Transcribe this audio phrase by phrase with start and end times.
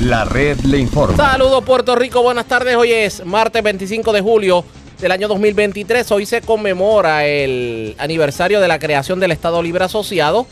[0.00, 1.16] La red le informa.
[1.16, 2.76] Saludos Puerto Rico, buenas tardes.
[2.76, 4.64] Hoy es martes 25 de julio
[5.00, 6.10] del año 2023.
[6.10, 10.46] Hoy se conmemora el aniversario de la creación del Estado Libre Asociado.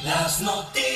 [0.05, 0.90] Las noticias.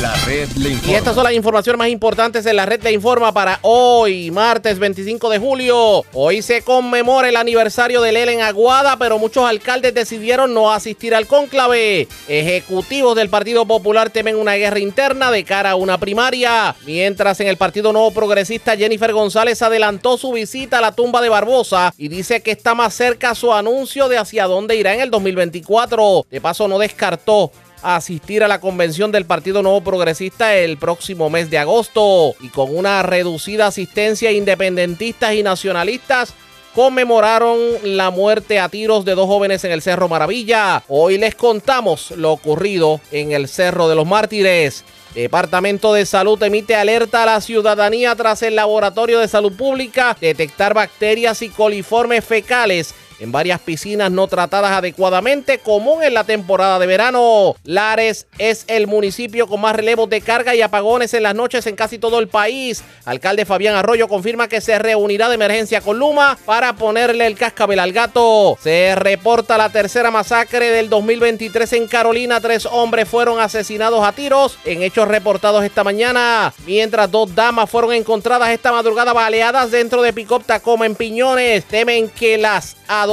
[0.00, 3.34] La red le Y estas son las informaciones más importantes en la red de Informa
[3.34, 6.04] para hoy, martes 25 de julio.
[6.14, 11.14] Hoy se conmemora el aniversario de Lela en Aguada, pero muchos alcaldes decidieron no asistir
[11.14, 12.08] al cónclave.
[12.28, 16.74] Ejecutivos del Partido Popular temen una guerra interna de cara a una primaria.
[16.86, 21.28] Mientras en el Partido Nuevo Progresista, Jennifer González adelantó su visita a la tumba de
[21.28, 25.10] Barbosa y dice que está más cerca su anuncio de hacia dónde irá en el
[25.10, 26.26] 2024.
[26.30, 31.50] De paso, no descartó asistir a la convención del Partido Nuevo Progresista el próximo mes
[31.50, 36.34] de agosto y con una reducida asistencia independentistas y nacionalistas
[36.74, 40.82] conmemoraron la muerte a tiros de dos jóvenes en el Cerro Maravilla.
[40.88, 44.84] Hoy les contamos lo ocurrido en el Cerro de los Mártires.
[45.14, 50.72] Departamento de Salud emite alerta a la ciudadanía tras el Laboratorio de Salud Pública detectar
[50.72, 56.86] bacterias y coliformes fecales en varias piscinas no tratadas adecuadamente, común en la temporada de
[56.86, 57.54] verano.
[57.64, 61.76] Lares es el municipio con más relevos de carga y apagones en las noches en
[61.76, 62.82] casi todo el país.
[63.04, 67.78] Alcalde Fabián Arroyo confirma que se reunirá de emergencia con Luma para ponerle el cascabel
[67.78, 68.58] al gato.
[68.62, 72.40] Se reporta la tercera masacre del 2023 en Carolina.
[72.40, 77.92] Tres hombres fueron asesinados a tiros en hechos reportados esta mañana, mientras dos damas fueron
[77.92, 81.66] encontradas esta madrugada baleadas dentro de Picop Tacoma en Piñones.
[81.66, 83.09] Temen que las adolescentes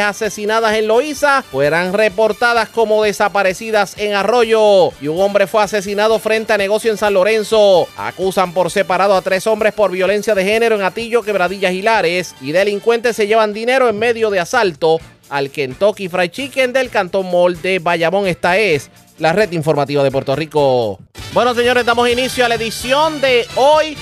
[0.00, 4.90] asesinadas en Loíza fueran reportadas como desaparecidas en Arroyo.
[5.00, 7.86] Y un hombre fue asesinado frente a negocio en San Lorenzo.
[7.96, 12.34] Acusan por separado a tres hombres por violencia de género en Atillo, Quebradillas y Lares.
[12.40, 14.98] Y delincuentes se llevan dinero en medio de asalto
[15.28, 18.26] al Kentucky Fried Chicken del Cantón Mall de Bayamón.
[18.26, 20.98] Esta es la red informativa de Puerto Rico.
[21.32, 23.96] Bueno, señores, damos inicio a la edición de hoy,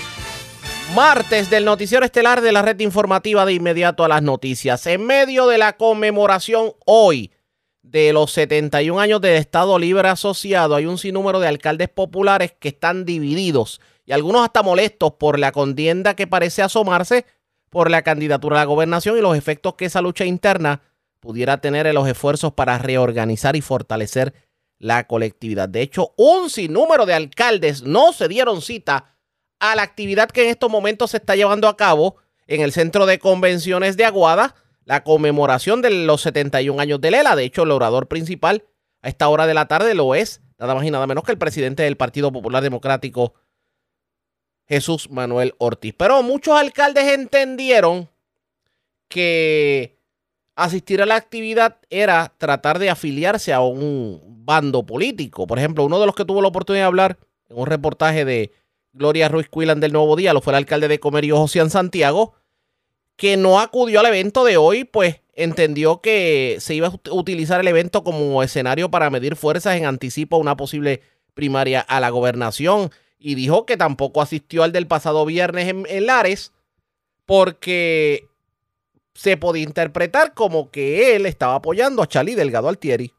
[0.95, 4.87] martes del noticiero estelar de la red informativa de inmediato a las noticias.
[4.87, 7.31] En medio de la conmemoración hoy
[7.83, 12.69] de los 71 años del Estado Libre Asociado, hay un sinnúmero de alcaldes populares que
[12.69, 17.27] están divididos y algunos hasta molestos por la contienda que parece asomarse
[17.71, 20.81] por la candidatura a la gobernación y los efectos que esa lucha interna
[21.21, 24.33] pudiera tener en los esfuerzos para reorganizar y fortalecer
[24.79, 25.69] la colectividad.
[25.69, 29.18] De hecho, un sinnúmero de alcaldes no se dieron cita
[29.61, 33.07] a la actividad que en estos momentos se está llevando a cabo en el Centro
[33.07, 34.55] de Convenciones de Aguada,
[34.85, 37.37] la conmemoración de los 71 años de Lela.
[37.37, 38.65] De hecho, el orador principal
[39.03, 41.39] a esta hora de la tarde lo es nada más y nada menos que el
[41.39, 43.35] presidente del Partido Popular Democrático,
[44.67, 45.95] Jesús Manuel Ortiz.
[45.97, 48.09] Pero muchos alcaldes entendieron
[49.09, 49.99] que
[50.57, 55.47] asistir a la actividad era tratar de afiliarse a un bando político.
[55.47, 58.53] Por ejemplo, uno de los que tuvo la oportunidad de hablar en un reportaje de
[58.99, 62.35] Gloria Ruiz Cuilan del Nuevo Día, lo fue el alcalde de Comerío, José Santiago,
[63.17, 67.61] que no acudió al evento de hoy, pues entendió que se iba a ut- utilizar
[67.61, 71.03] el evento como escenario para medir fuerzas en anticipo a una posible
[71.35, 72.91] primaria a la gobernación.
[73.19, 76.53] Y dijo que tampoco asistió al del pasado viernes en, en Lares
[77.27, 78.29] porque
[79.15, 83.13] se podía interpretar como que él estaba apoyando a Charlie Delgado Altieri.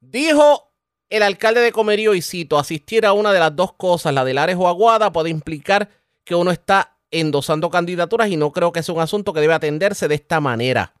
[0.00, 0.72] Dijo
[1.10, 4.34] el alcalde de Comerío, y cito, asistir a una de las dos cosas, la de
[4.34, 5.90] Lares o Aguada, puede implicar
[6.24, 10.08] que uno está endosando candidaturas y no creo que sea un asunto que debe atenderse
[10.08, 10.94] de esta manera.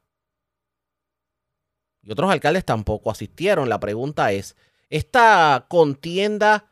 [2.02, 3.68] Y otros alcaldes tampoco asistieron.
[3.68, 4.56] La pregunta es,
[4.90, 6.70] ¿esta contienda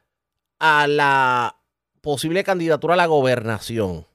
[0.58, 1.56] a la
[2.00, 4.06] posible candidatura a la gobernación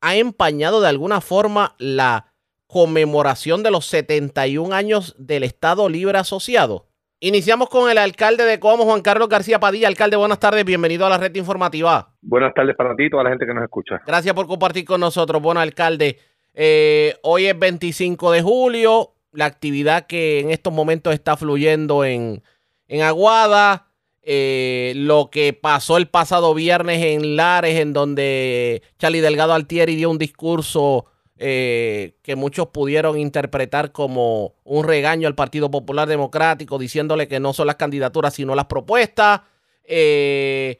[0.00, 2.34] ha empañado de alguna forma la
[2.66, 6.91] conmemoración de los 71 años del Estado Libre Asociado?
[7.24, 9.86] Iniciamos con el alcalde de Coamo, Juan Carlos García Padilla.
[9.86, 12.16] Alcalde, buenas tardes, bienvenido a la red informativa.
[12.20, 14.02] Buenas tardes para ti y toda la gente que nos escucha.
[14.04, 15.40] Gracias por compartir con nosotros.
[15.40, 16.18] Bueno, alcalde,
[16.52, 22.42] eh, hoy es 25 de julio, la actividad que en estos momentos está fluyendo en,
[22.88, 23.86] en Aguada,
[24.22, 30.10] eh, lo que pasó el pasado viernes en Lares, en donde Charlie Delgado Altieri dio
[30.10, 31.06] un discurso
[31.44, 37.52] eh, que muchos pudieron interpretar como un regaño al Partido Popular Democrático, diciéndole que no
[37.52, 39.40] son las candidaturas, sino las propuestas.
[39.82, 40.78] Eh,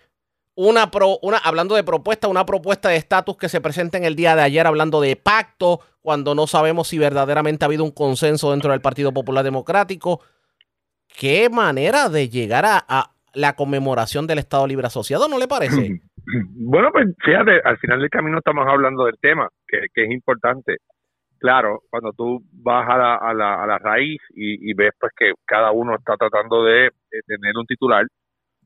[0.55, 4.15] una, pro, una hablando de propuesta, una propuesta de estatus que se presenta en el
[4.15, 8.53] día de ayer hablando de pacto, cuando no sabemos si verdaderamente ha habido un consenso
[8.53, 10.21] dentro del Partido Popular Democrático.
[11.09, 16.01] Qué manera de llegar a, la conmemoración del Estado Libre Asociado, ¿no le parece?
[16.55, 20.77] Bueno, pues fíjate, al final del camino estamos hablando del tema, que, es importante.
[21.41, 25.33] Claro, cuando tú vas a la, a la, a la raíz y, ves pues que
[25.45, 26.91] cada uno está tratando de
[27.27, 28.07] tener un titular,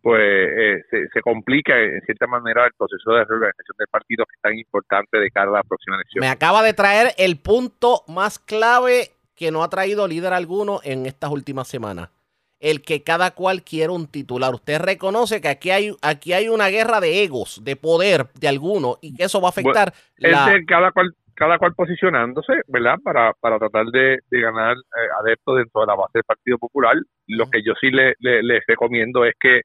[0.06, 4.40] pues eh, se, complica en cierta manera el proceso de reorganización del partido que es
[4.40, 6.20] tan importante de cara a la próxima elección.
[6.20, 11.06] Me acaba de traer el punto más clave que no ha traído líder alguno en
[11.06, 12.10] estas últimas semanas.
[12.58, 14.54] El que cada cual quiere un titular.
[14.54, 18.96] Usted reconoce que aquí hay, aquí hay una guerra de egos, de poder de alguno,
[19.02, 20.52] y que eso va a afectar la...
[20.66, 22.96] cada cual cada cual posicionándose, ¿verdad?
[23.04, 26.94] Para, para tratar de, ganar eh, adeptos dentro de la base del Partido Popular.
[27.26, 29.60] Lo que yo sí le, les recomiendo es que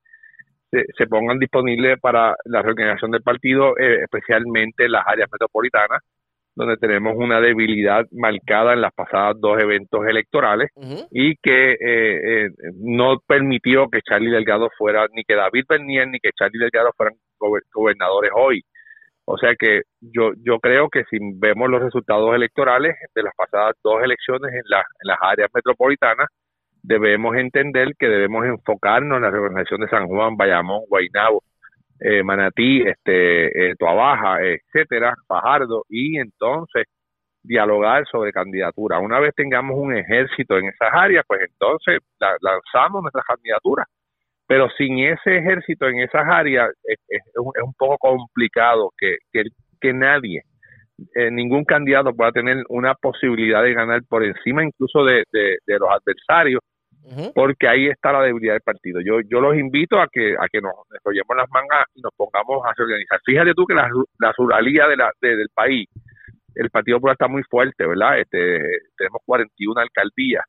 [0.97, 5.99] se, pongan disponibles para la reorganización del partido, eh, especialmente en las áreas metropolitanas,
[6.55, 10.69] donde tenemos una debilidad marcada en las pasadas dos eventos electorales
[11.11, 16.19] y que eh, eh, no permitió que Charlie Delgado fuera, ni que David Bernier ni
[16.19, 17.15] que Charlie Delgado fueran
[17.73, 18.61] gobernadores hoy.
[19.25, 23.75] O sea que yo yo creo que si vemos los resultados electorales de las pasadas
[23.83, 26.27] dos elecciones en, en las áreas metropolitanas,
[26.83, 31.43] debemos entender que debemos enfocarnos en la reorganización de San Juan, Bayamón, Guaynabo,
[32.01, 36.85] eh, Manatí, este, eh, etcétera, Fajardo, y entonces
[37.43, 38.99] dialogar sobre candidatura.
[38.99, 43.87] Una vez tengamos un ejército en esas áreas, pues entonces lanzamos nuestras candidaturas.
[44.47, 49.17] Pero sin ese ejército en esas áreas es, un, poco complicado que,
[49.79, 50.41] que, nadie,
[51.15, 55.23] eh, ningún candidato pueda tener una posibilidad de ganar por encima incluso de
[55.67, 56.61] los adversarios
[57.33, 59.01] porque ahí está la debilidad del partido.
[59.01, 62.63] Yo yo los invito a que a que nos enrollemos las mangas y nos pongamos
[62.65, 63.19] a organizar.
[63.25, 63.89] Fíjate tú que la,
[64.19, 65.87] la ruralía de la, del país,
[66.55, 68.19] el Partido Popular está muy fuerte, ¿verdad?
[68.19, 68.59] Este,
[68.97, 70.43] tenemos 41 alcaldías,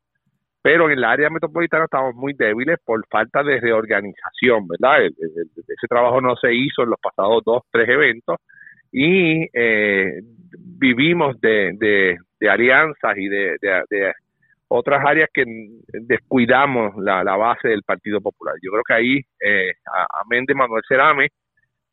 [0.61, 5.05] pero en el área metropolitana estamos muy débiles por falta de reorganización, ¿verdad?
[5.05, 8.37] ese trabajo no se hizo en los pasados dos, tres eventos
[8.93, 10.21] y eh,
[10.57, 14.13] vivimos de, de, de alianzas y de, de,
[14.75, 15.43] otras áreas que
[15.87, 18.55] descuidamos la, base del Partido Popular.
[18.61, 19.71] Yo creo que ahí, eh,
[20.23, 21.27] amén de Manuel Cerame,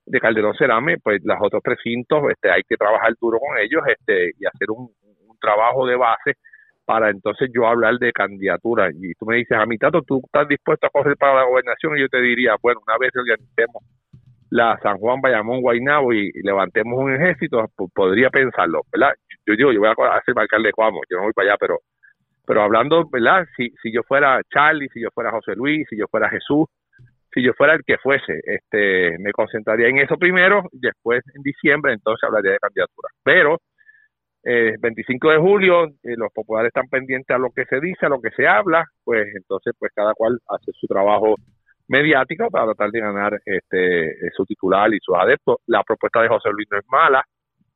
[0.06, 4.32] de Calderón Cerame, pues los otros precintos, este, hay que trabajar duro con ellos este,
[4.38, 4.90] y hacer un,
[5.42, 6.34] trabajo de base
[6.84, 8.90] para entonces yo hablar de candidatura.
[8.92, 11.96] Y tú me dices, a mi tato, ¿tú estás dispuesto a correr para la gobernación?
[11.96, 13.82] Y yo te diría, bueno, una vez organicemos
[14.50, 19.14] la San Juan, Bayamón, Guaynabo y, levantemos un ejército, podría pensarlo, ¿verdad?
[19.46, 21.78] Yo digo, yo voy a hacer de Cuamo, yo no voy para allá, pero
[22.50, 23.46] pero hablando, ¿verdad?
[23.56, 26.66] Si, si yo fuera Charlie, si yo fuera José Luis, si yo fuera Jesús,
[27.32, 31.92] si yo fuera el que fuese, este, me concentraría en eso primero, después en diciembre
[31.92, 33.08] entonces hablaría de candidatura.
[33.22, 33.58] Pero
[34.42, 38.08] eh, 25 de julio, eh, los populares están pendientes a lo que se dice, a
[38.08, 41.36] lo que se habla, pues entonces pues cada cual hace su trabajo
[41.86, 45.58] mediático para tratar de ganar este su titular y sus adeptos.
[45.68, 47.22] La propuesta de José Luis no es mala,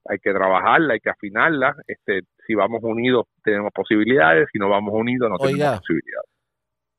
[0.06, 1.74] hay que trabajarla, hay que afinarla.
[1.86, 6.30] Este, si vamos unidos tenemos posibilidades, si no vamos unidos no tenemos posibilidades.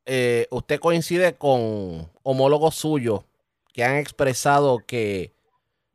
[0.06, 3.24] Eh, ¿Usted coincide con homólogos suyos
[3.72, 5.32] que han expresado que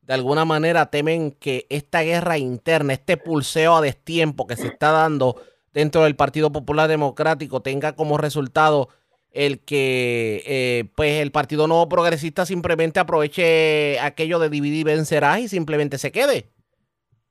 [0.02, 4.92] de alguna manera temen que esta guerra interna, este pulseo a destiempo que se está
[4.92, 5.42] dando
[5.74, 8.90] dentro del Partido Popular Democrático tenga como resultado
[9.32, 15.40] el que eh, pues el Partido Nuevo Progresista simplemente aproveche aquello de dividir y vencerás
[15.40, 16.48] y simplemente se quede?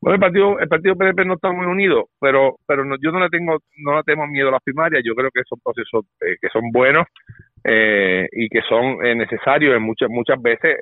[0.01, 3.29] Bueno, el partido, el partido PNP no está muy unido, pero, pero yo no le
[3.29, 5.03] tengo, no le tengo miedo a las primarias.
[5.05, 7.07] Yo creo que son procesos eh, que son buenos
[7.65, 10.77] eh, y que son eh, necesarios en muchas, muchas veces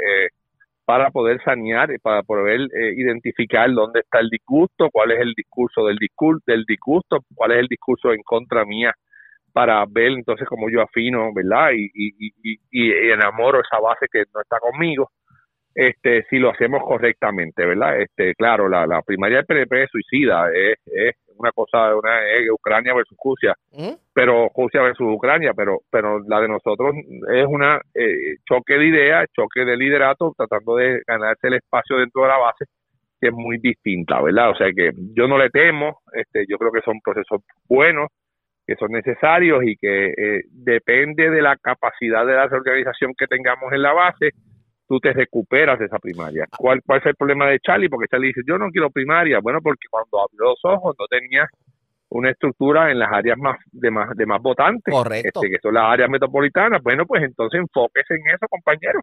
[0.85, 2.61] para poder sanear, y para poder
[2.97, 7.59] identificar dónde está el disgusto, cuál es el discurso del discurso, del disgusto, cuál es
[7.59, 8.95] el discurso en contra mía,
[9.53, 11.73] para ver entonces cómo yo afino, ¿verdad?
[11.75, 11.91] Y,
[12.71, 15.11] y enamoro esa base que no está conmigo
[15.75, 18.01] este, si lo hacemos correctamente, ¿verdad?
[18.01, 22.51] Este, claro, la, la primaria del PNP es suicida, es, es una cosa, una es
[22.51, 23.55] Ucrania versus Rusia,
[24.13, 26.95] pero Rusia versus Ucrania, pero, pero la de nosotros
[27.33, 32.23] es una eh, choque de ideas, choque de liderato, tratando de ganarse el espacio dentro
[32.23, 32.65] de la base,
[33.21, 34.51] que es muy distinta, ¿verdad?
[34.51, 38.09] O sea que yo no le temo, este, yo creo que son procesos buenos,
[38.67, 43.73] que son necesarios y que eh, depende de la capacidad de la organización que tengamos
[43.73, 44.33] en la base,
[44.89, 46.47] tú te recuperas de esa primaria.
[46.57, 47.89] ¿Cuál, ¿Cuál es el problema de Charlie?
[47.91, 49.39] Porque Charlie dice, yo no quiero primaria.
[49.41, 51.47] Bueno, porque cuando abrió los ojos no tenía
[52.09, 55.43] una estructura en las áreas más de más de más votantes, Correcto.
[55.43, 56.83] este, que son las áreas metropolitanas.
[56.83, 59.01] Bueno, pues entonces enfóquese en eso, compañero,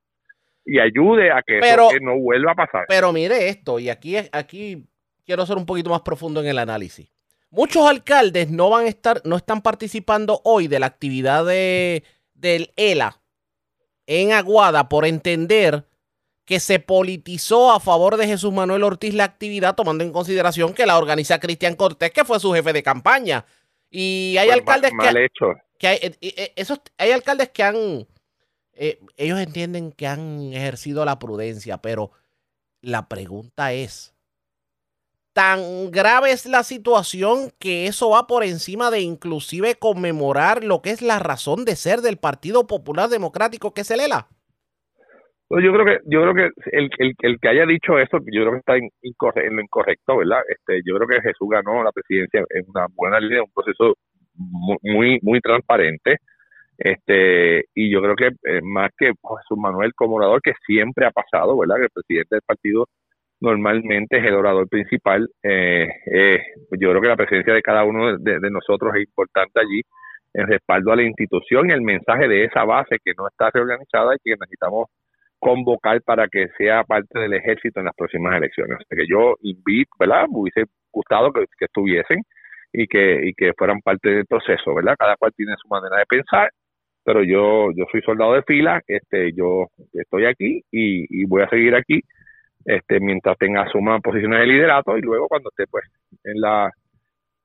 [0.65, 2.85] y ayude a que Pero- eso que no vuelva a pasar.
[2.87, 4.87] Pero mire esto, y aquí, aquí
[5.23, 7.11] quiero ser un poquito más profundo en el análisis.
[7.51, 12.71] Muchos alcaldes no van a estar, no están participando hoy de la actividad de, del
[12.75, 13.17] ELA
[14.07, 15.85] en Aguada por entender
[16.45, 20.85] que se politizó a favor de Jesús Manuel Ortiz la actividad, tomando en consideración que
[20.85, 23.45] la organiza Cristian Cortés, que fue su jefe de campaña.
[23.89, 25.53] Y hay Pues, alcaldes mal, mal que, hecho.
[25.79, 28.07] que hay, eh, eh, esos, hay alcaldes que han,
[28.73, 32.11] eh, ellos entienden que han ejercido la prudencia, pero
[32.81, 34.14] la pregunta es,
[35.35, 40.91] ¿tan grave es la situación que eso va por encima de inclusive conmemorar lo que
[40.91, 44.29] es la razón de ser del Partido Popular Democrático, que es el ELA?
[45.47, 48.41] Pues yo creo que yo creo que el, el, el que haya dicho eso, yo
[48.41, 48.89] creo que está en,
[49.55, 50.39] lo incorrecto, ¿verdad?
[50.49, 53.95] Este, yo creo que Jesús ganó la presidencia en una buena línea, un proceso
[54.35, 56.17] mu- muy muy transparente.
[56.77, 61.11] Este, y yo creo que eh, más que Jesús Manuel como orador, que siempre ha
[61.11, 61.77] pasado, ¿verdad?
[61.77, 62.87] Que el presidente del partido
[63.45, 65.29] normalmente es el orador principal.
[65.43, 66.39] Eh, eh,
[66.71, 69.81] yo creo que la presencia de cada uno de, nosotros es importante allí
[70.33, 74.15] en respaldo a la institución y el mensaje de esa base que no está reorganizada
[74.15, 74.87] y que necesitamos
[75.39, 78.79] convocar para que sea parte del ejército en las próximas elecciones.
[78.89, 80.27] Que yo invito, ¿verdad?
[80.27, 82.21] Me hubiese gustado que, que estuviesen
[82.73, 84.95] y que, fueran parte del proceso, ¿verdad?
[84.99, 86.49] Cada cual tiene su manera de pensar,
[87.05, 91.75] pero yo, yo soy soldado de fila, este, yo estoy aquí y voy a seguir
[91.75, 92.01] aquí
[92.65, 95.85] este, mientras tenga suma posiciones de liderato y luego cuando esté pues
[96.23, 96.71] en la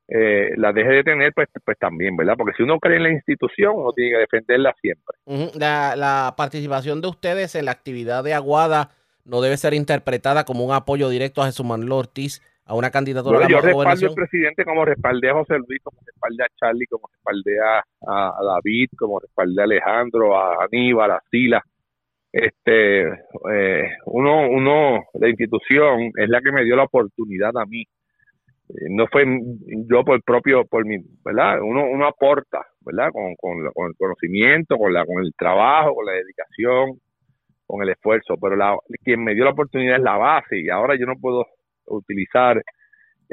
[0.08, 3.10] eh, la deje de tener pues pues también verdad porque si uno cree en la
[3.12, 5.16] institución uno tiene que defenderla siempre
[5.58, 8.90] La, la participación de ustedes en la actividad de Aguada
[9.24, 13.38] no debe ser interpretada como un apoyo directo a Jesús Manuel Ortiz a una candidatura
[13.38, 14.10] Bueno, a yo la respaldo gobernación.
[14.10, 18.28] al presidente como respaldé a José Luis, como respaldé a Charlie, como respaldé a, a-
[18.40, 21.62] a David, como respaldé a Alejandro, a Aníbal, a Sila.
[22.32, 23.02] Este,
[23.52, 27.82] eh, uno, uno, la institución es la que me dio la oportunidad a mí.
[28.68, 29.24] Eh, No fue
[29.88, 31.60] yo por propio, por mi, ¿verdad?
[31.62, 33.10] Uno, uno aporta, ¿verdad?
[33.12, 37.00] Con, con, con el conocimiento, con la, con el trabajo, con la dedicación,
[37.66, 38.36] con el esfuerzo.
[38.40, 41.46] Pero la, quien me dio la oportunidad es la base y ahora yo no puedo
[41.86, 42.62] utilizar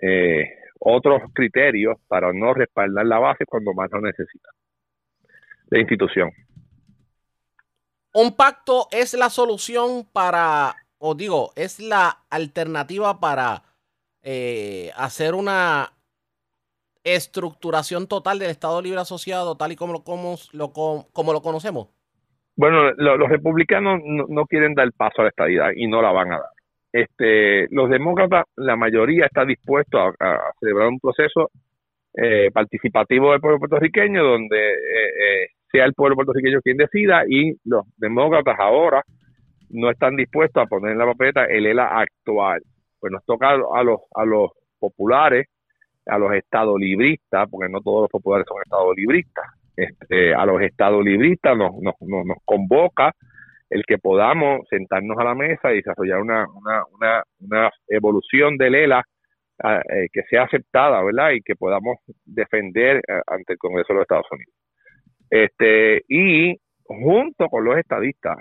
[0.02, 0.46] eh,
[0.80, 4.50] otros criterios para no respaldar la base cuando más lo necesita.
[5.70, 6.32] La institución.
[8.20, 13.62] Un pacto es la solución para, o digo, es la alternativa para
[14.24, 15.92] eh, hacer una
[17.04, 20.04] estructuración total del Estado Libre Asociado tal y como lo,
[20.54, 20.74] lo,
[21.14, 21.90] como lo conocemos.
[22.56, 26.12] Bueno, lo- los republicanos no, no quieren dar paso a la estadidad y no la
[26.12, 26.50] van a dar.
[26.92, 31.52] Este, los demócratas, la mayoría está dispuesto a, a celebrar un proceso
[32.16, 37.56] eh, participativo del pueblo puertorriqueño donde eh, eh, sea el pueblo puertorriqueño quien decida y
[37.66, 39.04] los demócratas ahora
[39.70, 42.62] no están dispuestos a poner en la papeleta el ELA actual.
[43.00, 45.48] Pues nos toca a, los a los populares,
[46.06, 49.46] a los estadolibristas, porque no todos los populares son estadolibristas,
[49.76, 53.14] este, a los estadolibristas nos, nos, nos, nos convoca
[53.70, 58.76] el que podamos sentarnos a la mesa y desarrollar una, una, una, una evolución del
[58.76, 59.04] ELA
[59.64, 61.32] eh, que sea aceptada, ¿verdad?
[61.32, 64.54] Y que podamos defender eh, ante el Congreso de los Estados Unidos.
[65.30, 66.56] Este, y
[66.86, 68.38] junto con los estadistas,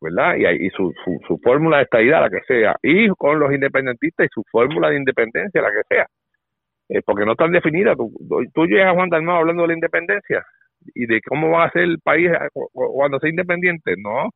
[0.00, 0.36] ¿verdad?
[0.36, 4.26] Y, y su, su, su fórmula de estadidad, la que sea, y con los independentistas
[4.26, 6.06] y su fórmula de independencia, la que sea,
[6.90, 7.96] eh, porque no están definidas.
[7.96, 8.12] Tú,
[8.54, 10.44] tú llegas a Juan Dalmau hablando de la independencia
[10.94, 14.30] y de cómo va a ser el país eh, cu- cu- cuando sea independiente, no.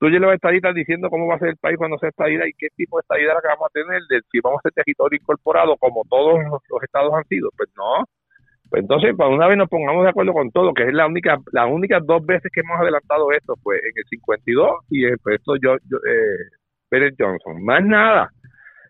[0.00, 2.68] Tú llevas estadistas diciendo cómo va a ser el país cuando sea estadidad y qué
[2.76, 5.76] tipo de estadidad la que vamos a tener, de si vamos a ser territorio incorporado
[5.78, 7.50] como todos los, los estados han sido.
[7.56, 8.04] Pues no.
[8.68, 11.38] Pues entonces, cuando una vez nos pongamos de acuerdo con todo, que es la única,
[11.52, 15.54] las únicas dos veces que hemos adelantado esto, pues en el 52 y pues, esto
[15.56, 16.50] yo, yo eh,
[16.88, 17.62] Pérez Johnson.
[17.64, 18.30] Más nada.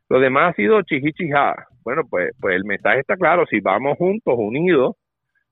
[0.08, 1.54] Lo demás ha sido chichichijá.
[1.84, 3.44] Bueno, pues, pues el mensaje está claro.
[3.46, 4.96] Si vamos juntos, unidos,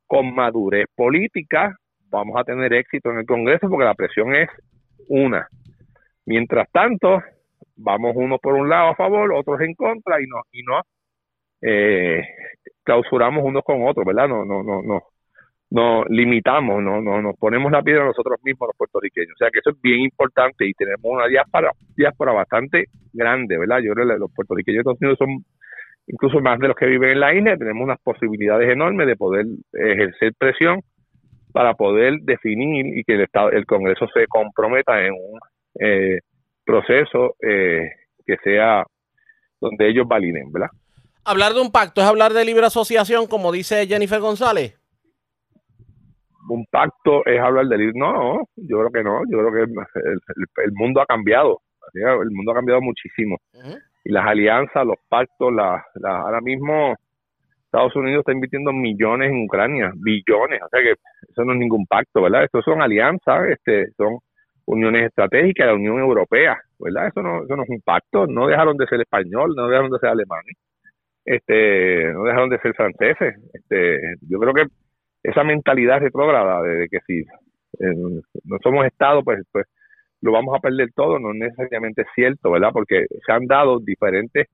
[0.07, 1.77] con madurez política,
[2.09, 4.49] vamos a tener éxito en el Congreso porque la presión es
[5.09, 5.49] una.
[6.27, 7.23] Mientras tanto,
[7.77, 10.81] vamos unos por un lado a favor, otros en contra y no y no
[11.65, 12.23] eh,
[12.83, 14.29] clausuramos unos con otros, ¿verdad?
[14.29, 15.03] No no no no
[15.71, 19.33] no limitamos, no, no nos ponemos la piedra nosotros mismos los puertorriqueños.
[19.35, 23.81] O sea que eso es bien importante y tenemos una diáspora, diáspora bastante grande, ¿verdad?
[23.81, 25.45] Yo creo que los puertorriqueños de son
[26.07, 29.47] incluso más de los que viven en la isla, tenemos unas posibilidades enormes de poder
[29.73, 30.81] ejercer presión
[31.53, 35.41] para poder definir y que el Estado, el Congreso se comprometa en un
[35.81, 36.21] eh,
[36.65, 37.91] proceso eh,
[38.27, 38.85] que sea
[39.61, 40.69] donde ellos validen, ¿verdad?
[41.25, 44.79] Hablar de un pacto es hablar de libre asociación, como dice Jennifer González.
[46.49, 47.95] Un pacto es hablar de libre.
[47.99, 49.21] No, no, yo creo que no.
[49.31, 49.71] Yo creo que el,
[50.05, 51.61] el- el mundo ha cambiado.
[51.95, 53.39] El mundo ha cambiado muchísimo.
[54.05, 56.95] Y las alianzas, los pactos, la, la- ahora mismo
[57.65, 60.61] Estados Unidos está invirtiendo millones en Ucrania, billones.
[60.63, 60.93] O sea que
[61.29, 62.45] eso no es ningún pacto, ¿verdad?
[62.45, 64.19] Estos son alianzas, este, son
[64.67, 67.09] uniones estratégicas de la Unión Europea, ¿verdad?
[67.09, 68.27] Eso no, eso no es un pacto.
[68.27, 70.57] No dejaron de ser español, no dejaron de ser alemanes,
[71.25, 73.35] este, no dejaron de ser franceses.
[73.53, 74.67] Este, yo creo que
[75.23, 79.67] esa mentalidad retrógrada de, que si eh, no somos Estado, pues, pues
[80.21, 82.71] lo vamos a perder todo, no es necesariamente cierto, ¿verdad?
[82.73, 84.49] Porque se han dado diferentes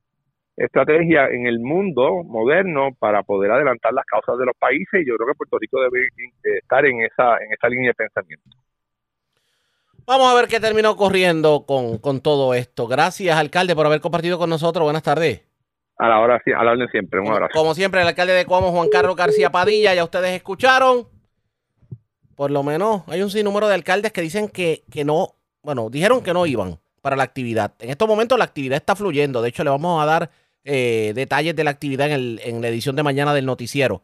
[0.56, 5.16] estrategias en el mundo moderno para poder adelantar las causas de los países y yo
[5.16, 8.50] creo que Puerto Rico debe eh, estar en esa en esa línea de pensamiento.
[10.06, 12.88] Vamos a ver qué terminó corriendo con, con todo esto.
[12.88, 14.82] Gracias, alcalde, por haber compartido con nosotros.
[14.84, 15.49] Buenas tardes.
[16.00, 17.52] A la hora a la orden siempre, un abrazo.
[17.54, 21.06] Como siempre, el alcalde de Cuamo, Juan Carlos García Padilla, ya ustedes escucharon.
[22.34, 26.22] Por lo menos hay un sinnúmero de alcaldes que dicen que, que no, bueno, dijeron
[26.22, 27.74] que no iban para la actividad.
[27.80, 29.42] En estos momentos la actividad está fluyendo.
[29.42, 30.30] De hecho, le vamos a dar
[30.64, 34.02] eh, detalles de la actividad en, el- en la edición de mañana del noticiero.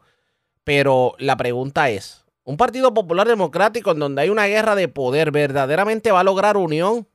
[0.63, 5.31] Pero la pregunta es, ¿un Partido Popular Democrático en donde hay una guerra de poder
[5.31, 7.07] verdaderamente va a lograr unión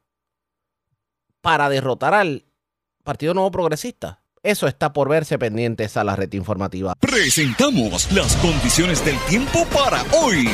[1.41, 2.45] para derrotar al
[3.05, 4.22] Partido Nuevo Progresista?
[4.45, 6.95] Eso está por verse pendientes a la red informativa.
[6.99, 10.49] Presentamos las condiciones del tiempo para hoy.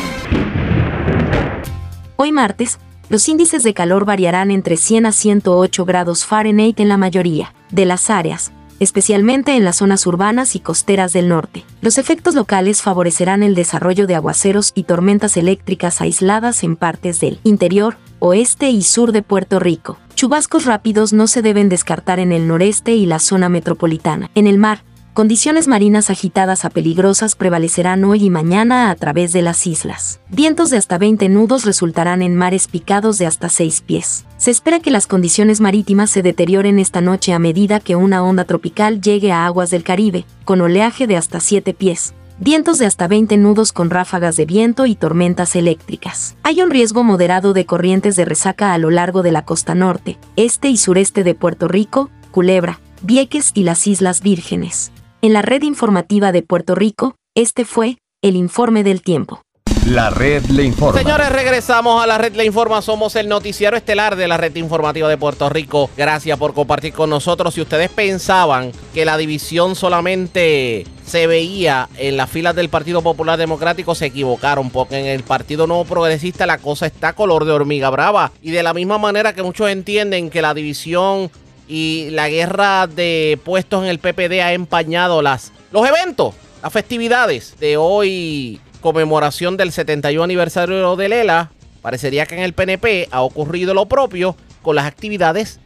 [2.16, 2.78] Hoy martes,
[3.08, 7.86] los índices de calor variarán entre 100 a 108 grados Fahrenheit en la mayoría de
[7.86, 11.64] las áreas, especialmente en las zonas urbanas y costeras del norte.
[11.80, 17.40] Los efectos locales favorecerán el desarrollo de aguaceros y tormentas eléctricas aisladas en partes del
[17.44, 19.98] interior, oeste y sur de Puerto Rico.
[20.14, 24.30] Chubascos rápidos no se deben descartar en el noreste y la zona metropolitana.
[24.34, 24.82] En el mar,
[25.18, 30.20] Condiciones marinas agitadas a peligrosas prevalecerán hoy y mañana a través de las islas.
[30.28, 34.24] Vientos de hasta 20 nudos resultarán en mares picados de hasta 6 pies.
[34.36, 38.44] Se espera que las condiciones marítimas se deterioren esta noche a medida que una onda
[38.44, 42.14] tropical llegue a aguas del Caribe, con oleaje de hasta 7 pies.
[42.38, 46.36] Vientos de hasta 20 nudos con ráfagas de viento y tormentas eléctricas.
[46.44, 50.16] Hay un riesgo moderado de corrientes de resaca a lo largo de la costa norte,
[50.36, 54.92] este y sureste de Puerto Rico, Culebra, Vieques y las Islas Vírgenes.
[55.20, 59.42] En la red informativa de Puerto Rico, este fue el informe del tiempo.
[59.84, 60.96] La red le informa.
[61.00, 62.82] Señores, regresamos a la red Le Informa.
[62.82, 65.90] Somos el noticiero estelar de la red informativa de Puerto Rico.
[65.96, 67.54] Gracias por compartir con nosotros.
[67.54, 73.38] Si ustedes pensaban que la división solamente se veía en las filas del Partido Popular
[73.38, 77.90] Democrático, se equivocaron, porque en el Partido Nuevo Progresista la cosa está color de hormiga
[77.90, 78.30] brava.
[78.40, 81.30] Y de la misma manera que muchos entienden que la división
[81.68, 87.54] y la guerra de puestos en el PPD ha empañado las, los eventos, las festividades
[87.60, 91.52] de hoy, conmemoración del 71 aniversario de Lela.
[91.82, 95.60] Parecería que en el PNP ha ocurrido lo propio con las actividades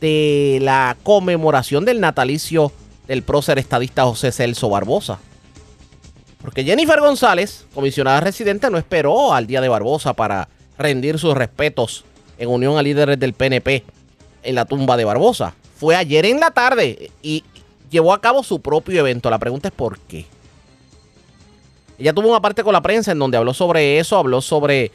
[0.00, 2.72] de la conmemoración del natalicio
[3.06, 5.18] del prócer estadista José Celso Barbosa.
[6.42, 12.04] Porque Jennifer González, comisionada residente, no esperó al día de Barbosa para rendir sus respetos
[12.36, 13.84] en unión a líderes del PNP
[14.44, 15.54] en la tumba de Barbosa.
[15.76, 17.44] Fue ayer en la tarde y
[17.90, 19.30] llevó a cabo su propio evento.
[19.30, 20.26] La pregunta es por qué.
[21.98, 24.90] Ella tuvo una parte con la prensa en donde habló sobre eso, habló sobre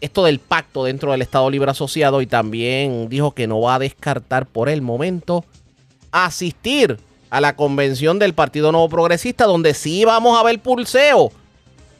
[0.00, 3.78] esto del pacto dentro del Estado Libre Asociado y también dijo que no va a
[3.78, 5.44] descartar por el momento
[6.10, 6.98] asistir
[7.30, 11.32] a la convención del Partido Nuevo Progresista donde sí vamos a ver pulseo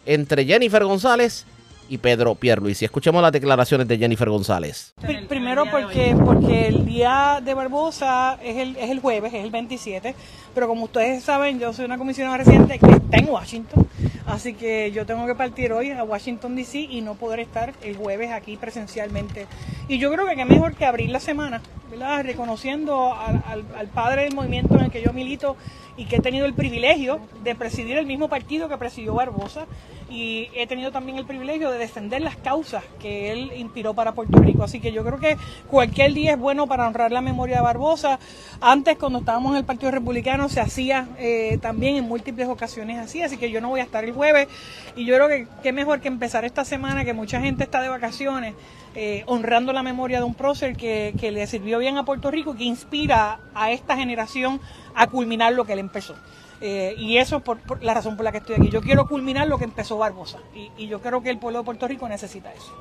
[0.07, 1.45] entre Jennifer González
[1.89, 2.85] y Pedro Pierluisi.
[2.85, 4.93] Escuchemos las declaraciones de Jennifer González.
[5.01, 9.51] Pri- Primero porque, porque el día de Barbosa es el, es el jueves, es el
[9.51, 10.15] 27,
[10.55, 13.87] pero como ustedes saben, yo soy una comisionada residente que está en Washington,
[14.27, 16.79] así que yo tengo que partir hoy a Washington, D.C.
[16.81, 19.47] y no poder estar el jueves aquí presencialmente.
[19.89, 22.23] Y yo creo que qué mejor que abrir la semana, ¿verdad?
[22.25, 25.57] Reconociendo al- al padre del movimiento en el que yo milito
[25.99, 29.67] y que he tenido el privilegio de presidir el mismo partido que presidió Barbosa
[30.09, 34.39] y he tenido también el privilegio de defender las causas que él inspiró para Puerto
[34.39, 34.63] Rico.
[34.63, 35.37] Así que yo creo que
[35.69, 38.19] cualquier día es bueno para honrar la memoria de Barbosa.
[38.61, 43.23] Antes, cuando estábamos en el Partido Republicano, se hacía eh, también en múltiples ocasiones así,
[43.23, 44.49] así que yo no voy a estar el jueves
[44.97, 47.89] y yo creo que qué mejor que empezar esta semana, que mucha gente está de
[47.89, 48.55] vacaciones,
[48.95, 52.57] eh, honrando la memoria de un prócer que, que le sirvió bien a Puerto Rico,
[52.57, 54.61] que inspira a esta generación
[54.95, 56.17] a culminar lo que él empezó.
[56.61, 58.69] Eh, y eso es por la razón por la que estoy aquí.
[58.71, 60.39] Yo quiero culminar lo que empezó Barbosa.
[60.55, 62.73] Y, y yo creo que el pueblo de Puerto Rico necesita eso.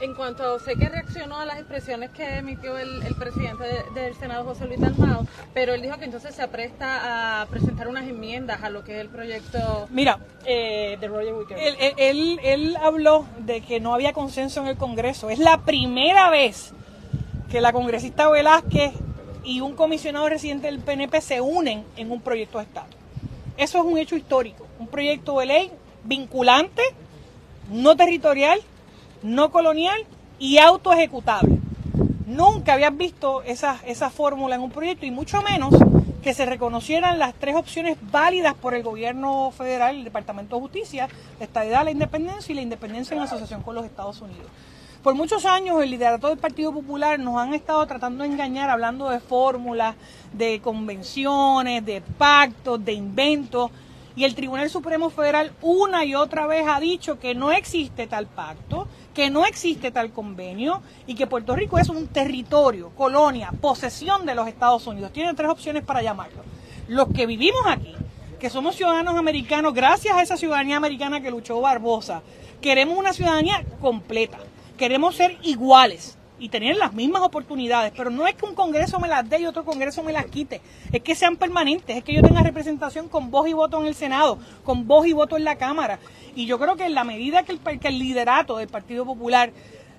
[0.00, 4.14] En cuanto sé que reaccionó a las expresiones que emitió el, el presidente de- del
[4.14, 8.62] Senado, José Luis Dalmao, pero él dijo que entonces se apresta a presentar unas enmiendas
[8.62, 11.58] a lo que es el proyecto Mira, eh, de Roger Wicker.
[11.58, 15.30] Él, él- él- él habló de que no había consenso en el Congreso.
[15.30, 16.72] Es la primera vez
[17.50, 18.92] que la congresista Velázquez
[19.42, 22.86] y un comisionado residente del PNP se unen en un proyecto de Estado.
[23.56, 24.64] Eso es un hecho histórico.
[24.78, 25.72] Un proyecto de ley
[26.04, 26.82] vinculante,
[27.72, 28.60] no territorial,
[29.22, 30.04] no colonial
[30.38, 31.58] y autoejecutable.
[32.26, 35.74] Nunca habías visto esa, esa fórmula en un proyecto y mucho menos
[36.22, 41.08] que se reconocieran las tres opciones válidas por el gobierno federal, el Departamento de Justicia,
[41.38, 44.50] la estabilidad, la independencia y la independencia en asociación con los Estados Unidos.
[45.02, 49.08] Por muchos años el liderato del Partido Popular nos han estado tratando de engañar hablando
[49.08, 49.94] de fórmulas,
[50.32, 53.70] de convenciones, de pactos, de inventos.
[54.16, 58.26] Y el Tribunal Supremo Federal una y otra vez ha dicho que no existe tal
[58.26, 64.24] pacto, que no existe tal convenio y que Puerto Rico es un territorio, colonia, posesión
[64.24, 65.12] de los Estados Unidos.
[65.12, 66.44] Tienen tres opciones para llamarlo.
[66.86, 67.96] Los que vivimos aquí,
[68.38, 72.22] que somos ciudadanos americanos, gracias a esa ciudadanía americana que luchó Barbosa,
[72.60, 74.38] queremos una ciudadanía completa.
[74.76, 79.08] Queremos ser iguales y tener las mismas oportunidades, pero no es que un Congreso me
[79.08, 80.60] las dé y otro Congreso me las quite,
[80.92, 83.94] es que sean permanentes, es que yo tenga representación con voz y voto en el
[83.94, 85.98] Senado, con voz y voto en la Cámara.
[86.34, 89.52] Y yo creo que en la medida que el, que el liderato del Partido Popular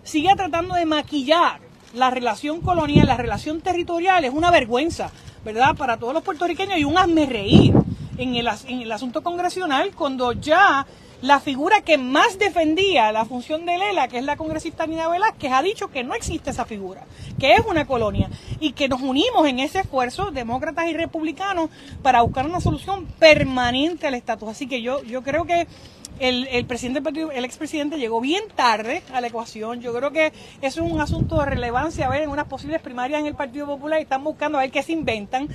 [0.03, 1.59] siga tratando de maquillar
[1.93, 5.11] la relación colonial, la relación territorial, es una vergüenza,
[5.43, 5.75] ¿verdad?
[5.75, 7.73] Para todos los puertorriqueños y un hazme reír
[8.17, 10.85] en el, en el asunto congresional cuando ya
[11.21, 15.51] la figura que más defendía la función de Lela, que es la congresista Nina Velázquez,
[15.51, 17.05] ha dicho que no existe esa figura,
[17.39, 18.29] que es una colonia
[18.59, 21.69] y que nos unimos en ese esfuerzo, demócratas y republicanos,
[22.01, 24.49] para buscar una solución permanente al estatus.
[24.49, 25.67] Así que yo, yo creo que
[26.19, 27.01] el, el presidente
[27.33, 29.81] el expresidente llegó bien tarde a la ecuación.
[29.81, 33.25] Yo creo que es un asunto de relevancia a ver en unas posibles primarias en
[33.25, 35.47] el Partido Popular y están buscando a ver qué se inventan.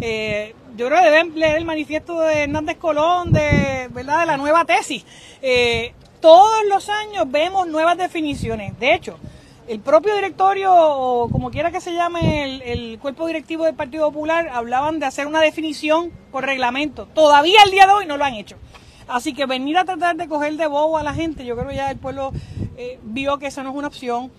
[0.00, 4.20] Eh, yo creo que deben leer el manifiesto de Hernández Colón de, ¿verdad?
[4.20, 5.04] de la nueva tesis.
[5.42, 8.78] Eh, todos los años vemos nuevas definiciones.
[8.78, 9.18] De hecho,
[9.68, 14.10] el propio directorio, o como quiera que se llame el, el cuerpo directivo del Partido
[14.10, 17.06] Popular, hablaban de hacer una definición por reglamento.
[17.06, 18.56] Todavía el día de hoy no lo han hecho.
[19.12, 21.76] Así que venir a tratar de coger de bobo a la gente, yo creo que
[21.76, 22.32] ya el pueblo
[22.78, 24.32] eh, vio que esa no es una opción.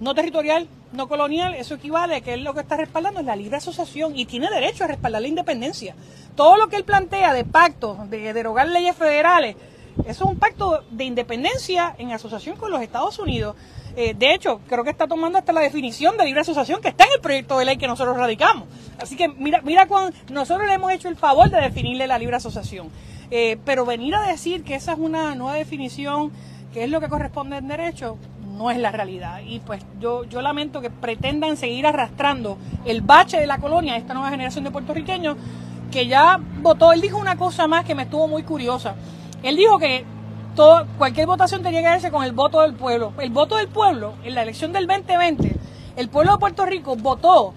[0.00, 3.36] No territorial, no colonial, eso equivale a que él lo que está respaldando es la
[3.36, 5.94] libre asociación y tiene derecho a respaldar la independencia.
[6.36, 9.56] Todo lo que él plantea de pacto, de derogar leyes federales,
[10.04, 13.56] eso es un pacto de independencia en asociación con los Estados Unidos.
[13.96, 17.04] Eh, de hecho, creo que está tomando hasta la definición de libre asociación que está
[17.04, 18.68] en el proyecto de ley que nosotros radicamos.
[18.98, 22.36] Así que mira, mira cuán nosotros le hemos hecho el favor de definirle la libre
[22.36, 22.90] asociación.
[23.34, 26.30] Eh, pero venir a decir que esa es una nueva definición,
[26.70, 28.18] que es lo que corresponde en derecho,
[28.58, 29.40] no es la realidad.
[29.42, 33.96] Y pues yo, yo lamento que pretendan seguir arrastrando el bache de la colonia a
[33.96, 35.38] esta nueva generación de puertorriqueños
[35.90, 36.92] que ya votó.
[36.92, 38.96] Él dijo una cosa más que me estuvo muy curiosa.
[39.42, 40.04] Él dijo que
[40.98, 43.14] cualquier votación tenía que verse con el voto del pueblo.
[43.18, 45.56] El voto del pueblo, en la elección del 2020,
[45.96, 47.54] el pueblo de Puerto Rico votó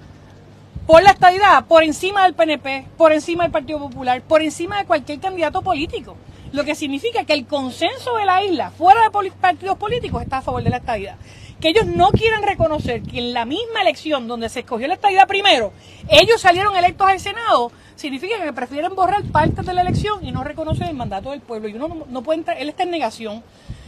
[0.85, 4.85] por la estadidad, por encima del PNP, por encima del Partido Popular, por encima de
[4.85, 6.15] cualquier candidato político.
[6.51, 10.41] Lo que significa que el consenso de la isla, fuera de partidos políticos, está a
[10.41, 11.17] favor de la estadidad.
[11.59, 15.27] Que ellos no quieran reconocer que en la misma elección donde se escogió la estadidad
[15.27, 15.73] primero,
[16.09, 20.43] ellos salieron electos al Senado, significa que prefieren borrar partes de la elección y no
[20.43, 21.67] reconocen el mandato del pueblo.
[21.67, 23.43] Y uno no, puede entrar, él está en negación.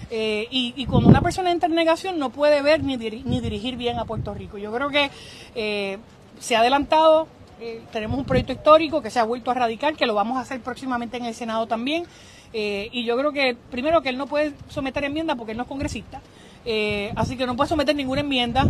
[0.09, 3.41] Eh, y, y cuando una persona entra en negación no puede ver ni, diri- ni
[3.41, 4.57] dirigir bien a Puerto Rico.
[4.57, 5.11] Yo creo que
[5.53, 5.97] eh,
[6.39, 7.27] se ha adelantado,
[7.59, 10.41] eh, tenemos un proyecto histórico que se ha vuelto a radicar, que lo vamos a
[10.41, 12.05] hacer próximamente en el Senado también.
[12.53, 15.63] Eh, y yo creo que, primero, que él no puede someter enmienda porque él no
[15.63, 16.21] es congresista.
[16.65, 18.67] Eh, así que no puede someter ninguna enmienda.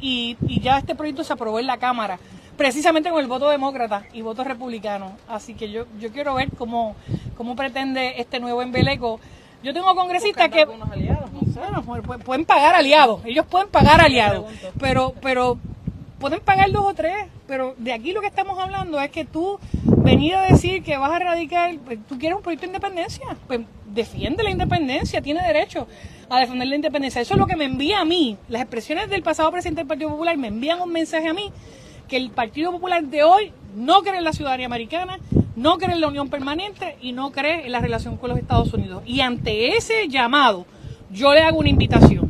[0.00, 2.18] y, y ya este proyecto se aprobó en la Cámara,
[2.56, 5.12] precisamente con el voto demócrata y voto republicano.
[5.28, 6.96] Así que yo, yo quiero ver cómo,
[7.36, 9.20] cómo pretende este nuevo embeleco.
[9.62, 10.62] Yo tengo congresistas que.
[10.62, 11.58] algunos aliados, no sé.
[11.58, 14.44] Bueno, pu- pu- pueden pagar aliados, ellos pueden pagar aliados,
[14.78, 15.58] pero, pero
[16.18, 17.14] pueden pagar dos o tres,
[17.46, 19.58] pero de aquí lo que estamos hablando es que tú
[19.98, 23.60] venir a decir que vas a radicar, pues, tú quieres un proyecto de independencia, pues
[23.86, 25.86] defiende la independencia, tiene derecho
[26.28, 27.20] a defender la independencia.
[27.20, 30.10] Eso es lo que me envía a mí, las expresiones del pasado presidente del Partido
[30.10, 31.52] Popular me envían un mensaje a mí
[32.08, 35.18] que el Partido Popular de hoy no cree en la ciudadanía americana,
[35.56, 38.72] no cree en la unión permanente y no cree en la relación con los Estados
[38.72, 39.02] Unidos.
[39.06, 40.66] Y ante ese llamado,
[41.10, 42.25] yo le hago una invitación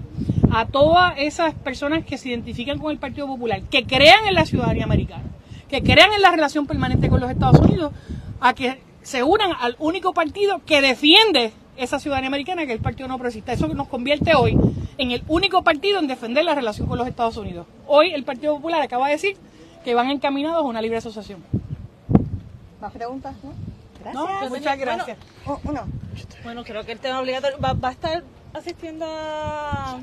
[0.58, 4.46] a todas esas personas que se identifican con el Partido Popular, que crean en la
[4.46, 5.24] ciudadanía americana,
[5.68, 7.92] que crean en la relación permanente con los Estados Unidos,
[8.40, 12.82] a que se unan al único partido que defiende esa ciudadanía americana que es el
[12.82, 13.52] Partido No Progresista.
[13.52, 14.58] Eso nos convierte hoy
[14.96, 17.66] en el único partido en defender la relación con los Estados Unidos.
[17.86, 19.36] Hoy el Partido Popular acaba de decir
[19.84, 21.44] que van encaminados a una libre asociación.
[22.80, 23.34] ¿Más preguntas?
[23.44, 23.52] ¿no?
[24.14, 24.50] No, Gracias.
[24.50, 25.18] muchas gracias.
[25.44, 25.82] Oh, uno.
[26.44, 28.24] Bueno, creo que el tema obligatorio va, va a estar
[28.56, 30.00] asistiendo a,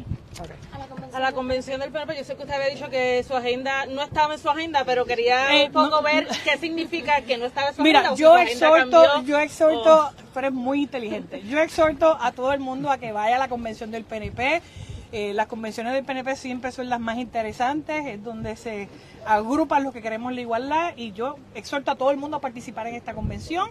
[1.14, 2.18] a la convención del PNP.
[2.18, 5.06] Yo sé que usted había dicho que su agenda no estaba en su agenda, pero
[5.06, 8.00] quería Eh, un poco no- ver qué significa que no estaba en su agenda.
[8.02, 11.42] Mira, o si yo agenda exhorto, cambió, yo exhorto, o- tú eres muy inteligente.
[11.44, 14.62] Yo exhorto a todo el mundo a que vaya a la convención del PNP.
[15.12, 18.90] Eh, las convenciones del PNP siempre son las más interesantes, es donde se
[19.28, 22.88] agrupan los que queremos la igualdad y yo exhorto a todo el mundo a participar
[22.88, 23.70] en esta convención.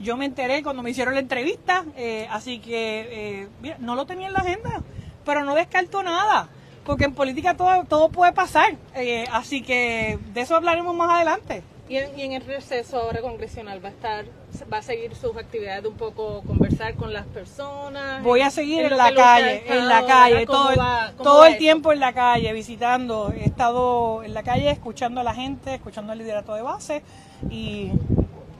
[0.00, 3.06] Yo me enteré cuando me hicieron la entrevista, eh, así que
[3.42, 4.82] eh, mira, no lo tenía en la agenda,
[5.24, 6.48] pero no descarto nada,
[6.84, 11.62] porque en política todo, todo puede pasar, eh, así que de eso hablaremos más adelante.
[11.88, 14.24] Y en, y en el receso ahora congresional va a estar,
[14.72, 18.22] va a seguir sus actividades de un poco conversar con las personas.
[18.22, 20.46] Voy a seguir en la calle, en la calle, ¿verdad?
[20.46, 21.58] ¿Cómo todo, va- todo el eso?
[21.58, 23.30] tiempo en la calle, visitando.
[23.36, 27.02] He estado en la calle escuchando a la gente, escuchando el liderato de base
[27.50, 27.90] y,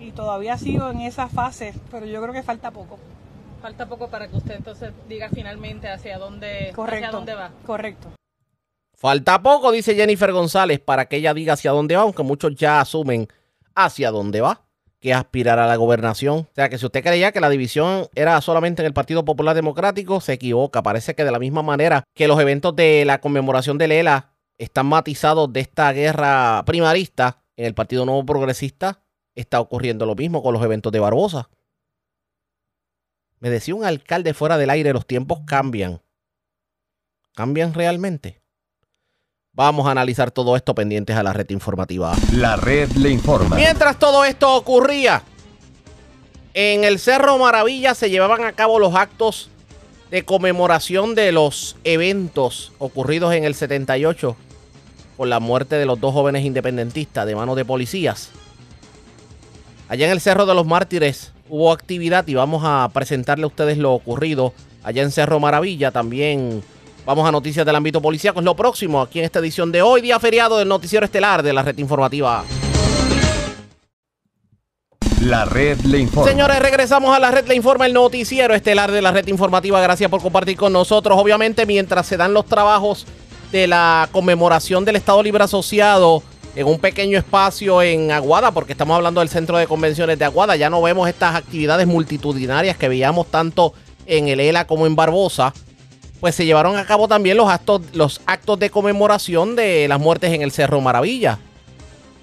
[0.02, 2.98] y todavía sigo en esa fase, pero yo creo que falta poco.
[3.60, 7.06] Falta poco para que usted entonces diga finalmente hacia dónde, Correcto.
[7.06, 7.50] hacia dónde va.
[7.64, 8.08] Correcto.
[8.96, 12.80] Falta poco, dice Jennifer González, para que ella diga hacia dónde va, aunque muchos ya
[12.80, 13.28] asumen
[13.74, 14.62] hacia dónde va,
[15.00, 16.38] que es aspirar a la gobernación.
[16.38, 19.54] O sea que si usted creía que la división era solamente en el Partido Popular
[19.54, 20.82] Democrático, se equivoca.
[20.82, 24.86] Parece que de la misma manera que los eventos de la conmemoración de Lela están
[24.86, 29.02] matizados de esta guerra primarista, en el Partido Nuevo Progresista
[29.34, 31.48] está ocurriendo lo mismo con los eventos de Barbosa.
[33.38, 36.00] Me decía un alcalde fuera del aire, los tiempos cambian.
[37.34, 38.40] ¿Cambian realmente?
[39.52, 42.14] Vamos a analizar todo esto pendientes a la red informativa.
[42.32, 43.56] La red le informa.
[43.56, 45.22] Mientras todo esto ocurría,
[46.54, 49.50] en el Cerro Maravilla se llevaban a cabo los actos
[50.10, 54.36] de conmemoración de los eventos ocurridos en el 78
[55.16, 58.30] con la muerte de los dos jóvenes independentistas de manos de policías.
[59.88, 63.76] Allá en el Cerro de los Mártires hubo actividad y vamos a presentarle a ustedes
[63.76, 65.90] lo ocurrido allá en Cerro Maravilla.
[65.90, 66.62] También
[67.04, 68.40] vamos a noticias del ámbito policíaco.
[68.40, 71.52] Es lo próximo aquí en esta edición de hoy, día feriado del Noticiero Estelar de
[71.52, 72.44] la red informativa.
[75.20, 76.28] La red le informa.
[76.28, 79.80] Señores, regresamos a la red, le informa el noticiero estelar de la red informativa.
[79.80, 81.16] Gracias por compartir con nosotros.
[81.16, 83.06] Obviamente, mientras se dan los trabajos
[83.52, 88.96] de la conmemoración del Estado Libre Asociado en un pequeño espacio en Aguada, porque estamos
[88.96, 93.30] hablando del centro de convenciones de Aguada, ya no vemos estas actividades multitudinarias que veíamos
[93.30, 93.72] tanto
[94.06, 95.54] en el ELA como en Barbosa.
[96.20, 100.32] Pues se llevaron a cabo también los actos, los actos de conmemoración de las muertes
[100.32, 101.38] en el Cerro Maravilla.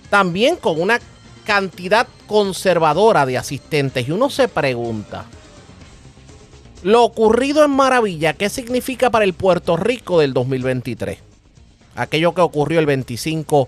[0.10, 1.00] También con una
[1.44, 4.08] cantidad conservadora de asistentes.
[4.08, 5.26] Y uno se pregunta,
[6.84, 11.18] lo ocurrido en Maravilla, ¿qué significa para el Puerto Rico del 2023?
[11.96, 13.68] Aquello que ocurrió el 25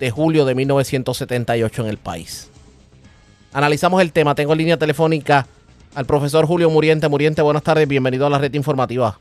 [0.00, 2.50] de julio de 1978 en el país.
[3.52, 4.34] Analizamos el tema.
[4.34, 5.46] Tengo en línea telefónica
[5.94, 7.08] al profesor Julio Muriente.
[7.08, 7.86] Muriente, buenas tardes.
[7.86, 9.18] Bienvenido a la red informativa.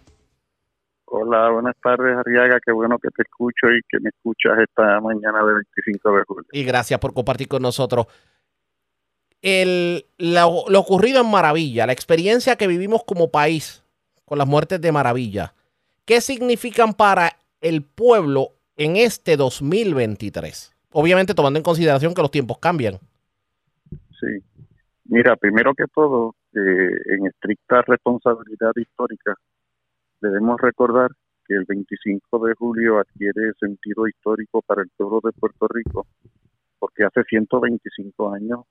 [1.05, 2.59] Hola, buenas tardes, Arriaga.
[2.65, 6.49] Qué bueno que te escucho y que me escuchas esta mañana del 25 de julio.
[6.53, 8.07] Y gracias por compartir con nosotros.
[9.41, 13.83] El, lo, lo ocurrido en Maravilla, la experiencia que vivimos como país
[14.25, 15.53] con las muertes de Maravilla,
[16.05, 20.73] ¿qué significan para el pueblo en este 2023?
[20.93, 22.95] Obviamente tomando en consideración que los tiempos cambian.
[24.19, 24.41] Sí.
[25.05, 29.35] Mira, primero que todo, eh, en estricta responsabilidad histórica,
[30.21, 31.11] debemos recordar
[31.45, 36.07] que el 25 de julio adquiere sentido histórico para el pueblo de Puerto Rico,
[36.79, 38.61] porque hace 125 años,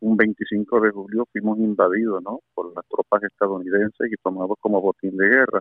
[0.00, 2.40] un 25 de julio, fuimos invadidos ¿no?
[2.54, 5.60] por las tropas estadounidenses y tomados como botín de guerra.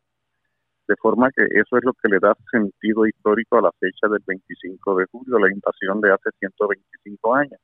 [0.91, 4.21] De forma que eso es lo que le da sentido histórico a la fecha del
[4.27, 7.61] 25 de julio, la invasión de hace 125 años.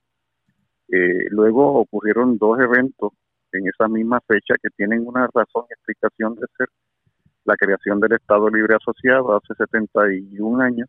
[0.88, 3.12] Eh, luego ocurrieron dos eventos
[3.52, 6.70] en esa misma fecha que tienen una razón y explicación de ser
[7.44, 10.88] la creación del Estado Libre Asociado hace 71 años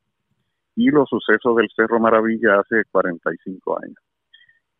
[0.76, 3.98] y los sucesos del Cerro Maravilla hace 45 años.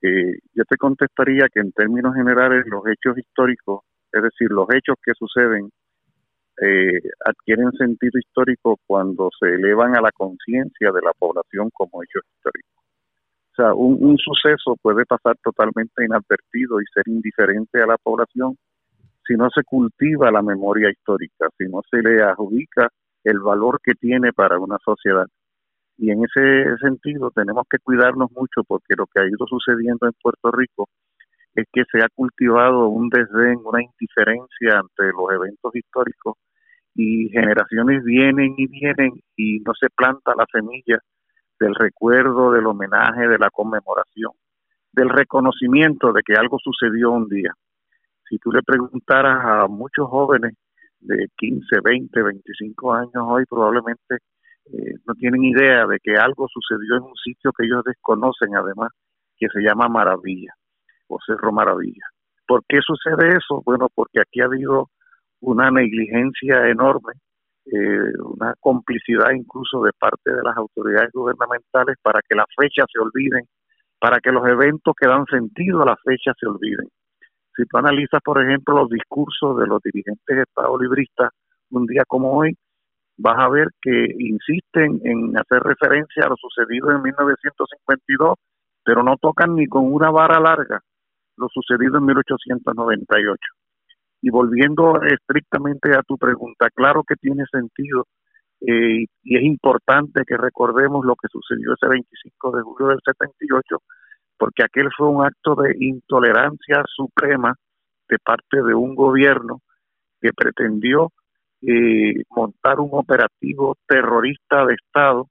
[0.01, 4.95] Eh, yo te contestaría que en términos generales los hechos históricos, es decir, los hechos
[5.03, 5.73] que suceden,
[6.61, 12.23] eh, adquieren sentido histórico cuando se elevan a la conciencia de la población como hechos
[12.35, 12.85] históricos.
[13.53, 18.57] O sea, un suceso puede pasar totalmente inadvertido y ser indiferente a la población
[19.29, 22.89] si no se cultiva la memoria histórica, si no se le adjudica
[23.25, 25.27] el valor que tiene para una sociedad.
[25.99, 30.13] Y en ese sentido tenemos que cuidarnos mucho porque lo que ha ido sucediendo en
[30.23, 30.89] Puerto Rico
[31.55, 36.35] es que se ha cultivado un desdén, una indiferencia ante los eventos históricos
[37.01, 40.99] y generaciones vienen y vienen y no se planta la semilla
[41.61, 44.33] del recuerdo, del homenaje, de la conmemoración,
[44.93, 47.53] del reconocimiento de que algo sucedió un día.
[48.29, 50.55] Si tú le preguntaras a muchos jóvenes
[50.99, 54.17] de 15, 20, 25 años hoy, probablemente
[54.73, 58.91] eh, no tienen idea de que algo sucedió en un sitio que ellos desconocen además,
[59.37, 60.53] que se llama Maravilla
[61.07, 62.07] o Cerro Maravilla.
[62.45, 63.63] ¿Por qué sucede eso?
[63.65, 64.91] Bueno, porque aquí ha habido
[65.41, 67.13] una negligencia enorme,
[67.67, 72.99] eh, una complicidad incluso de parte de las autoridades gubernamentales para que las fechas se
[72.99, 73.45] olviden,
[73.99, 76.89] para que los eventos que dan sentido a las fechas se olviden.
[77.57, 81.31] Si tú analizas, por ejemplo, los discursos de los dirigentes estado libristas
[81.71, 82.57] un día como hoy,
[83.19, 88.39] vas a ver que insisten en hacer referencia a lo sucedido en 1952,
[88.85, 90.81] pero no tocan ni con una vara larga
[91.37, 93.58] lo sucedido en 1898.
[94.21, 98.07] Y volviendo estrictamente a tu pregunta, claro que tiene sentido
[98.61, 103.83] eh, y es importante que recordemos lo que sucedió ese 25 de julio del 78,
[104.37, 107.55] porque aquel fue un acto de intolerancia suprema
[108.09, 109.61] de parte de un gobierno
[110.21, 111.13] que pretendió
[111.63, 115.29] eh, montar un operativo terrorista de Estado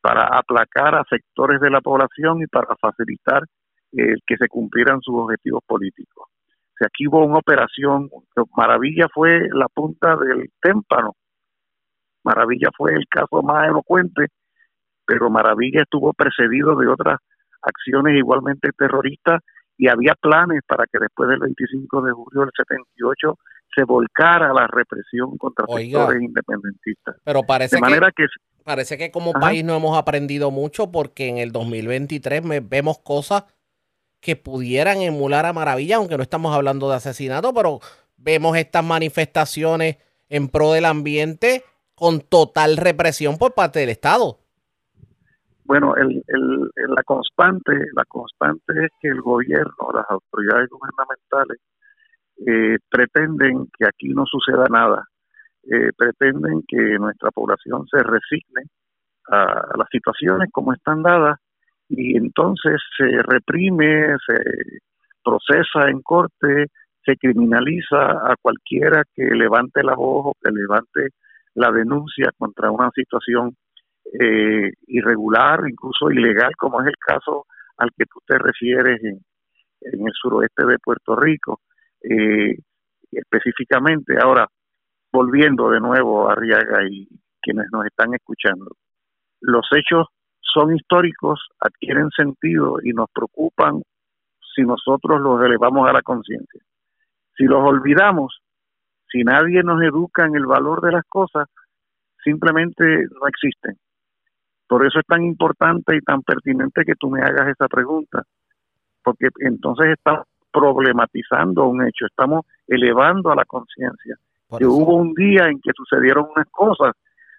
[0.00, 3.42] para aplacar a sectores de la población y para facilitar
[3.92, 6.28] eh, que se cumplieran sus objetivos políticos.
[6.84, 8.10] Aquí hubo una operación,
[8.56, 11.14] Maravilla fue la punta del témpano,
[12.24, 14.26] Maravilla fue el caso más elocuente,
[15.04, 17.18] pero Maravilla estuvo precedido de otras
[17.62, 19.40] acciones igualmente terroristas
[19.76, 23.38] y había planes para que después del 25 de julio del 78
[23.74, 27.16] se volcara la represión contra sectores independentistas.
[27.24, 28.26] Pero parece de manera que,
[28.64, 33.44] parece que como país no hemos aprendido mucho porque en el 2023 vemos cosas
[34.22, 37.80] que pudieran emular a Maravilla, aunque no estamos hablando de asesinato, pero
[38.16, 44.38] vemos estas manifestaciones en pro del ambiente con total represión por parte del Estado.
[45.64, 46.22] Bueno, el,
[46.76, 51.58] la constante, la constante es que el gobierno, las autoridades gubernamentales
[52.46, 55.08] eh, pretenden que aquí no suceda nada,
[55.64, 58.62] eh, pretenden que nuestra población se resigne
[59.28, 61.38] a las situaciones como están dadas
[61.94, 64.42] y entonces se reprime, se
[65.22, 66.68] procesa en corte,
[67.04, 71.10] se criminaliza a cualquiera que levante la voz o que levante
[71.54, 73.54] la denuncia contra una situación
[74.18, 77.44] eh, irregular, incluso ilegal, como es el caso
[77.76, 79.20] al que tú te refieres en,
[79.82, 81.60] el suroeste de Puerto Rico.
[82.02, 82.56] Eh,
[83.10, 84.46] específicamente, ahora,
[85.12, 87.06] volviendo de nuevo a Arriaga y
[87.42, 88.70] quienes nos están escuchando,
[89.40, 90.06] los hechos
[90.42, 93.82] son históricos, adquieren sentido y nos preocupan
[94.54, 96.60] si nosotros los elevamos a la conciencia.
[97.36, 98.40] Si los olvidamos,
[99.10, 101.48] si nadie nos educa en el valor de las cosas,
[102.22, 103.76] simplemente no existen.
[104.68, 108.22] Por eso es tan importante y tan pertinente que tú me hagas esa pregunta,
[109.02, 114.16] porque entonces estamos problematizando un hecho, estamos elevando a la conciencia
[114.58, 116.94] que hubo un día en que sucedieron unas cosas.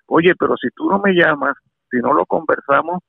[0.07, 1.55] Oye, pero si tú no me llamas,
[1.93, 3.03] si no lo conversamos,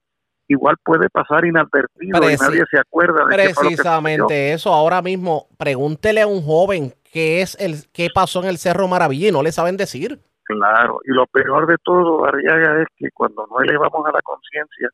[0.47, 4.73] igual puede pasar inadvertido y nadie se acuerda de precisamente eso.
[4.73, 9.29] Ahora mismo pregúntele a un joven qué es el qué pasó en el Cerro Maravilla
[9.29, 10.21] y no le saben decir.
[10.45, 14.91] Claro y lo peor de todo Arriaga es que cuando no elevamos a la conciencia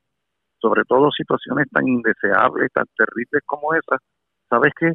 [0.58, 3.98] sobre todo situaciones tan indeseables tan terribles como esas
[4.48, 4.92] sabes qué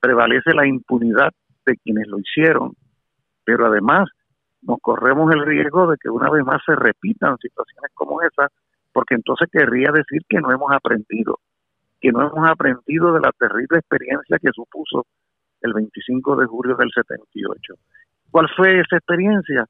[0.00, 1.32] prevalece la impunidad
[1.66, 2.72] de quienes lo hicieron
[3.44, 4.08] pero además
[4.66, 8.50] nos corremos el riesgo de que una vez más se repitan situaciones como esas
[8.92, 11.40] porque entonces querría decir que no hemos aprendido,
[12.00, 15.04] que no hemos aprendido de la terrible experiencia que supuso
[15.60, 17.74] el 25 de julio del 78.
[18.30, 19.66] ¿Cuál fue esa experiencia?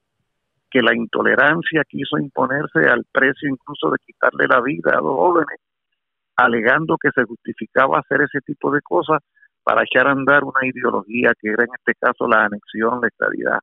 [0.70, 5.58] Que la intolerancia quiso imponerse al precio incluso de quitarle la vida a los jóvenes,
[6.36, 9.22] alegando que se justificaba hacer ese tipo de cosas
[9.62, 13.60] para echar a andar una ideología que era en este caso la anexión, la estabilidad,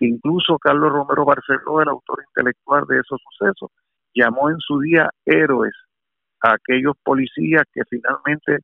[0.00, 3.70] que incluso Carlos Romero Barceló, el autor intelectual de esos sucesos,
[4.14, 5.74] llamó en su día héroes
[6.42, 8.60] a aquellos policías que finalmente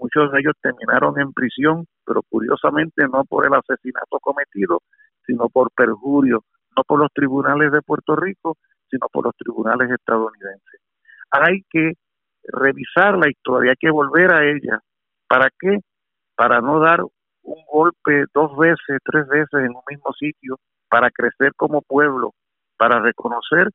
[0.00, 4.80] muchos de ellos terminaron en prisión, pero curiosamente no por el asesinato cometido,
[5.24, 6.42] sino por perjurio,
[6.76, 8.56] no por los tribunales de Puerto Rico,
[8.90, 10.80] sino por los tribunales estadounidenses.
[11.30, 11.92] Hay que
[12.42, 14.80] revisar la historia, hay que volver a ella.
[15.28, 15.78] ¿Para qué?
[16.34, 20.56] Para no dar un golpe dos veces, tres veces en un mismo sitio,
[20.90, 22.34] para crecer como pueblo,
[22.76, 23.68] para reconocer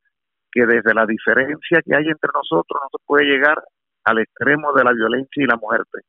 [0.51, 3.57] que desde la diferencia que hay entre nosotros no se puede llegar
[4.03, 6.01] al extremo de la violencia y la muerte.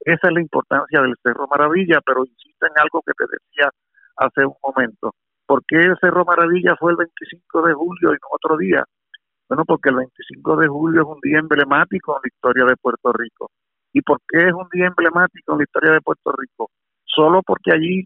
[0.00, 3.70] Esa es la importancia del Cerro Maravilla, pero insisto en algo que te decía
[4.16, 5.14] hace un momento.
[5.46, 8.84] ¿Por qué el Cerro Maravilla fue el 25 de julio y no otro día?
[9.48, 13.12] Bueno, porque el 25 de julio es un día emblemático en la historia de Puerto
[13.12, 13.50] Rico.
[13.92, 16.70] ¿Y por qué es un día emblemático en la historia de Puerto Rico?
[17.04, 18.04] Solo porque allí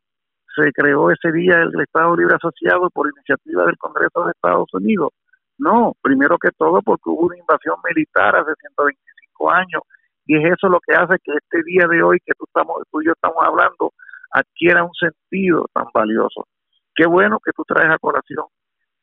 [0.55, 5.11] se creó ese día el Estado Libre Asociado por iniciativa del Congreso de Estados Unidos.
[5.59, 9.83] No, primero que todo porque hubo una invasión militar hace 125 años
[10.27, 13.03] y es eso lo que hace que este día de hoy que tú, estamos, tú
[13.03, 13.93] y yo estamos hablando
[14.33, 16.47] adquiera un sentido tan valioso.
[16.95, 18.47] Qué bueno que tú traes a colación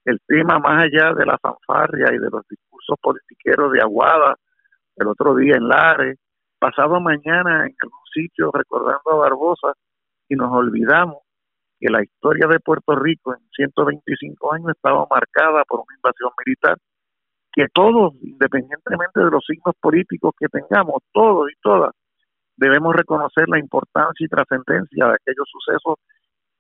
[0.06, 4.36] el tema más allá de la fanfarria y de los discursos politiqueros de Aguada,
[4.96, 6.18] el otro día en Lares,
[6.60, 9.74] pasado mañana en algún sitio recordando a Barbosa
[10.28, 11.20] y nos olvidamos
[11.82, 16.78] que la historia de Puerto Rico en 125 años estaba marcada por una invasión militar,
[17.52, 21.92] que todos, independientemente de los signos políticos que tengamos, todos y todas,
[22.56, 25.96] debemos reconocer la importancia y trascendencia de aquellos sucesos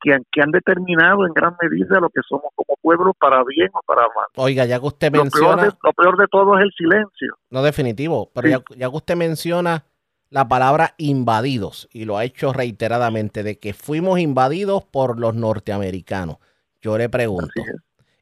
[0.01, 3.69] que han, que han determinado en gran medida lo que somos como pueblo para bien
[3.73, 4.25] o para mal.
[4.37, 5.55] Oiga, ya que usted Lo menciona...
[5.57, 7.35] peor de, lo peor de todo es el silencio.
[7.51, 8.31] No, definitivo.
[8.33, 8.53] Pero Sí.
[8.53, 9.83] ya, ya que usted menciona
[10.31, 16.37] la palabra invadidos, y lo ha hecho reiteradamente, de que fuimos invadidos por los norteamericanos.
[16.81, 17.61] Yo le pregunto,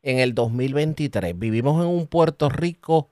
[0.01, 3.10] en el 2023, ¿vivimos en un Puerto Rico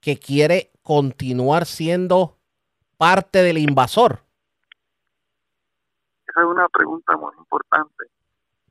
[0.00, 2.38] que quiere continuar siendo
[2.96, 4.20] parte del invasor?
[6.26, 8.04] Esa es una pregunta muy importante.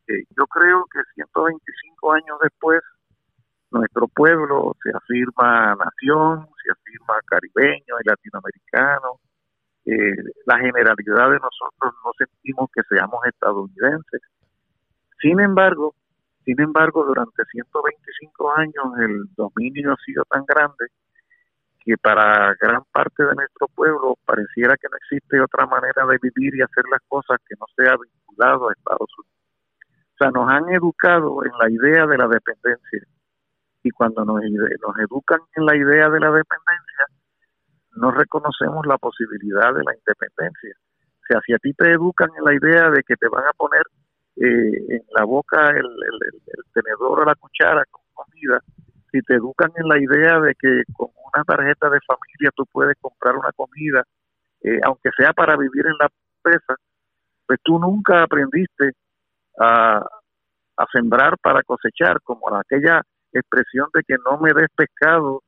[0.08, 2.82] Eh, yo creo que 125 años después,
[3.74, 9.20] nuestro pueblo se afirma nación, se afirma caribeño y latinoamericano.
[9.86, 10.16] Eh,
[10.46, 14.22] la generalidad de nosotros no sentimos que seamos estadounidenses.
[15.20, 15.96] Sin embargo,
[16.46, 20.88] sin embargo, durante 125 años el dominio ha sido tan grande
[21.80, 26.56] que para gran parte de nuestro pueblo pareciera que no existe otra manera de vivir
[26.56, 29.34] y hacer las cosas que no sea vinculado a Estados Unidos.
[30.14, 33.04] O sea, nos han educado en la idea de la dependencia
[33.84, 37.06] y cuando nos, nos educan en la idea de la dependencia,
[37.96, 40.76] no reconocemos la posibilidad de la independencia.
[41.22, 43.54] O sea, si a ti te educan en la idea de que te van a
[43.54, 43.84] poner
[44.38, 45.86] eh, en la boca el
[46.74, 48.62] tenedor o la cuchara con comida,
[49.12, 52.98] si te educan en la idea de que con una tarjeta de familia tú puedes
[53.00, 54.04] comprar una comida,
[54.62, 56.10] eh, aunque sea para vivir en la
[56.42, 56.76] pobreza,
[57.46, 58.94] pues tú nunca aprendiste
[59.60, 63.02] a, a sembrar para cosechar, como aquella
[63.40, 65.42] expresión de que no me des pescado,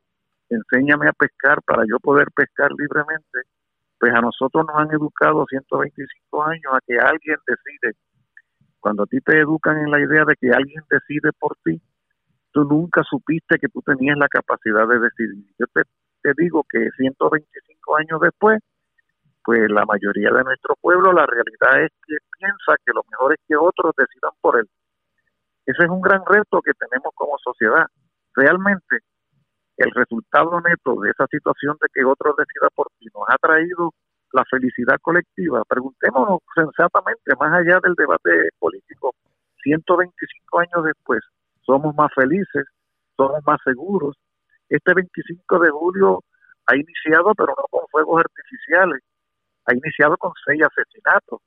[0.50, 3.42] enséñame a pescar para yo poder pescar libremente,
[4.00, 7.98] pues a nosotros nos han educado 125 años a que alguien decide.
[8.80, 11.82] Cuando a ti te educan en la idea de que alguien decide por ti,
[12.52, 15.46] tú nunca supiste que tú tenías la capacidad de decidir.
[15.58, 15.82] Yo te,
[16.22, 18.60] te digo que 125 años después,
[19.44, 23.40] pues la mayoría de nuestro pueblo, la realidad es que piensa que lo mejor es
[23.48, 24.70] que otros decidan por él.
[25.66, 27.86] Ese es un gran reto que tenemos como sociedad.
[28.36, 29.00] Realmente,
[29.78, 33.92] el resultado neto de esa situación de que otros decidan por ti nos ha traído
[34.32, 35.64] la felicidad colectiva.
[35.68, 39.16] Preguntémonos sensatamente, más allá del debate político,
[39.64, 41.22] 125 años después,
[41.66, 42.66] somos más felices,
[43.18, 44.16] somos más seguros.
[44.70, 46.24] Este 25 de julio
[46.68, 49.02] ha iniciado, pero no con fuegos artificiales,
[49.66, 51.42] ha iniciado con seis asesinatos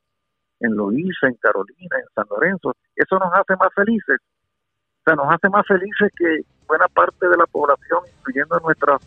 [0.59, 2.75] en Loíza, en Carolina, en San Lorenzo.
[2.95, 4.17] Eso nos hace más felices.
[4.19, 9.01] O sea, nos hace más felices que buena parte de la población, incluyendo nuestras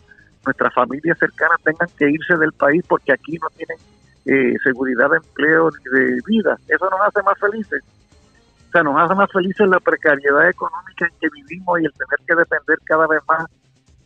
[0.45, 3.77] nuestras familias cercanas, tengan que irse del país porque aquí no tienen
[4.25, 6.57] eh, seguridad de empleo ni de vida.
[6.67, 7.83] Eso nos hace más felices.
[8.67, 12.19] O sea, nos hace más felices la precariedad económica en que vivimos y el tener
[12.27, 13.45] que depender cada vez más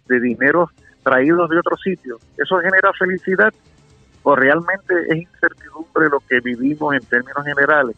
[0.08, 0.70] de dineros
[1.04, 2.22] traídos de otros sitios.
[2.38, 3.54] ¿Eso genera felicidad?
[4.30, 7.96] ¿O realmente es incertidumbre lo que vivimos en términos generales?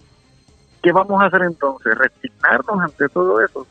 [0.83, 1.97] ¿Qué vamos a hacer entonces?
[1.97, 3.65] ¿Resignarnos ante todo eso?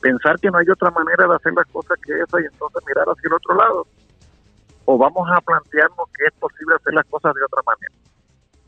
[0.00, 3.06] ¿Pensar que no hay otra manera de hacer las cosas que esa y entonces mirar
[3.06, 3.86] hacia el otro lado?
[4.84, 7.94] ¿O vamos a plantearnos que es posible hacer las cosas de otra manera?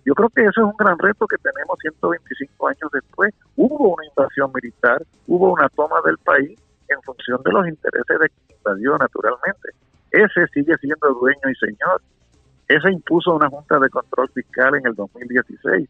[0.05, 3.35] Yo creo que eso es un gran reto que tenemos 125 años después.
[3.57, 6.57] Hubo una invasión militar, hubo una toma del país
[6.87, 9.71] en función de los intereses de quien invadió naturalmente.
[10.12, 12.01] Ese sigue siendo dueño y señor.
[12.69, 15.89] Ese impuso una Junta de Control Fiscal en el 2016.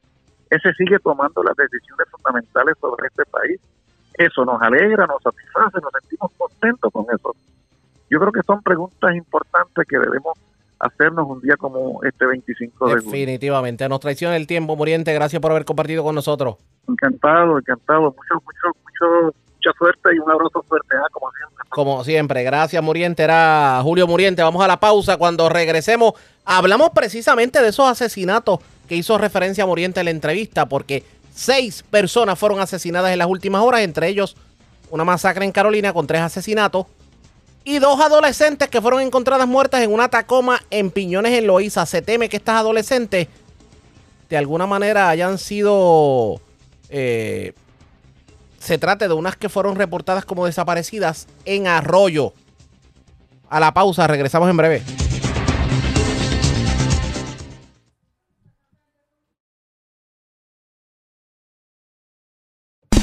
[0.51, 3.61] Ese sigue tomando las decisiones fundamentales sobre este país.
[4.15, 7.35] Eso nos alegra, nos satisface, nos sentimos contentos con eso.
[8.11, 10.39] Yo creo que son preguntas importantes que debemos
[10.81, 13.11] hacernos un día como este 25 de julio.
[13.11, 13.89] Definitivamente.
[13.89, 15.13] Nos traiciona el tiempo, Muriente.
[15.13, 16.57] Gracias por haber compartido con nosotros.
[16.89, 18.03] Encantado, encantado.
[18.03, 21.07] Mucho, mucho, mucho, mucha suerte y un abrazo fuerte, ¿ah?
[21.13, 21.65] como siempre.
[21.69, 23.23] Como siempre, gracias Muriente.
[23.23, 24.43] Era Julio Muriente.
[24.43, 25.19] Vamos a la pausa.
[25.19, 26.15] Cuando regresemos,
[26.51, 31.85] Hablamos precisamente de esos asesinatos que hizo referencia a Moriente en la entrevista, porque seis
[31.91, 34.35] personas fueron asesinadas en las últimas horas, entre ellos
[34.89, 36.87] una masacre en Carolina con tres asesinatos
[37.65, 41.85] y dos adolescentes que fueron encontradas muertas en una Tacoma en Piñones en Loíza.
[41.85, 43.29] Se teme que estas adolescentes
[44.31, 46.41] de alguna manera hayan sido...
[46.89, 47.53] Eh,
[48.59, 52.33] se trate de unas que fueron reportadas como desaparecidas en Arroyo.
[53.51, 55.08] A la pausa, regresamos en breve.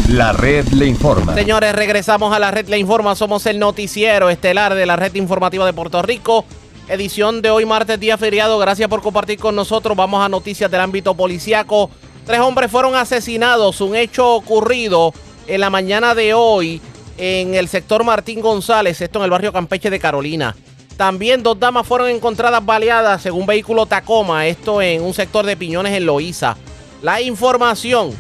[0.09, 1.33] La red le informa.
[1.33, 3.15] Señores, regresamos a la red le informa.
[3.15, 6.45] Somos el noticiero estelar de la red informativa de Puerto Rico.
[6.87, 8.59] Edición de hoy, martes, día feriado.
[8.59, 9.97] Gracias por compartir con nosotros.
[9.97, 11.89] Vamos a noticias del ámbito policiaco.
[12.23, 13.81] Tres hombres fueron asesinados.
[13.81, 15.11] Un hecho ocurrido
[15.47, 16.81] en la mañana de hoy
[17.17, 20.55] en el sector Martín González, esto en el barrio Campeche de Carolina.
[20.97, 25.93] También dos damas fueron encontradas baleadas un vehículo Tacoma, esto en un sector de Piñones
[25.93, 26.55] en Loíza.
[27.01, 28.13] La información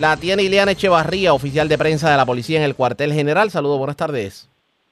[0.00, 3.50] la tiene Ileana Echevarría, oficial de prensa de la policía en el cuartel general.
[3.50, 4.48] Saludos, buenas tardes.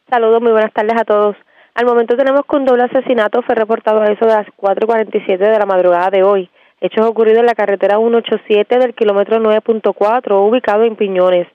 [0.08, 1.36] Saludos, muy buenas tardes a todos.
[1.74, 5.58] Al momento tenemos que un doble asesinato fue reportado a eso de las 4.47 de
[5.58, 6.50] la madrugada de hoy.
[6.80, 11.46] Hechos ocurridos en la carretera 187 del kilómetro 9.4, ubicado en Piñones.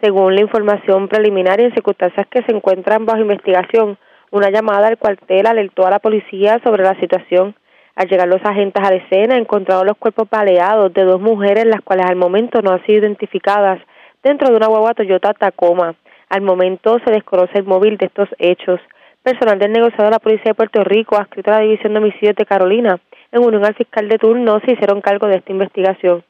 [0.00, 3.96] Según la información preliminar y en circunstancias que se encuentran bajo investigación,
[4.30, 7.54] una llamada al cuartel alertó a la policía sobre la situación.
[7.94, 11.82] Al llegar los agentes a la escena, encontraron los cuerpos baleados de dos mujeres, las
[11.82, 13.80] cuales al momento no han sido identificadas,
[14.22, 15.94] dentro de una guagua Toyota Tacoma.
[16.30, 18.80] Al momento se desconoce el móvil de estos hechos.
[19.22, 22.34] Personal del negociado de la Policía de Puerto Rico, adscrito a la División de Homicidios
[22.34, 22.98] de Carolina,
[23.30, 26.24] en unión al fiscal de turno, se hicieron cargo de esta investigación.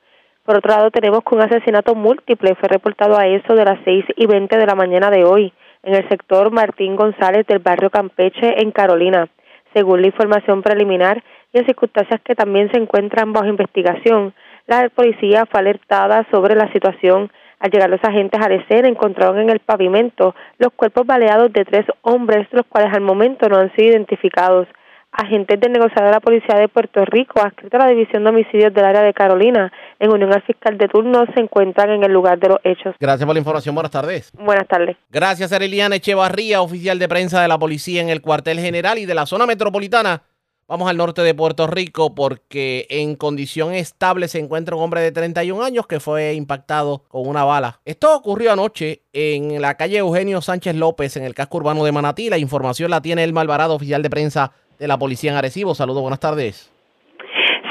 [0.44, 4.04] Por otro lado, tenemos que un asesinato múltiple fue reportado a eso de las seis
[4.16, 5.52] y veinte de la mañana de hoy,
[5.84, 9.28] en el sector Martín González del barrio Campeche, en Carolina.
[9.72, 11.22] Según la información preliminar,
[11.52, 14.34] y en circunstancias que también se encuentran bajo investigación.
[14.66, 17.30] La policía fue alertada sobre la situación.
[17.58, 21.64] Al llegar los agentes a la escena encontraron en el pavimento los cuerpos baleados de
[21.64, 24.66] tres hombres, los cuales al momento no han sido identificados.
[25.12, 28.72] Agentes del negociador de la Policía de Puerto Rico, adscrito a la División de Homicidios
[28.72, 32.38] del área de Carolina, en unión al fiscal de turno, se encuentran en el lugar
[32.38, 32.96] de los hechos.
[32.98, 33.74] Gracias por la información.
[33.74, 34.32] Buenas tardes.
[34.32, 34.96] Buenas tardes.
[35.10, 39.14] Gracias, Areliana Echevarría, oficial de prensa de la policía en el cuartel general y de
[39.14, 40.22] la zona metropolitana.
[40.68, 45.12] Vamos al norte de Puerto Rico porque en condición estable se encuentra un hombre de
[45.12, 47.80] 31 años que fue impactado con una bala.
[47.84, 52.30] Esto ocurrió anoche en la calle Eugenio Sánchez López en el casco urbano de Manatí.
[52.30, 55.74] La información la tiene el Malvarado, oficial de prensa de la policía en Arecibo.
[55.74, 56.71] Saludos, buenas tardes.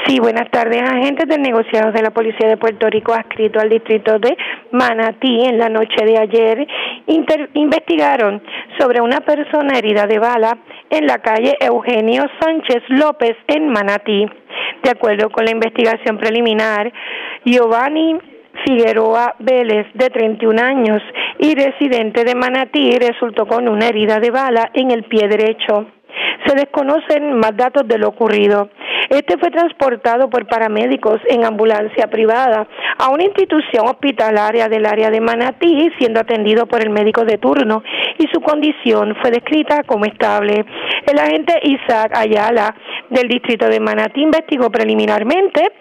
[0.06, 0.82] Sí, buenas tardes.
[0.82, 4.36] Agentes del negociado de la Policía de Puerto Rico adscrito al distrito de
[4.72, 6.66] Manatí en la noche de ayer
[7.06, 8.42] investigaron
[8.78, 10.58] sobre una persona herida de bala
[10.90, 14.26] en la calle Eugenio Sánchez López en Manatí.
[14.82, 16.92] De acuerdo con la investigación preliminar,
[17.44, 18.18] Giovanni
[18.66, 21.00] Figueroa Vélez, de 31 años
[21.38, 25.86] y residente de Manatí, resultó con una herida de bala en el pie derecho.
[26.46, 28.68] Se desconocen más datos de lo ocurrido.
[29.12, 35.20] Este fue transportado por paramédicos en ambulancia privada a una institución hospitalaria del área de
[35.20, 37.82] Manatí, siendo atendido por el médico de turno
[38.16, 40.64] y su condición fue descrita como estable.
[41.06, 42.74] El agente Isaac Ayala
[43.10, 45.72] del distrito de Manatí investigó preliminarmente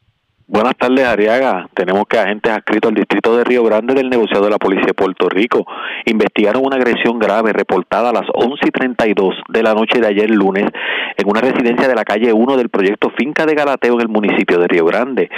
[0.53, 1.67] Buenas tardes, Ariaga.
[1.73, 4.93] Tenemos que agentes adscritos al distrito de Río Grande del negociado de la Policía de
[4.93, 5.65] Puerto Rico
[6.05, 10.29] investigaron una agresión grave reportada a las 11 y 32 de la noche de ayer
[10.29, 10.67] lunes
[11.17, 14.59] en una residencia de la calle 1 del proyecto Finca de Galateo en el municipio
[14.59, 15.31] de Río Grande.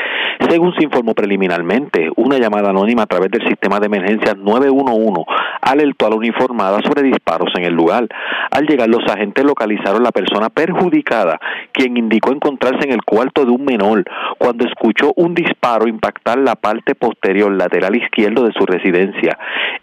[0.51, 5.25] Según se informó preliminarmente, una llamada anónima a través del sistema de emergencias 911
[5.62, 8.09] alertó a la uniformada sobre disparos en el lugar.
[8.51, 11.39] Al llegar los agentes localizaron la persona perjudicada,
[11.73, 14.05] quien indicó encontrarse en el cuarto de un menor
[14.39, 19.39] cuando escuchó un disparo impactar la parte posterior lateral izquierdo de su residencia.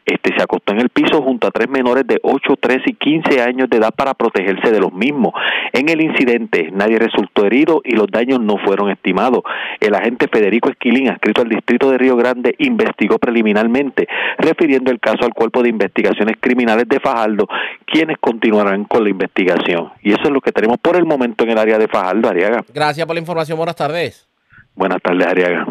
[0.05, 3.41] Este se acostó en el piso junto a tres menores de 8, 3 y 15
[3.41, 5.33] años de edad para protegerse de los mismos.
[5.73, 9.43] En el incidente nadie resultó herido y los daños no fueron estimados.
[9.79, 14.07] El agente Federico Esquilín, adscrito al distrito de Río Grande, investigó preliminarmente,
[14.37, 17.47] refiriendo el caso al Cuerpo de Investigaciones Criminales de Fajardo,
[17.85, 19.91] quienes continuarán con la investigación.
[20.01, 22.63] Y eso es lo que tenemos por el momento en el área de Fajardo, Ariaga.
[22.73, 23.57] Gracias por la información.
[23.57, 24.30] Buenas tardes.
[24.75, 25.65] Buenas tardes, Ariaga.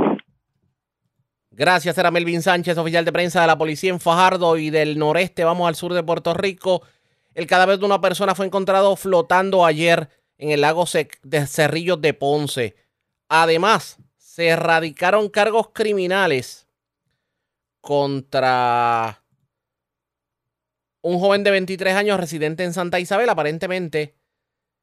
[1.51, 5.44] Gracias, era Melvin Sánchez, oficial de prensa de la policía en Fajardo y del noreste.
[5.44, 6.82] Vamos al sur de Puerto Rico.
[7.34, 10.84] El cadáver de una persona fue encontrado flotando ayer en el lago
[11.22, 12.76] de Cerrillos de Ponce.
[13.28, 16.66] Además, se erradicaron cargos criminales
[17.80, 19.22] contra
[21.03, 24.14] un joven de 23 años residente en Santa Isabel, aparentemente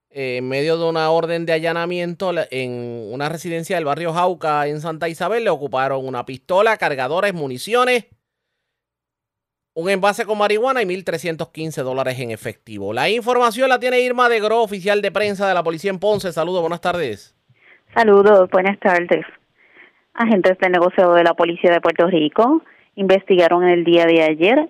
[0.09, 5.09] en medio de una orden de allanamiento en una residencia del barrio Jauca en Santa
[5.09, 8.07] Isabel, le ocuparon una pistola, cargadores, municiones,
[9.73, 12.93] un envase con marihuana y 1.315 dólares en efectivo.
[12.93, 16.31] La información la tiene Irma de Gro, oficial de prensa de la policía en Ponce.
[16.31, 17.35] Saludos, buenas tardes.
[17.93, 19.23] Saludos, buenas tardes.
[20.15, 22.63] Agentes del negocio de la policía de Puerto Rico
[22.95, 24.67] investigaron el día de ayer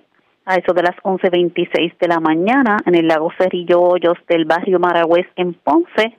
[0.47, 4.79] a eso de las 11.26 de la mañana en el lago Cerrillo Hoyos del barrio
[4.79, 6.17] Maragüez en Ponce.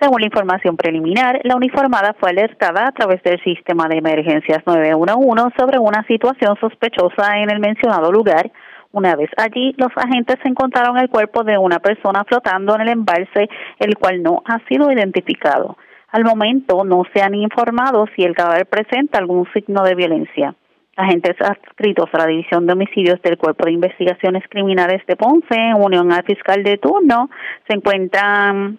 [0.00, 5.54] Según la información preliminar, la uniformada fue alertada a través del sistema de emergencias 911
[5.56, 8.50] sobre una situación sospechosa en el mencionado lugar.
[8.90, 13.48] Una vez allí, los agentes encontraron el cuerpo de una persona flotando en el embalse,
[13.78, 15.76] el cual no ha sido identificado.
[16.08, 20.56] Al momento no se han informado si el cadáver presenta algún signo de violencia.
[21.00, 25.82] Agentes adscritos a la División de Homicidios del Cuerpo de Investigaciones Criminales de Ponce, en
[25.82, 27.30] unión al fiscal de turno,
[27.66, 28.78] se encuentran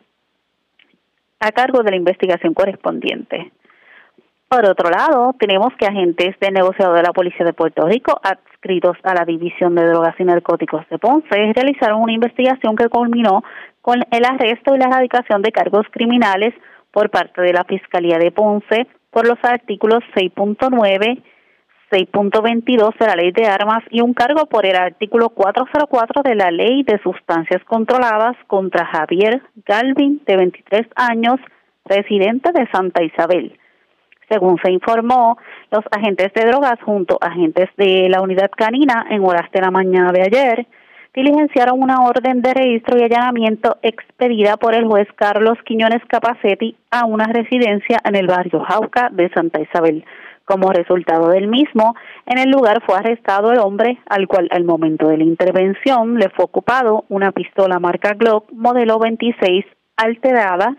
[1.39, 3.51] a cargo de la investigación correspondiente.
[4.47, 8.97] Por otro lado, tenemos que agentes de negociado de la Policía de Puerto Rico, adscritos
[9.01, 13.43] a la División de Drogas y Narcóticos de Ponce, realizaron una investigación que culminó
[13.82, 16.53] con el arresto y la erradicación de cargos criminales
[16.91, 21.24] por parte de la Fiscalía de Ponce por los artículos 6.9
[21.92, 26.50] 6.22 de la Ley de Armas y un cargo por el artículo 404 de la
[26.50, 31.36] Ley de Sustancias Controladas contra Javier Galvin, de 23 años,
[31.86, 33.58] residente de Santa Isabel.
[34.30, 35.38] Según se informó,
[35.70, 39.72] los agentes de drogas junto a agentes de la unidad canina en horas de la
[39.72, 40.68] mañana de ayer
[41.14, 47.06] diligenciaron una orden de registro y allanamiento expedida por el juez Carlos Quiñones Capacetti a
[47.06, 50.06] una residencia en el barrio Jauca de Santa Isabel.
[50.46, 55.08] Como resultado del mismo, en el lugar fue arrestado el hombre al cual al momento
[55.08, 59.66] de la intervención le fue ocupado una pistola marca Glock modelo 26
[59.98, 60.76] alterada,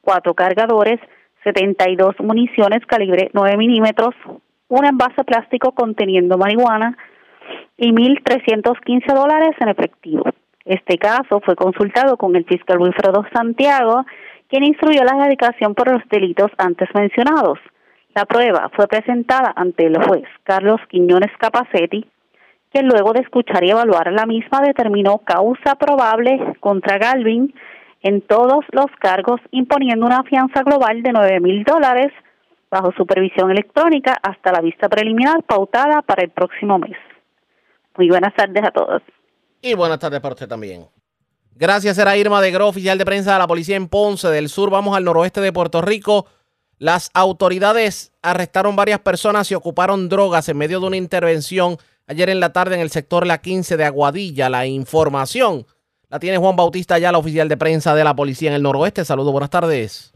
[0.00, 1.00] cuatro cargadores,
[1.44, 4.14] 72 municiones calibre 9 milímetros,
[4.68, 6.96] un envase plástico conteniendo marihuana
[7.76, 10.24] y 1.315 dólares en efectivo.
[10.64, 14.06] Este caso fue consultado con el fiscal Wilfredo Santiago,
[14.48, 17.58] quien instruyó la erradicación por los delitos antes mencionados.
[18.14, 22.06] La prueba fue presentada ante el juez Carlos Quiñones Capacetti,
[22.72, 27.52] que luego de escuchar y evaluar la misma determinó causa probable contra Galvin
[28.02, 32.12] en todos los cargos, imponiendo una fianza global de nueve mil dólares
[32.70, 36.96] bajo supervisión electrónica hasta la vista preliminar pautada para el próximo mes.
[37.96, 39.02] Muy buenas tardes a todos.
[39.60, 40.86] Y buenas tardes para usted también.
[41.56, 44.70] Gracias, era Irma de Gro, oficial de prensa de la policía en Ponce del Sur.
[44.70, 46.26] Vamos al noroeste de Puerto Rico.
[46.78, 51.76] Las autoridades arrestaron varias personas y ocuparon drogas en medio de una intervención
[52.08, 54.48] ayer en la tarde en el sector La 15 de Aguadilla.
[54.48, 55.66] La información
[56.10, 59.04] la tiene Juan Bautista, ya la oficial de prensa de la policía en el noroeste.
[59.04, 60.12] Saludos, buenas tardes.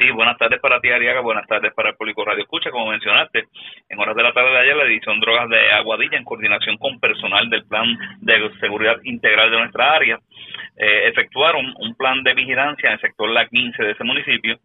[0.00, 1.20] Sí, buenas tardes para ti, Ariaga.
[1.20, 2.70] Buenas tardes para el público Radio Escucha.
[2.70, 3.44] Como mencionaste,
[3.88, 6.98] en horas de la tarde de ayer, la edición Drogas de Aguadilla, en coordinación con
[7.00, 7.86] personal del Plan
[8.20, 10.18] de Seguridad Integral de nuestra área,
[10.76, 14.58] eh, efectuaron un plan de vigilancia en el sector La 15 de ese municipio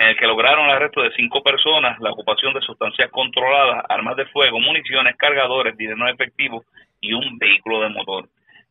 [0.00, 4.16] en el que lograron el arresto de cinco personas, la ocupación de sustancias controladas, armas
[4.16, 6.64] de fuego, municiones, cargadores, dinero efectivo
[7.02, 8.24] y un vehículo de motor.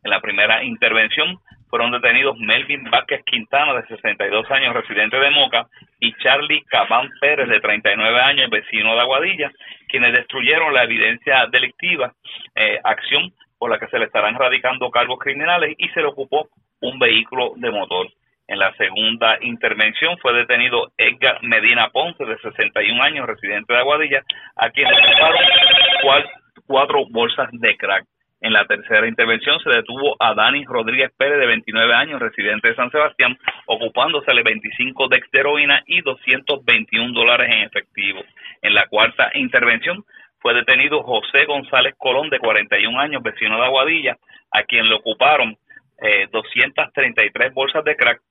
[0.04, 1.38] En la primera intervención
[1.70, 5.68] fueron detenidos Melvin Vázquez Quintana, de 62 años, residente de Moca,
[6.00, 9.52] y Charlie Cabán Pérez, de 39 años, vecino de Aguadilla,
[9.88, 12.12] quienes destruyeron la evidencia delictiva,
[12.56, 16.50] eh, acción por la que se le estarán radicando cargos criminales y se le ocupó
[16.82, 18.08] un vehículo de motor.
[18.50, 24.24] En la segunda intervención fue detenido Edgar Medina Ponce, de 61 años, residente de Aguadilla,
[24.56, 26.26] a quien le ocuparon
[26.66, 28.06] cuatro bolsas de crack.
[28.42, 32.76] En la tercera intervención se detuvo a Dani Rodríguez Pérez, de 29 años, residente de
[32.76, 33.38] San Sebastián,
[33.68, 38.24] ocupándosele 25 de heroína y 221 dólares en efectivo.
[38.64, 40.04] En la cuarta intervención
[40.40, 44.18] fue detenido José González Colón, de 41 años, vecino de Aguadilla,
[44.52, 45.56] a quien le ocuparon
[46.02, 48.22] eh, 233 bolsas de crack,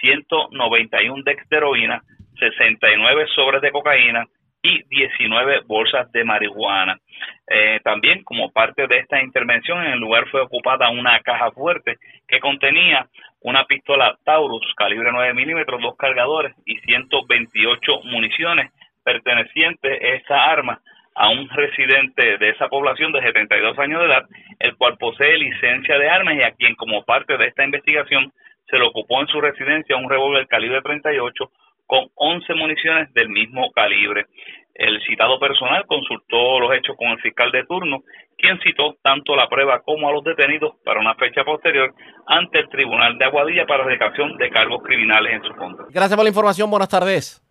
[0.00, 2.02] 191 de heroína,
[2.38, 4.26] 69 sobres de cocaína,
[4.62, 6.98] y 19 bolsas de marihuana.
[7.46, 11.96] Eh, también, como parte de esta intervención, en el lugar fue ocupada una caja fuerte
[12.26, 13.06] que contenía
[13.40, 18.72] una pistola Taurus calibre 9 milímetros, dos cargadores y 128 municiones
[19.04, 20.80] pertenecientes a esta arma
[21.14, 24.26] a un residente de esa población de 72 años de edad,
[24.60, 28.32] el cual posee licencia de armas y a quien como parte de esta investigación
[28.70, 31.50] se le ocupó en su residencia un revólver calibre 38
[31.86, 34.26] con 11 municiones del mismo calibre.
[34.74, 38.02] El citado personal consultó los hechos con el fiscal de turno,
[38.36, 41.92] quien citó tanto la prueba como a los detenidos para una fecha posterior
[42.26, 45.86] ante el Tribunal de Aguadilla para erradicación de cargos criminales en su contra.
[45.90, 46.70] Gracias por la información.
[46.70, 47.42] Buenas tardes.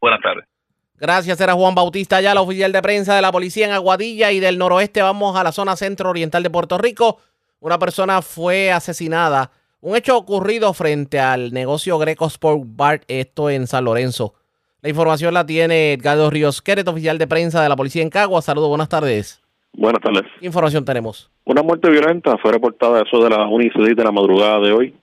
[0.00, 0.44] Buenas tardes.
[0.98, 4.40] Gracias, era Juan Bautista, ya la oficial de prensa de la policía en Aguadilla y
[4.40, 5.02] del noroeste.
[5.02, 7.18] Vamos a la zona centro-oriental de Puerto Rico.
[7.60, 9.50] Una persona fue asesinada
[9.86, 14.34] un hecho ocurrido frente al negocio Greco Sport Bar, esto en San Lorenzo.
[14.82, 18.42] La información la tiene Edgardo Ríos Queret, oficial de prensa de la policía en Cagua.
[18.42, 19.40] Saludos, buenas tardes.
[19.72, 20.24] Buenas tardes.
[20.40, 21.30] ¿Qué información tenemos?
[21.44, 24.72] Una muerte violenta fue reportada eso de las 1 y 6 de la madrugada de
[24.72, 24.94] hoy.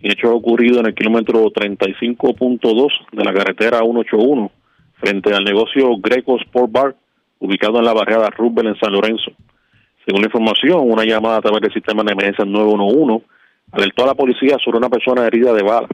[0.00, 4.50] Y hecho ocurrido en el kilómetro 35.2 de la carretera 181
[4.94, 6.96] frente al negocio Greco Sport Bar
[7.38, 9.30] ubicado en la barriada Rubel en San Lorenzo.
[10.04, 13.24] Según la información, una llamada a través del sistema de emergencia 911
[13.72, 15.88] alertó a la policía sobre una persona herida de bala.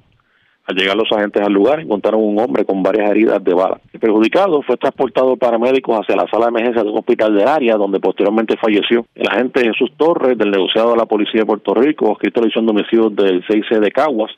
[0.64, 3.80] Al llegar los agentes al lugar, encontraron un hombre con varias heridas de bala.
[3.92, 7.42] El perjudicado fue transportado para médicos hacia la sala de emergencia de un hospital de
[7.42, 9.04] área, donde posteriormente falleció.
[9.16, 12.66] El agente Jesús Torres, del negociado de la Policía de Puerto Rico, escrito la edición
[12.66, 14.30] de homicidios del 6C de Caguas,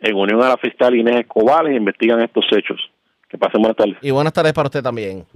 [0.00, 2.80] en unión a la fiscal Inés Escobar, investigan estos hechos.
[3.28, 3.98] Que pasen buenas tardes.
[4.00, 5.26] Y buenas tardes para usted también.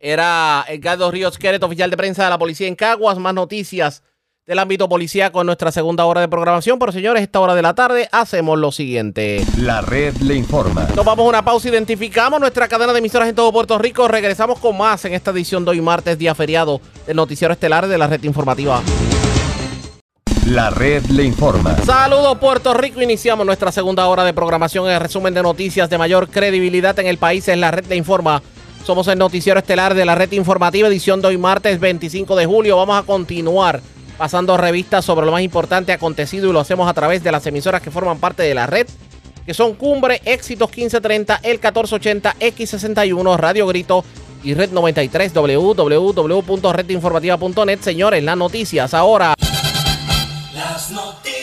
[0.00, 3.18] Era Edgardo Ríos Queret, oficial de prensa de la policía en Caguas.
[3.18, 4.02] Más noticias
[4.46, 6.78] del ámbito policíaco en nuestra segunda hora de programación.
[6.78, 9.44] Pero señores, esta hora de la tarde hacemos lo siguiente.
[9.56, 10.86] La red le informa.
[10.88, 14.06] Tomamos una pausa, identificamos nuestra cadena de emisoras en todo Puerto Rico.
[14.06, 17.96] Regresamos con más en esta edición de hoy martes, día feriado, del noticiero estelar de
[17.96, 18.82] la red informativa.
[20.46, 21.74] La red le informa.
[21.78, 24.90] Saludos Puerto Rico, iniciamos nuestra segunda hora de programación.
[24.90, 28.42] El resumen de noticias de mayor credibilidad en el país es la red le informa.
[28.84, 32.76] Somos el noticiero estelar de la red informativa, edición de hoy martes 25 de julio.
[32.76, 33.80] Vamos a continuar
[34.16, 37.82] pasando revistas sobre lo más importante acontecido y lo hacemos a través de las emisoras
[37.82, 38.86] que forman parte de la red,
[39.44, 44.04] que son Cumbre, Éxitos 1530, El 1480, X61, Radio Grito
[44.42, 47.80] y Red 93, www.redinformativa.net.
[47.80, 49.34] Señores, las noticias ahora.
[50.54, 51.33] Las noticias.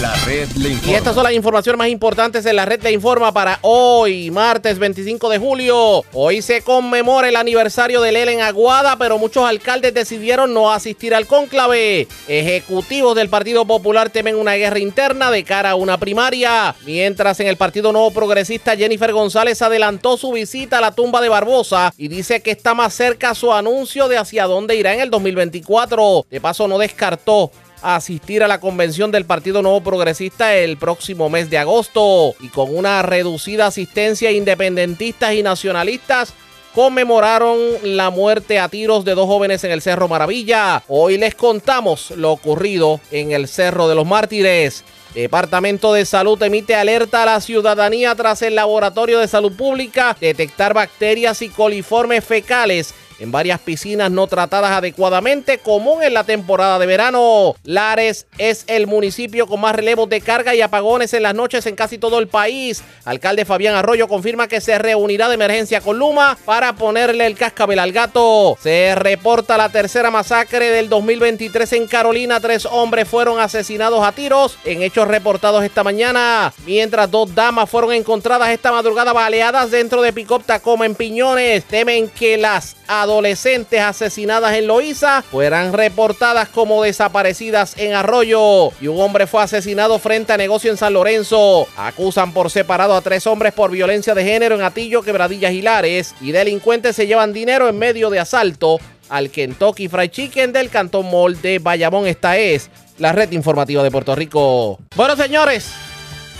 [0.00, 0.92] La red le informa.
[0.92, 4.78] Y estas son las informaciones más importantes en la red le informa para hoy, martes
[4.78, 6.04] 25 de julio.
[6.12, 11.14] Hoy se conmemora el aniversario de Lela en Aguada, pero muchos alcaldes decidieron no asistir
[11.14, 12.08] al cónclave.
[12.28, 16.74] Ejecutivos del Partido Popular temen una guerra interna de cara a una primaria.
[16.84, 21.28] Mientras en el Partido Nuevo Progresista Jennifer González adelantó su visita a la tumba de
[21.28, 25.10] Barbosa y dice que está más cerca su anuncio de hacia dónde irá en el
[25.10, 26.26] 2024.
[26.30, 27.50] De paso no descartó
[27.84, 32.74] asistir a la convención del Partido Nuevo Progresista el próximo mes de agosto y con
[32.74, 36.32] una reducida asistencia independentistas y nacionalistas
[36.74, 40.82] conmemoraron la muerte a tiros de dos jóvenes en el Cerro Maravilla.
[40.88, 44.82] Hoy les contamos lo ocurrido en el Cerro de los Mártires.
[45.14, 50.74] Departamento de Salud emite alerta a la ciudadanía tras el Laboratorio de Salud Pública detectar
[50.74, 56.86] bacterias y coliformes fecales en varias piscinas no tratadas adecuadamente, común en la temporada de
[56.86, 57.54] verano.
[57.64, 61.76] Lares es el municipio con más relevos de carga y apagones en las noches en
[61.76, 62.82] casi todo el país.
[63.04, 67.78] Alcalde Fabián Arroyo confirma que se reunirá de emergencia con Luma para ponerle el cascabel
[67.78, 68.56] al gato.
[68.60, 72.40] Se reporta la tercera masacre del 2023 en Carolina.
[72.40, 77.92] Tres hombres fueron asesinados a tiros en hechos reportados esta mañana, mientras dos damas fueron
[77.92, 81.64] encontradas esta madrugada baleadas dentro de Picop Tacoma en Piñones.
[81.64, 88.70] Temen que las adolescentes asesinadas en Loíza fueran reportadas como desaparecidas en Arroyo.
[88.80, 91.68] Y un hombre fue asesinado frente a negocio en San Lorenzo.
[91.76, 96.14] Acusan por separado a tres hombres por violencia de género en Atillo, Quebradillas y Lares.
[96.20, 101.10] Y delincuentes se llevan dinero en medio de asalto al Kentucky Fried Chicken del Cantón
[101.10, 102.06] Mall de Bayamón.
[102.06, 104.78] Esta es la red informativa de Puerto Rico.
[104.96, 105.70] Bueno, señores.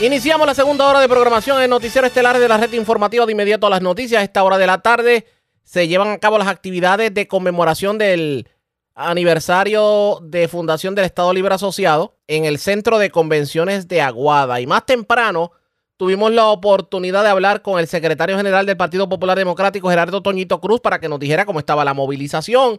[0.00, 3.68] Iniciamos la segunda hora de programación en Noticiero Estelar de la red informativa de inmediato
[3.68, 4.20] a las noticias.
[4.20, 5.24] A esta hora de la tarde
[5.64, 8.48] se llevan a cabo las actividades de conmemoración del
[8.94, 14.60] aniversario de fundación del Estado Libre Asociado en el Centro de Convenciones de Aguada.
[14.60, 15.50] Y más temprano
[15.96, 20.60] tuvimos la oportunidad de hablar con el secretario general del Partido Popular Democrático, Gerardo Toñito
[20.60, 22.78] Cruz, para que nos dijera cómo estaba la movilización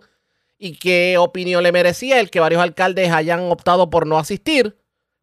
[0.57, 4.77] y qué opinión le merecía el que varios alcaldes hayan optado por no asistir,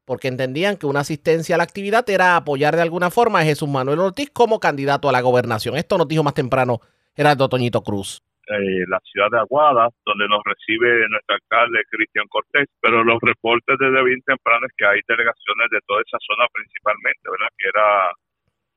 [0.04, 3.68] porque entendían que una asistencia a la actividad era apoyar de alguna forma a Jesús
[3.68, 5.76] Manuel Ortiz como candidato a la gobernación.
[5.76, 6.80] Esto nos dijo más temprano
[7.14, 8.22] Gerardo Toñito Cruz.
[8.48, 13.78] Eh, la ciudad de Aguada, donde nos recibe nuestro alcalde Cristian Cortés, pero los reportes
[13.78, 17.52] desde bien temprano es que hay delegaciones de toda esa zona principalmente, ¿verdad?
[17.56, 17.88] Que era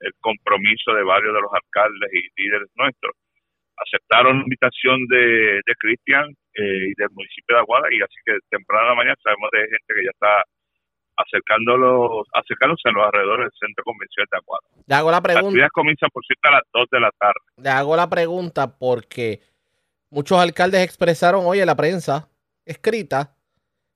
[0.05, 3.15] el compromiso de varios de los alcaldes y líderes nuestros.
[3.77, 8.37] Aceptaron la invitación de, de Cristian eh, y del municipio de Aguada y así que
[8.49, 10.43] temprano en la mañana sabemos de gente que ya está
[11.17, 14.67] acercándolos, acercándose a los alrededores del centro comercial de Aguada.
[14.85, 15.47] Le hago la pregunta.
[15.47, 17.39] actividad comienza por cierto a las 2 de la tarde.
[17.57, 19.41] Le hago la pregunta porque
[20.09, 22.29] muchos alcaldes expresaron hoy en la prensa
[22.65, 23.35] escrita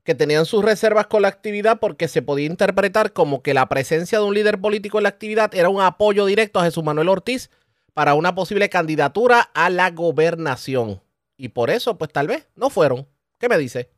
[0.03, 4.19] que tenían sus reservas con la actividad porque se podía interpretar como que la presencia
[4.19, 7.51] de un líder político en la actividad era un apoyo directo a Jesús Manuel Ortiz
[7.93, 11.01] para una posible candidatura a la gobernación.
[11.37, 13.07] Y por eso, pues tal vez no fueron.
[13.39, 13.91] ¿Qué me dice?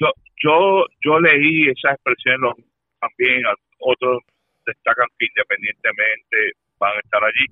[0.00, 0.06] Yo,
[0.42, 2.40] yo, yo leí esa expresión
[3.00, 3.42] también,
[3.80, 4.22] otros
[4.66, 6.36] destacan que independientemente
[6.78, 7.46] van a estar allí.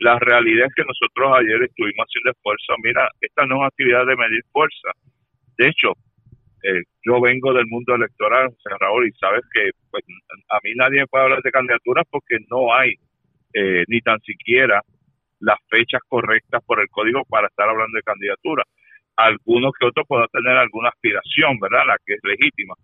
[0.00, 2.74] La realidad es que nosotros ayer estuvimos haciendo esfuerzo.
[2.82, 4.90] Mira, esta no es una actividad de medir fuerza.
[5.56, 5.92] De hecho,
[6.62, 10.04] eh, yo vengo del mundo electoral, José Raúl, y sabes que pues,
[10.50, 12.94] a mí nadie puede hablar de candidaturas porque no hay
[13.54, 14.82] eh, ni tan siquiera
[15.40, 18.64] las fechas correctas por el código para estar hablando de candidatura.
[19.16, 21.86] Algunos que otros puedan tener alguna aspiración, ¿verdad?
[21.86, 22.74] La que es legítima.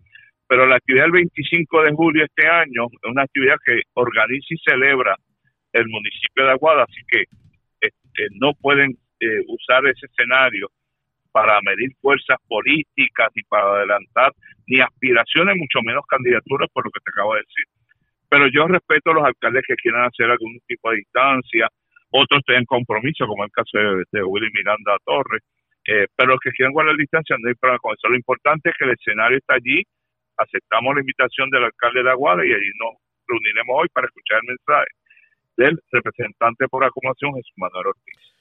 [0.47, 4.57] Pero la actividad del 25 de julio este año es una actividad que organiza y
[4.57, 5.15] celebra
[5.73, 7.23] el municipio de Aguada, así que
[7.81, 10.69] este, no pueden eh, usar ese escenario
[11.31, 14.31] para medir fuerzas políticas ni para adelantar
[14.67, 17.65] ni aspiraciones, mucho menos candidaturas, por lo que te acabo de decir.
[18.29, 21.67] Pero yo respeto a los alcaldes que quieran hacer algún tipo de distancia,
[22.11, 25.41] otros tienen compromiso, como el caso de, de Willy Miranda Torres,
[25.85, 28.07] eh, pero los que quieran guardar distancia no hay problema con eso.
[28.07, 29.83] Lo importante es que el escenario está allí,
[30.37, 32.95] aceptamos la invitación del alcalde de Aguada y allí nos
[33.27, 34.91] reuniremos hoy para escuchar el mensaje
[35.57, 38.33] del representante por acumulación, Jesús Manuel Ortiz.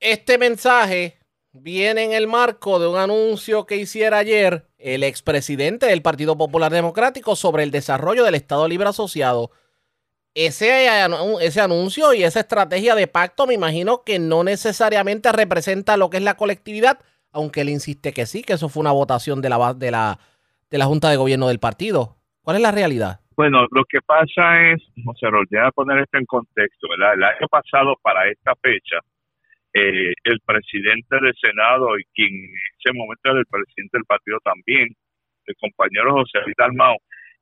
[0.00, 1.18] Este mensaje
[1.52, 6.72] viene en el marco de un anuncio que hiciera ayer el expresidente del Partido Popular
[6.72, 9.50] Democrático sobre el desarrollo del Estado Libre Asociado.
[10.34, 15.96] Ese, anu- ese anuncio y esa estrategia de pacto me imagino que no necesariamente representa
[15.96, 16.98] lo que es la colectividad,
[17.32, 20.18] aunque él insiste que sí, que eso fue una votación de la, de la,
[20.70, 22.16] de la Junta de Gobierno del partido.
[22.42, 23.20] ¿Cuál es la realidad?
[23.36, 27.14] Bueno, lo que pasa es, José déjame poner esto en contexto, ¿verdad?
[27.14, 28.98] El año pasado, para esta fecha,
[29.72, 34.38] eh, el presidente del Senado y quien en ese momento era el presidente del partido
[34.44, 34.88] también,
[35.46, 36.96] el compañero José Luis Dalmau,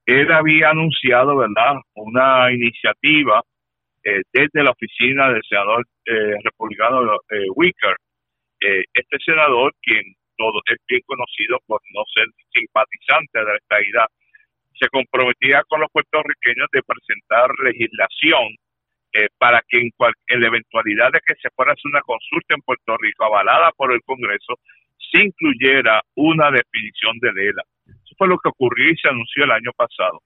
[0.07, 3.43] él había anunciado, ¿verdad?, una iniciativa
[4.05, 7.97] eh, desde la oficina del senador eh, republicano eh, Wicker.
[8.61, 10.03] Eh, este senador, quien
[10.37, 14.07] todo es bien conocido por no ser simpatizante de la estadidad,
[14.79, 18.49] se comprometía con los puertorriqueños de presentar legislación
[19.13, 22.01] eh, para que en, cual- en la eventualidad de que se fuera a hacer una
[22.03, 24.55] consulta en Puerto Rico avalada por el Congreso,
[25.13, 27.63] se incluyera una definición de ELA.
[28.23, 30.23] Fue lo que ocurrió y se anunció el año pasado.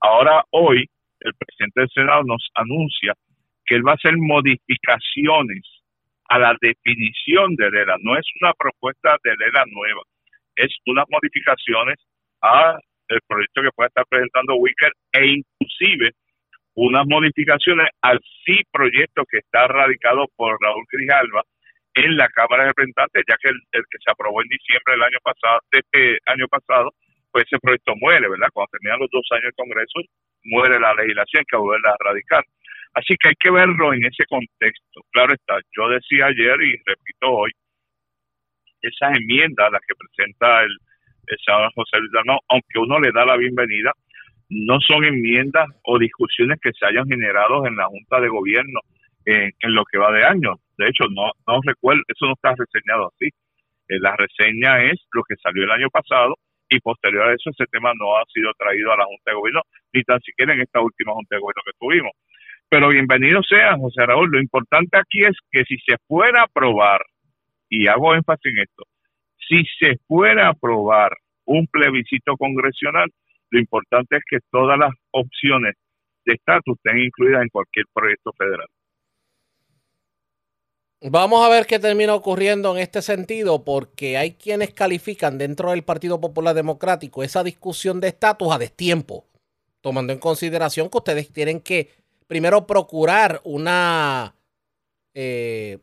[0.00, 0.84] Ahora, hoy,
[1.20, 3.14] el presidente del Senado nos anuncia
[3.64, 5.62] que él va a hacer modificaciones
[6.30, 7.94] a la definición de ELA.
[8.00, 10.02] No es una propuesta de ELA nueva,
[10.56, 11.94] es unas modificaciones
[12.42, 12.76] a
[13.06, 16.10] el proyecto que puede estar presentando Wicker e inclusive
[16.74, 21.44] unas modificaciones al sí proyecto que está radicado por Raúl Grijalva
[21.94, 25.04] en la Cámara de Representantes, ya que el, el que se aprobó en diciembre del
[25.04, 26.90] año pasado, de este año pasado,
[27.32, 28.48] pues ese proyecto muere, ¿verdad?
[28.52, 30.00] Cuando terminan los dos años de Congreso,
[30.44, 32.44] muere la legislación que volverla a radicar.
[32.94, 35.00] Así que hay que verlo en ese contexto.
[35.12, 37.50] Claro está, yo decía ayer y repito hoy,
[38.80, 40.72] esas enmiendas, las que presenta el,
[41.26, 43.92] el José Luis Dalmau, aunque uno le da la bienvenida,
[44.50, 48.80] no son enmiendas o discusiones que se hayan generado en la Junta de Gobierno
[49.26, 50.54] en, en lo que va de año.
[50.78, 53.26] De hecho, no, no recuerdo, eso no está reseñado así.
[53.88, 56.36] Eh, la reseña es lo que salió el año pasado
[56.68, 59.62] y posterior a eso ese tema no ha sido traído a la Junta de Gobierno,
[59.92, 62.12] ni tan siquiera en esta última Junta de Gobierno que tuvimos.
[62.68, 64.30] Pero bienvenido sea, José Raúl.
[64.30, 67.00] Lo importante aquí es que si se fuera a aprobar,
[67.70, 68.84] y hago énfasis en esto,
[69.48, 71.12] si se fuera a aprobar
[71.46, 73.10] un plebiscito congresional,
[73.50, 75.74] lo importante es que todas las opciones
[76.26, 78.66] de estatus estén incluidas en cualquier proyecto federal.
[81.00, 85.84] Vamos a ver qué termina ocurriendo en este sentido, porque hay quienes califican dentro del
[85.84, 89.24] Partido Popular Democrático esa discusión de estatus a destiempo,
[89.80, 91.90] tomando en consideración que ustedes tienen que
[92.26, 94.34] primero procurar una,
[95.14, 95.78] eh,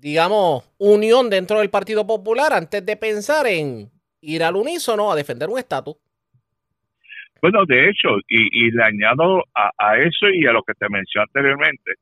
[0.00, 3.90] digamos, unión dentro del Partido Popular antes de pensar en
[4.20, 5.96] ir al unísono a defender un estatus.
[7.42, 10.88] Bueno, de hecho, y, y le añado a, a, eso y a lo que te
[10.88, 11.92] mencioné anteriormente,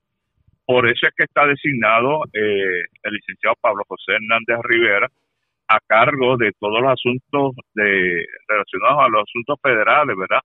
[0.69, 5.09] por eso es que está designado eh, el licenciado Pablo José Hernández Rivera
[5.67, 10.43] a cargo de todos los asuntos de, relacionados a los asuntos federales, ¿verdad?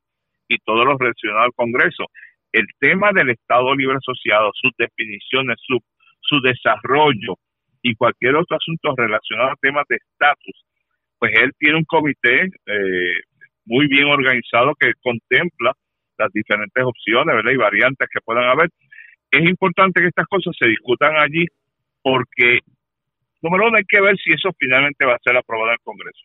[0.48, 2.06] Y todos los relacionados al Congreso.
[2.54, 5.78] El tema del Estado Libre Asociado, sus definiciones, su,
[6.22, 7.36] su desarrollo
[7.82, 10.56] y cualquier otro asunto relacionado a temas de estatus,
[11.20, 13.14] pues él tiene un comité eh,
[13.66, 15.74] muy bien organizado que contempla
[16.18, 17.52] las diferentes opciones ¿verdad?
[17.52, 18.70] y variantes que puedan haber
[19.34, 21.46] es importante que estas cosas se discutan allí
[22.02, 22.60] porque,
[23.42, 26.24] número uno, hay que ver si eso finalmente va a ser aprobado en el Congreso.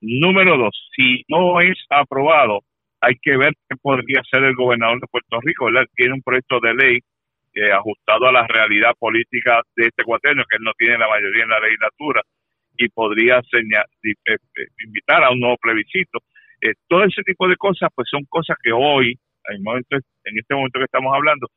[0.00, 2.60] Número dos, si no es aprobado,
[3.00, 5.66] hay que ver qué podría hacer el gobernador de Puerto Rico.
[5.66, 5.86] ¿verdad?
[5.94, 6.98] Tiene un proyecto de ley
[7.54, 11.42] eh, ajustado a la realidad política de este cuaterno, que él no tiene la mayoría
[11.42, 12.22] en la legislatura,
[12.76, 16.20] y podría señal, eh, eh, invitar a un nuevo plebiscito.
[16.88, 19.18] todo ese tipo de cosas, pues son cosas que hoy,
[19.48, 21.48] en, momento, en este momento que estamos hablando,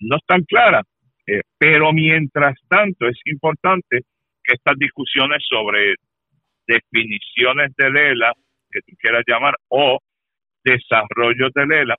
[0.00, 0.84] no están claras,
[1.26, 4.00] eh, pero mientras tanto es importante
[4.42, 5.94] que estas discusiones sobre
[6.66, 8.32] definiciones de Lela,
[8.70, 9.98] que tú quieras llamar, o
[10.64, 11.96] desarrollo de Lela,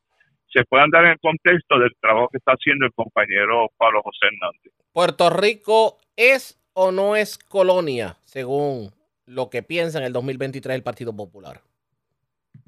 [0.52, 4.28] se puedan dar en el contexto del trabajo que está haciendo el compañero Pablo José
[4.28, 4.74] Hernández.
[4.91, 8.91] ¿Puerto Rico es o no es colonia, según
[9.26, 11.62] lo que piensa en el 2023 el Partido Popular?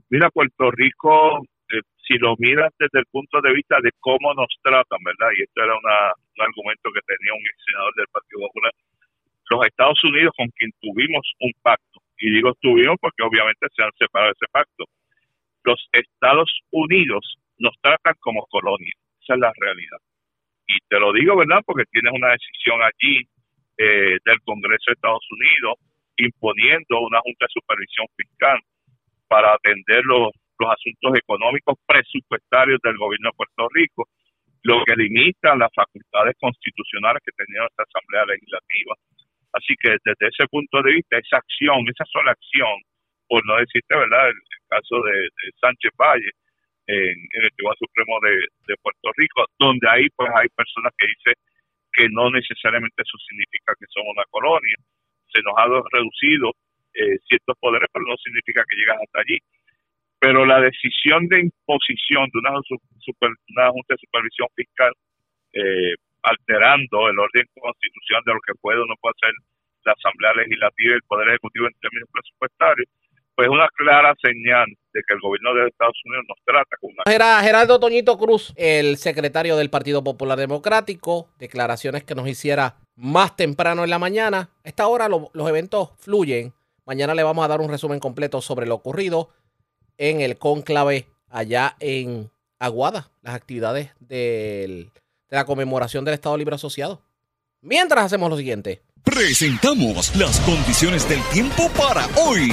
[0.09, 1.45] Mira, Puerto Rico
[2.11, 5.31] si lo miras desde el punto de vista de cómo nos tratan, ¿verdad?
[5.37, 8.73] Y esto era una, un argumento que tenía un ex senador del Partido Popular,
[9.49, 13.91] los Estados Unidos con quien tuvimos un pacto, y digo tuvimos porque obviamente se han
[13.97, 14.83] separado ese pacto,
[15.63, 19.99] los Estados Unidos nos tratan como colonia, esa es la realidad.
[20.67, 21.61] Y te lo digo, ¿verdad?
[21.65, 23.27] Porque tienes una decisión allí
[23.77, 25.75] eh, del Congreso de Estados Unidos
[26.17, 28.59] imponiendo una Junta de Supervisión Fiscal
[29.27, 30.31] para atender los
[30.61, 34.07] los asuntos económicos presupuestarios del gobierno de Puerto Rico,
[34.63, 38.93] lo que limita las facultades constitucionales que tenía nuestra Asamblea Legislativa.
[39.57, 42.77] Así que desde ese punto de vista, esa acción, esa sola acción,
[43.27, 44.37] por no decirte, ¿verdad?, el,
[44.69, 45.27] caso de,
[45.59, 46.31] Sánchez Valle
[46.87, 51.35] en, el Tribunal Supremo de, Puerto Rico, donde ahí pues hay personas que dicen
[51.91, 54.77] que no necesariamente eso significa que somos una colonia.
[55.27, 56.55] Se nos ha reducido
[56.95, 59.39] eh, ciertos poderes, pero no significa que llegas hasta allí
[60.21, 64.93] pero la decisión de imposición de una, Junta de Supervisión Fiscal
[65.51, 69.33] eh, alterando el orden constitucional de lo que puede o no puede hacer
[69.83, 72.87] la Asamblea Legislativa y el Poder Ejecutivo en términos presupuestarios,
[73.33, 77.11] pues una clara señal de que el gobierno de Estados Unidos nos trata con una...
[77.11, 83.35] Era Gerardo Toñito Cruz, el secretario del Partido Popular Democrático, declaraciones que nos hiciera más
[83.35, 84.51] temprano en la mañana.
[84.63, 86.53] A esta hora los eventos fluyen.
[86.85, 89.29] Mañana le vamos a dar un resumen completo sobre lo ocurrido
[90.01, 94.89] en el conclave allá en Aguada, las actividades de
[95.29, 97.01] la conmemoración del Estado Libre Asociado.
[97.61, 98.81] Mientras hacemos lo siguiente.
[99.03, 102.51] Presentamos las condiciones del tiempo para hoy.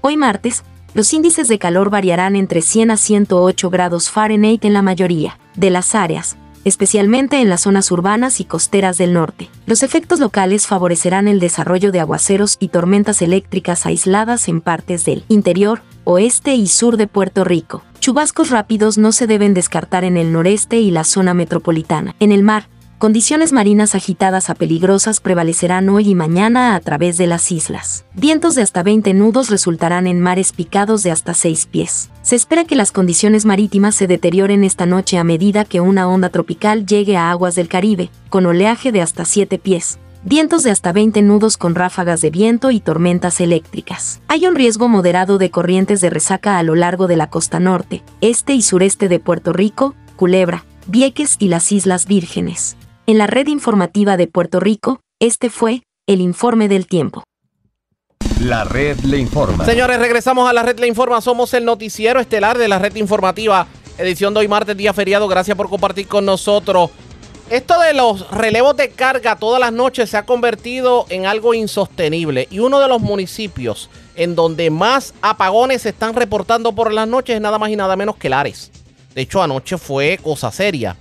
[0.00, 0.64] Hoy martes,
[0.94, 5.68] los índices de calor variarán entre 100 a 108 grados Fahrenheit en la mayoría de
[5.68, 6.38] las áreas
[6.68, 9.50] especialmente en las zonas urbanas y costeras del norte.
[9.66, 15.24] Los efectos locales favorecerán el desarrollo de aguaceros y tormentas eléctricas aisladas en partes del
[15.28, 17.82] interior, oeste y sur de Puerto Rico.
[18.00, 22.14] Chubascos rápidos no se deben descartar en el noreste y la zona metropolitana.
[22.20, 22.68] En el mar,
[22.98, 28.04] Condiciones marinas agitadas a peligrosas prevalecerán hoy y mañana a través de las islas.
[28.14, 32.10] Vientos de hasta 20 nudos resultarán en mares picados de hasta 6 pies.
[32.22, 36.30] Se espera que las condiciones marítimas se deterioren esta noche a medida que una onda
[36.30, 40.00] tropical llegue a aguas del Caribe, con oleaje de hasta 7 pies.
[40.24, 44.20] Vientos de hasta 20 nudos con ráfagas de viento y tormentas eléctricas.
[44.26, 48.02] Hay un riesgo moderado de corrientes de resaca a lo largo de la costa norte,
[48.20, 52.76] este y sureste de Puerto Rico, Culebra, Vieques y las Islas Vírgenes.
[53.08, 57.24] En la red informativa de Puerto Rico, este fue el informe del tiempo.
[58.38, 59.64] La red le informa.
[59.64, 61.22] Señores, regresamos a la red le informa.
[61.22, 65.26] Somos el noticiero estelar de la red informativa, edición de hoy martes, día feriado.
[65.26, 66.90] Gracias por compartir con nosotros.
[67.48, 72.46] Esto de los relevos de carga todas las noches se ha convertido en algo insostenible
[72.50, 77.36] y uno de los municipios en donde más apagones se están reportando por las noches
[77.36, 78.70] es nada más y nada menos que Lares.
[79.14, 80.94] De hecho, anoche fue cosa seria.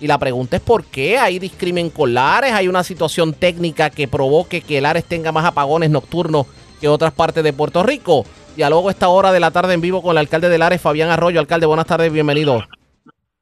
[0.00, 4.08] Y la pregunta es por qué hay discrimen con Lares, hay una situación técnica que
[4.08, 6.46] provoque que Lares tenga más apagones nocturnos
[6.80, 8.24] que otras partes de Puerto Rico.
[8.56, 11.40] Dialogo esta hora de la tarde en vivo con el alcalde de Lares, Fabián Arroyo.
[11.40, 12.62] Alcalde, buenas tardes, bienvenido.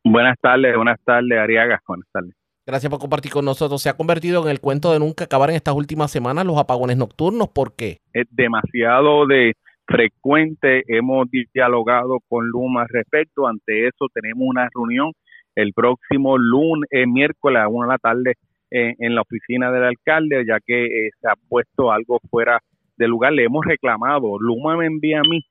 [0.04, 1.80] Buenas tardes, buenas tardes, Ariaga.
[1.86, 2.34] Buenas tardes.
[2.64, 3.82] Gracias por compartir con nosotros.
[3.82, 6.96] Se ha convertido en el cuento de nunca acabar en estas últimas semanas los apagones
[6.96, 7.48] nocturnos.
[7.48, 7.98] ¿Por qué?
[8.12, 10.84] Es demasiado de frecuente.
[10.86, 13.46] Hemos dialogado con Luma al respecto.
[13.46, 15.12] Ante eso tenemos una reunión
[15.54, 18.34] el próximo lunes, eh, miércoles a una de la tarde
[18.70, 22.58] eh, en la oficina del alcalde, ya que eh, se ha puesto algo fuera
[22.96, 23.32] de lugar.
[23.32, 24.38] Le hemos reclamado.
[24.38, 25.44] Luma me envía a mí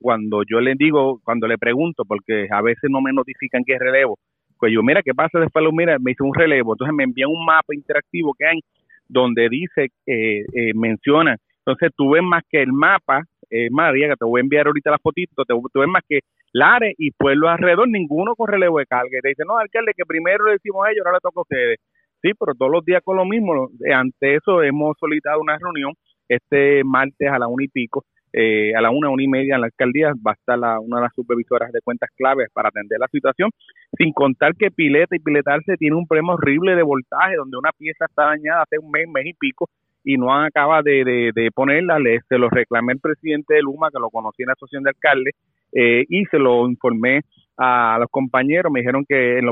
[0.00, 3.78] cuando yo le digo, cuando le pregunto, porque a veces no me notifican que es
[3.78, 4.18] relevo,
[4.58, 5.64] pues yo, mira, ¿qué pasa después?
[5.64, 6.74] Lo mira, me dice un relevo.
[6.74, 8.60] Entonces me envían un mapa interactivo que hay
[9.08, 11.36] donde dice, eh, eh, menciona.
[11.58, 14.92] Entonces tú ves más que el mapa, eh, María, que te voy a enviar ahorita
[14.92, 16.20] las fotitos, te, tú ves más que
[16.52, 19.18] Lares y pueblos alrededor, ninguno con relevo de carga.
[19.22, 21.78] Te dice, no, alcalde, que primero le decimos a ellos, ahora le toca a ustedes.
[22.20, 23.68] Sí, pero todos los días con lo mismo.
[23.94, 25.92] Ante eso hemos solicitado una reunión
[26.28, 29.60] este martes a la una y pico eh, a la una, una y media en
[29.60, 32.98] la alcaldía va a estar la, una de las supervisoras de cuentas claves para atender
[32.98, 33.50] la situación,
[33.96, 38.06] sin contar que pileta y piletarse tiene un problema horrible de voltaje, donde una pieza
[38.06, 39.68] está dañada hace un mes, mes y pico,
[40.04, 44.00] y no acaba de, de, ponerla, le, se lo reclamé el presidente de Luma, que
[44.00, 45.34] lo conocí en la asociación de alcaldes,
[45.72, 47.22] eh, y se lo informé
[47.56, 49.46] a los compañeros, me dijeron que en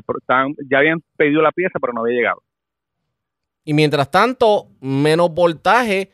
[0.71, 2.43] ya habían pedido la pieza, pero no había llegado.
[3.65, 6.11] Y mientras tanto, menos voltaje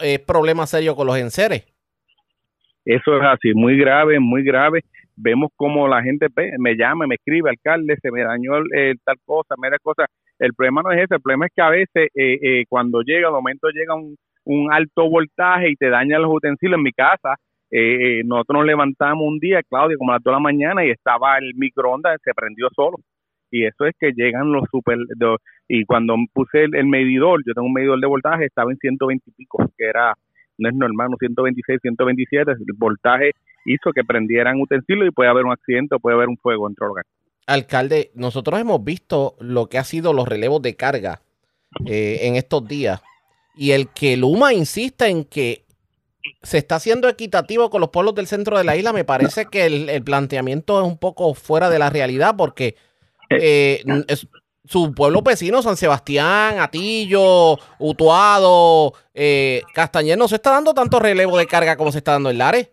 [0.00, 1.64] es problema serio con los enseres.
[2.84, 4.80] Eso es así, muy grave, muy grave.
[5.16, 6.28] Vemos como la gente
[6.58, 10.06] me llama, me escribe, alcalde, se me dañó el, tal cosa, me da cosa.
[10.38, 13.28] El problema no es ese, el problema es que a veces eh, eh, cuando llega,
[13.28, 14.16] de momento llega un,
[14.72, 16.78] alto voltaje y te daña los utensilios.
[16.78, 17.34] En mi casa,
[17.78, 20.90] eh, nosotros nos levantamos un día, Claudia, como a las 2 de la mañana y
[20.90, 22.96] estaba el microondas, se prendió solo.
[23.50, 24.96] Y eso es que llegan los super...
[25.68, 29.32] y cuando puse el, medidor, yo tengo un medidor de voltaje, estaba en 120 y
[29.32, 30.14] pico, que era
[30.58, 33.32] no es normal, un 126, 127, el voltaje
[33.66, 36.92] hizo que prendieran utensilios y puede haber un accidente puede haber un fuego dentro del
[36.92, 37.04] hogar.
[37.46, 41.20] Alcalde, nosotros hemos visto lo que ha sido los relevos de carga
[41.84, 43.02] eh, en estos días
[43.54, 45.65] y el que Luma insista en que
[46.42, 49.66] se está haciendo equitativo con los pueblos del centro de la isla, me parece que
[49.66, 52.76] el, planteamiento es un poco fuera de la realidad porque
[53.30, 54.28] eh, es,
[54.66, 61.38] su pueblo vecino, San Sebastián, Atillo, Utuado, eh, Castañer, no se está dando tanto relevo
[61.38, 62.72] de carga como se está dando en Lares.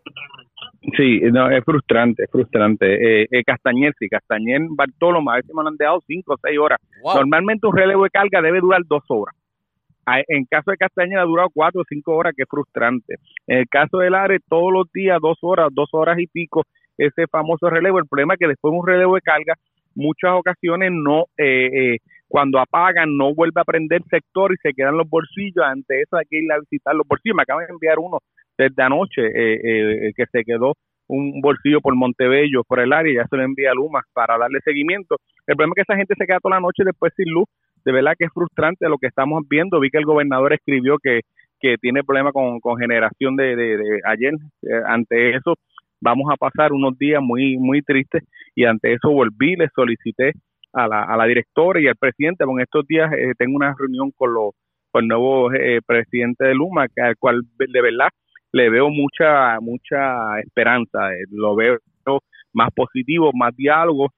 [0.98, 2.86] Sí, no, es frustrante, es frustrante.
[3.24, 6.80] Eh, eh, Castañer, sí, Castañer, Bartolomé, a veces me han dejado cinco o seis horas.
[7.04, 9.36] Normalmente un relevo de carga debe durar dos horas.
[10.28, 13.16] En caso de Castañer ha durado cuatro o cinco horas, que es frustrante.
[13.48, 16.64] En el caso de Lares, todos los días, dos horas, dos horas y pico,
[16.98, 18.00] ese famoso relevo.
[18.00, 19.56] El problema es que después de un relevo de carga
[19.96, 21.98] muchas ocasiones no, eh, eh,
[22.28, 25.64] cuando apagan, no vuelve a prender sector y se quedan los bolsillos.
[25.64, 27.36] Ante eso hay que ir a visitar los bolsillos.
[27.36, 28.20] Me acaban de enviar uno
[28.58, 30.74] desde anoche eh, que se quedó
[31.08, 34.60] un bolsillo por Montebello, por el área, ya se lo envía a Luma para darle
[34.64, 35.18] seguimiento.
[35.46, 37.46] El problema es que esa gente se queda toda la noche después sin luz.
[37.86, 39.80] De verdad que es frustrante lo que estamos viendo.
[39.80, 41.22] Vi que el gobernador escribió que,
[41.60, 44.34] que tiene problemas con, con generación de, de, ayer.
[44.86, 45.56] ante eso,
[46.04, 48.24] vamos a pasar unos días muy, muy tristes
[48.56, 50.34] y ante eso volví, le solicité
[50.74, 54.12] a la, a la directora y al presidente, en estos días eh, tengo una reunión
[54.12, 54.52] con, los,
[54.92, 58.10] con el nuevo eh, presidente de Luma, al cual de verdad
[58.52, 61.80] le veo mucha, mucha esperanza, eh, lo veo
[62.54, 64.10] más positivo, más diálogo.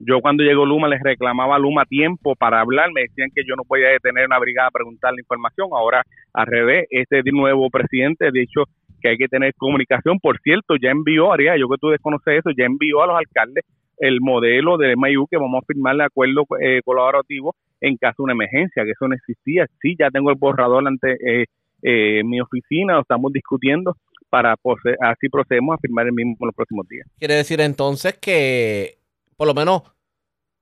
[0.00, 3.54] Yo cuando llegó Luma les reclamaba a Luma tiempo para hablar, me decían que yo
[3.56, 8.30] no podía detener una brigada a preguntar la información, ahora al revés, este nuevo presidente,
[8.32, 8.64] de hecho,
[9.00, 10.18] que hay que tener comunicación.
[10.18, 13.64] Por cierto, ya envió, Ariel, yo que tú desconoces eso, ya envió a los alcaldes
[13.98, 18.24] el modelo de MIU que vamos a firmar el acuerdo eh, colaborativo en caso de
[18.24, 19.66] una emergencia, que eso no existía.
[19.80, 21.44] Sí, ya tengo el borrador ante eh,
[21.82, 23.94] eh, mi oficina, lo estamos discutiendo
[24.30, 24.56] para
[25.00, 27.06] así procedemos a firmar el mismo en los próximos días.
[27.18, 28.94] Quiere decir entonces que
[29.36, 29.82] por lo menos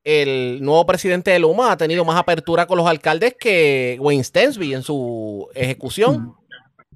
[0.04, 4.74] el nuevo presidente de Luma ha tenido más apertura con los alcaldes que Wayne Stensby
[4.74, 6.34] en su ejecución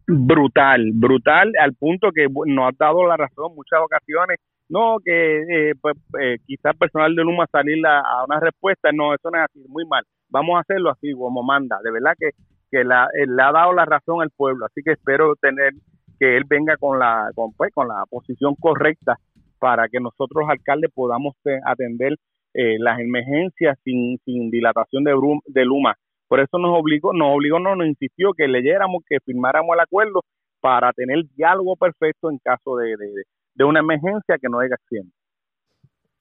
[0.06, 4.38] brutal, brutal, al punto que nos ha dado la razón muchas ocasiones.
[4.68, 9.30] No, que eh, pues, eh, quizás personal de Luma salir a, una respuesta, no, eso
[9.30, 10.02] no es así, muy mal.
[10.28, 11.78] Vamos a hacerlo así como manda.
[11.84, 12.30] De verdad que,
[12.70, 15.72] que la, le ha dado la razón al pueblo, así que espero tener
[16.18, 19.18] que él venga con la, con, pues, con la posición correcta
[19.58, 21.34] para que nosotros alcaldes podamos
[21.64, 22.14] atender
[22.54, 25.12] eh, las emergencias sin, sin dilatación de,
[25.46, 25.96] de Luma
[26.28, 30.20] por eso nos obligó, nos obligó, no nos insistió que leyéramos, que firmáramos el acuerdo
[30.60, 32.96] para tener diálogo perfecto en caso de,
[33.54, 35.12] de, una emergencia que no haya accidente.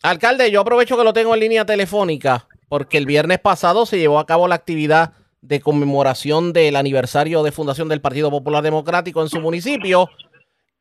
[0.04, 4.20] Alcalde, yo aprovecho que lo tengo en línea telefónica porque el viernes pasado se llevó
[4.20, 9.30] a cabo la actividad de conmemoración del aniversario de fundación del Partido Popular Democrático en
[9.30, 10.08] su municipio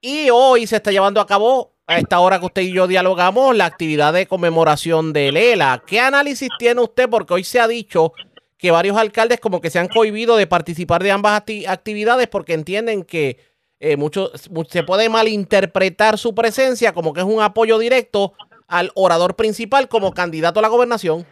[0.04, 3.56] y hoy se está llevando a cabo a esta hora que usted y yo dialogamos
[3.56, 5.82] la actividad de conmemoración de Lela.
[5.86, 7.08] ¿Qué análisis tiene usted?
[7.08, 8.12] Porque hoy se ha dicho
[8.58, 13.02] que varios alcaldes como que se han cohibido de participar de ambas actividades porque entienden
[13.02, 13.38] que
[13.80, 14.30] eh, mucho,
[14.68, 18.34] se puede malinterpretar su presencia como que es un apoyo directo
[18.68, 21.24] al orador principal como candidato a la gobernación.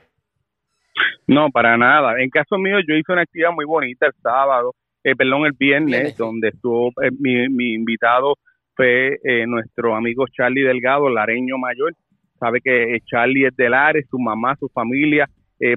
[1.26, 2.14] No, para nada.
[2.22, 4.74] En caso mío, yo hice una actividad muy bonita el sábado,
[5.04, 8.36] eh, perdón, el viernes, donde estuvo eh, mi, mi, invitado
[8.74, 11.94] fue eh, nuestro amigo Charlie Delgado, lareño mayor.
[12.38, 15.28] Sabe que Charlie es de Lares, su mamá, su familia,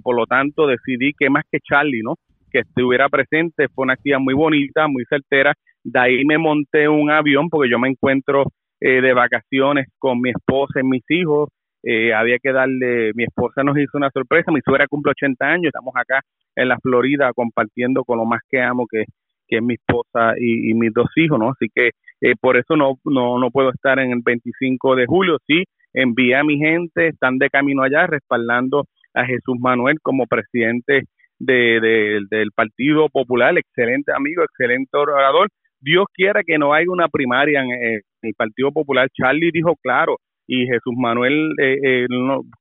[0.02, 2.16] por lo tanto decidí que más que Charlie, ¿no?
[2.52, 5.54] Que estuviera presente, fue una actividad muy bonita, muy certera.
[5.84, 8.46] De ahí me monté un avión porque yo me encuentro
[8.80, 11.50] de vacaciones con mi esposa y mis hijos
[11.88, 15.66] eh, había que darle, mi esposa nos hizo una sorpresa, mi suegra cumple 80 años,
[15.68, 16.20] estamos acá
[16.56, 19.06] en la Florida compartiendo con lo más que amo, que,
[19.48, 21.50] que es mi esposa y, mis dos hijos, ¿no?
[21.50, 21.92] Así que
[22.22, 25.64] eh, por eso no, no, no puedo estar en el 25 de julio, sí,
[25.94, 31.04] envié a mi gente, están de camino allá respaldando a Jesús Manuel como presidente
[31.40, 35.50] de, del Partido Popular, excelente amigo, excelente orador.
[35.80, 39.08] Dios quiera que no haya una primaria en el Partido Popular.
[39.14, 40.18] Charlie dijo claro,
[40.48, 42.08] y Jesús Manuel eh, eh,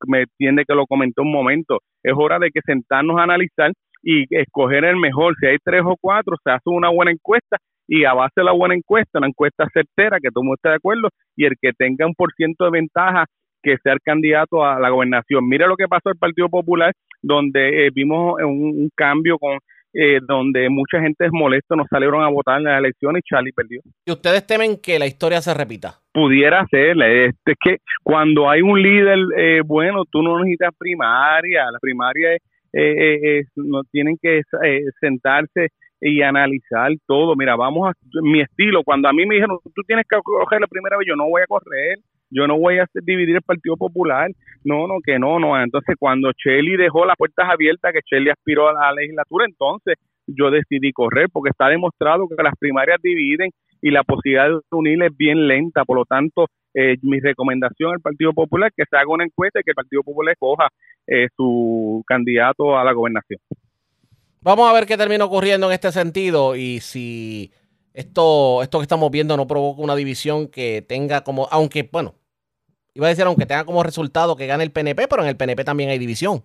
[0.07, 1.81] me entiende que lo comentó un momento.
[2.03, 3.73] Es hora de que sentarnos a analizar
[4.05, 5.35] y escoger el mejor.
[5.41, 7.57] Si hay tres o cuatro, se hace una buena encuesta
[7.89, 10.69] y a base de la buena encuesta, una encuesta certera, que todo el mundo esté
[10.71, 13.27] de acuerdo, y el que tenga un por ciento de ventaja,
[13.63, 15.49] que sea el candidato a la gobernación.
[15.49, 19.59] Mira lo que pasó el Partido Popular, donde eh, vimos un, cambio con
[19.95, 23.53] eh, donde mucha gente es molesto, no salieron a votar en las elecciones y Charlie
[23.53, 23.81] perdió.
[24.05, 26.01] ¿Y ustedes temen que la historia se repita?
[26.13, 31.79] Pudiera ser, este, que cuando hay un líder eh, bueno, tú no necesitas primaria, la
[31.79, 32.37] primaria
[32.77, 34.43] eh, no tienen que
[35.01, 35.69] sentarse
[36.01, 37.35] y analizar todo.
[37.37, 37.93] Mira, vamos a
[38.23, 38.83] mi estilo.
[38.85, 41.43] Cuando a mí me dijeron, tú tienes que coger la primera vez, yo no voy
[41.43, 41.99] a correr
[42.35, 44.29] yo no voy a dividir el Partido Popular,
[44.65, 45.61] no, no, que no, no.
[45.61, 49.95] Entonces, cuando Shelly dejó las puertas abiertas, que Shelly aspiró a la legislatura, entonces
[50.27, 55.03] yo decidí correr, porque está demostrado que las primarias dividen y la posibilidad de unir
[55.05, 55.85] es bien lenta.
[55.85, 59.61] Por lo tanto, eh, mi recomendación al Partido Popular es que se haga una encuesta
[59.61, 60.69] y que el Partido Popular escoja
[61.07, 63.41] eh, su candidato a la gobernación.
[64.43, 67.51] Vamos a ver qué termina ocurriendo en este sentido y si
[67.95, 72.15] esto, esto que estamos viendo no provoca una división que tenga como, aunque, bueno,
[72.93, 75.65] iba a decir, aunque tenga como resultado que gane el PNP, pero en el PNP
[75.65, 76.43] también hay división.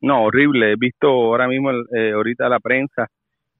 [0.00, 0.72] No, horrible.
[0.72, 3.08] He visto ahora mismo, eh, ahorita la prensa,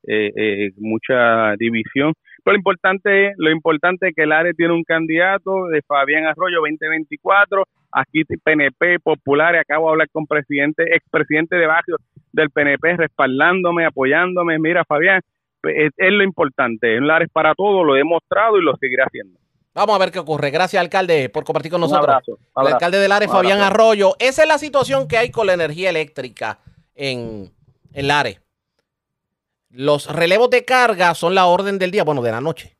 [0.07, 2.13] eh, eh, mucha división.
[2.45, 6.59] Pero lo importante, lo importante es que el ARE tiene un candidato de Fabián Arroyo
[6.61, 7.65] 2024.
[7.91, 11.97] Aquí PNP Popular, acabo de hablar con presidente, expresidente de barrio
[12.33, 14.59] del PNP, respaldándome, apoyándome.
[14.59, 15.23] Mira, Fabián,
[15.63, 16.97] es, lo importante.
[16.97, 19.39] En Lares para todo lo he demostrado y lo seguiré haciendo.
[19.75, 20.51] Vamos a ver qué ocurre.
[20.51, 22.23] Gracias, alcalde, por compartir con nosotros.
[22.57, 24.17] El alcalde de Lares, Fabián Arroyo.
[24.19, 26.59] Esa es la situación que hay con la energía eléctrica
[26.95, 27.51] en,
[27.93, 28.44] en Lares.
[29.77, 32.77] Los relevos de carga son la orden del día, bueno, de la noche.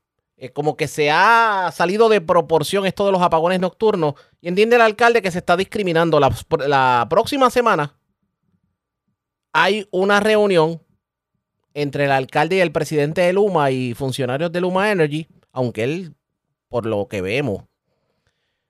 [0.53, 4.15] Como que se ha salido de proporción esto de los apagones nocturnos.
[4.41, 6.21] Y entiende el alcalde que se está discriminando.
[6.21, 6.31] La,
[6.69, 7.99] la próxima semana
[9.53, 10.83] hay una reunión
[11.73, 16.15] entre el alcalde y el presidente de Luma y funcionarios de Luma Energy, aunque él,
[16.69, 17.65] por lo que vemos,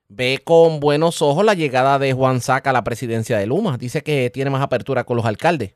[0.09, 3.77] ve con buenos ojos la llegada de Juan Saca a la presidencia de Luma.
[3.77, 5.75] Dice que tiene más apertura con los alcaldes.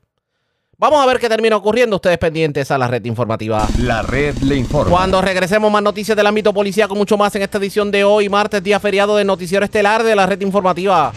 [0.80, 1.96] Vamos a ver qué termina ocurriendo.
[1.96, 3.66] Ustedes pendientes a la red informativa.
[3.80, 4.92] La red le informa.
[4.92, 8.62] Cuando regresemos más noticias del ámbito policíaco, mucho más en esta edición de hoy, martes,
[8.62, 11.12] día feriado del Noticiero Estelar de la red informativa.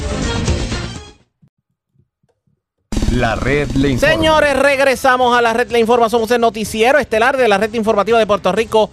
[3.12, 4.16] La red le informa.
[4.16, 6.10] Señores, regresamos a la red le informa.
[6.10, 8.90] Somos el noticiero estelar de la red informativa de Puerto Rico.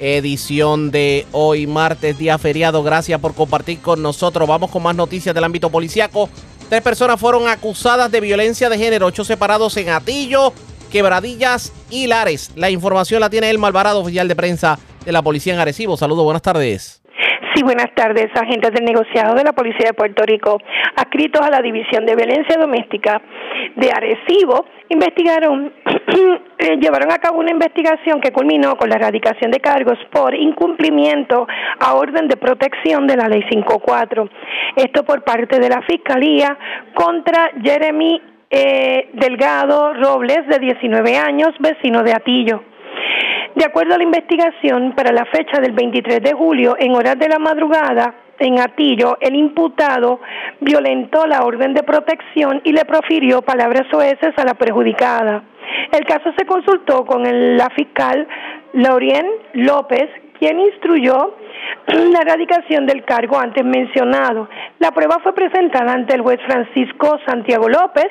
[0.00, 2.82] Edición de hoy, martes, día feriado.
[2.82, 4.46] Gracias por compartir con nosotros.
[4.46, 6.28] Vamos con más noticias del ámbito policiaco.
[6.70, 10.52] Tres personas fueron acusadas de violencia de género, ocho separados en Atillo,
[10.92, 12.52] Quebradillas y Lares.
[12.54, 15.96] La información la tiene el Malvarado, oficial de prensa de la policía en Arecibo.
[15.96, 16.99] Saludos, buenas tardes.
[17.54, 20.58] Sí, buenas tardes, agentes del negociado de la Policía de Puerto Rico,
[20.94, 23.20] adscritos a la División de Violencia Doméstica
[23.74, 25.72] de Arecibo, investigaron,
[26.58, 31.48] eh, llevaron a cabo una investigación que culminó con la erradicación de cargos por incumplimiento
[31.80, 34.28] a orden de protección de la Ley 54.
[34.76, 36.56] Esto por parte de la Fiscalía
[36.94, 42.62] contra Jeremy eh, Delgado Robles, de 19 años, vecino de Atillo.
[43.54, 47.28] De acuerdo a la investigación, para la fecha del 23 de julio, en horas de
[47.28, 50.20] la madrugada, en Atillo, el imputado
[50.60, 55.42] violentó la orden de protección y le profirió palabras soeces a la perjudicada.
[55.92, 57.22] El caso se consultó con
[57.56, 58.26] la fiscal
[58.72, 60.08] Laurien López,
[60.40, 61.34] quien instruyó
[61.86, 64.48] la erradicación del cargo antes mencionado.
[64.78, 68.08] La prueba fue presentada ante el juez Francisco Santiago López,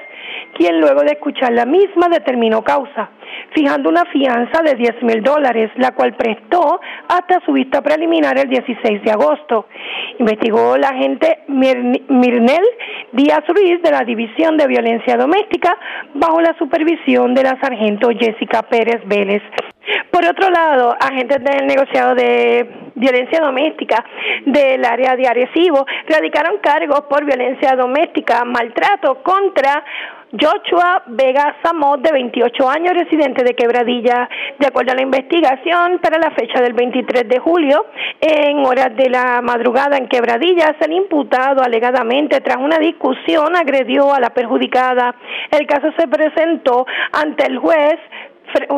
[0.56, 3.10] quien luego de escuchar la misma determinó causa,
[3.54, 8.48] fijando una fianza de 10 mil dólares, la cual prestó hasta su vista preliminar el
[8.48, 9.66] 16 de agosto.
[10.20, 12.64] Investigó la agente Mirnel
[13.14, 15.76] Díaz Ruiz de la División de Violencia Doméstica
[16.14, 19.42] bajo la supervisión de la sargento Jessica Pérez Vélez.
[20.12, 24.04] Por otro lado, agentes del negociado de violencia doméstica
[24.46, 29.84] del área de Arecibo radicaron cargos por violencia doméstica, maltrato contra
[30.32, 34.30] Joshua Vega Samot, de 28 años, residente de Quebradilla.
[34.60, 37.86] De acuerdo a la investigación, para la fecha del 23 de julio,
[38.22, 44.20] en horas de la madrugada en Quebradilla, el imputado alegadamente, tras una discusión, agredió a
[44.20, 45.16] la perjudicada.
[45.50, 47.98] El caso se presentó ante el juez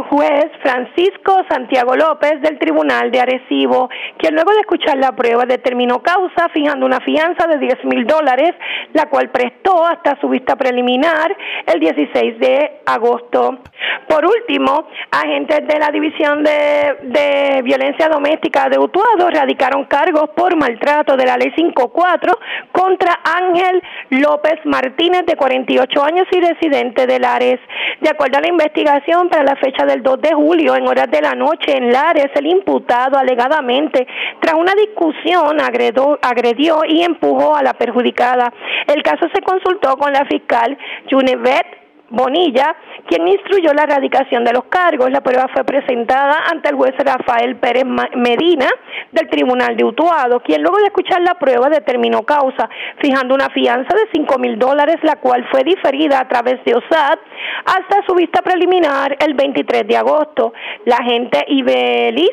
[0.09, 6.01] juez Francisco Santiago López del Tribunal de Arecibo, quien luego de escuchar la prueba determinó
[6.01, 8.51] causa fijando una fianza de 10 mil dólares,
[8.93, 11.35] la cual prestó hasta su vista preliminar
[11.65, 13.59] el 16 de agosto.
[14.07, 21.15] Por último, agentes de la División de, Violencia Doméstica de Utuado radicaron cargos por maltrato
[21.15, 22.39] de la Ley 54
[22.71, 27.59] contra Ángel López Martínez, de 48 años y residente de Lares.
[28.01, 31.21] De acuerdo a la investigación, para la fecha del 2 de julio, en horas de
[31.21, 34.07] la noche, en Lares, el imputado alegadamente,
[34.39, 38.51] tras una discusión, agredió, agredió y empujó a la perjudicada.
[38.87, 40.77] El caso se consultó con la fiscal
[41.09, 41.80] Junevet
[42.11, 42.75] Bonilla,
[43.07, 45.09] quien instruyó la erradicación de los cargos.
[45.11, 48.67] La prueba fue presentada ante el juez Rafael Pérez Medina
[49.11, 52.69] del Tribunal de Utuado, quien luego de escuchar la prueba determinó causa,
[53.01, 57.19] fijando una fianza de cinco mil dólares, la cual fue diferida a través de OSAD
[57.65, 60.53] hasta su vista preliminar el 23 de agosto.
[60.85, 62.31] La agente Ibelis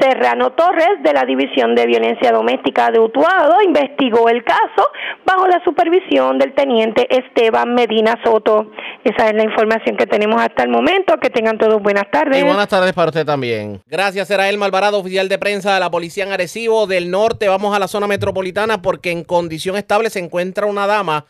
[0.00, 4.90] Serrano Torres de la División de Violencia Doméstica de Utuado investigó el caso
[5.24, 8.70] bajo la supervisión del teniente Esteban Medina Soto.
[9.04, 11.18] Esa es la información que tenemos hasta el momento.
[11.20, 12.40] Que tengan todos buenas tardes.
[12.40, 13.80] Y buenas tardes para usted también.
[13.86, 17.48] Gracias, era el Malvarado, oficial de prensa de la Policía en Arecibo del Norte.
[17.48, 21.26] Vamos a la zona metropolitana porque en condición estable se encuentra una dama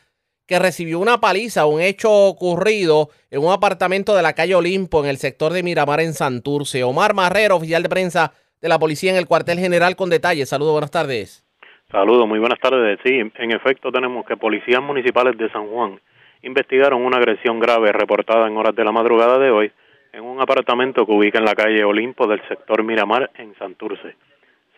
[0.47, 5.11] que recibió una paliza, un hecho ocurrido en un apartamento de la calle Olimpo en
[5.11, 6.85] el sector de Miramar en Santurce.
[6.85, 10.49] Omar Marrero, oficial de prensa de la policía en el cuartel general con detalles.
[10.49, 11.45] Saludos, buenas tardes.
[11.91, 12.99] Saludos, muy buenas tardes.
[13.05, 16.01] Sí, en efecto tenemos que policías municipales de San Juan
[16.43, 19.73] investigaron una agresión grave reportada en horas de la madrugada de hoy
[20.13, 24.17] en un apartamento que ubica en la calle Olimpo del sector Miramar en Santurce.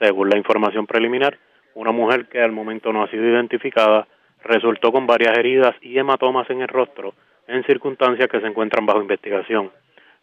[0.01, 1.39] Según la información preliminar,
[1.75, 4.07] una mujer que al momento no ha sido identificada
[4.43, 7.15] resultó con varias heridas y hematomas en el rostro
[7.47, 9.71] en circunstancias que se encuentran bajo investigación.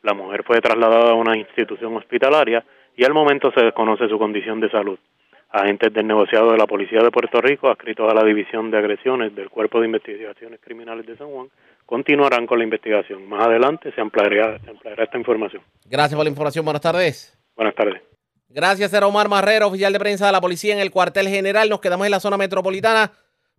[0.04, 2.64] La mujer fue trasladada a una institución hospitalaria
[2.98, 4.98] y al momento se desconoce su condición de salud.
[5.50, 9.34] Agentes del negociado de la Policía de Puerto Rico, adscritos a la División de Agresiones
[9.36, 11.48] del Cuerpo de Investigaciones Criminales de San Juan,
[11.86, 13.28] continuarán con la investigación.
[13.30, 14.60] Más adelante se ampliará,
[14.98, 15.62] esta información.
[15.86, 16.66] Gracias por la información.
[16.66, 17.38] Buenas tardes.
[17.56, 18.02] Buenas tardes.
[18.50, 21.70] Gracias, era Omar Marrero, oficial de prensa de la policía en el cuartel general.
[21.70, 23.12] Nos quedamos en la zona metropolitana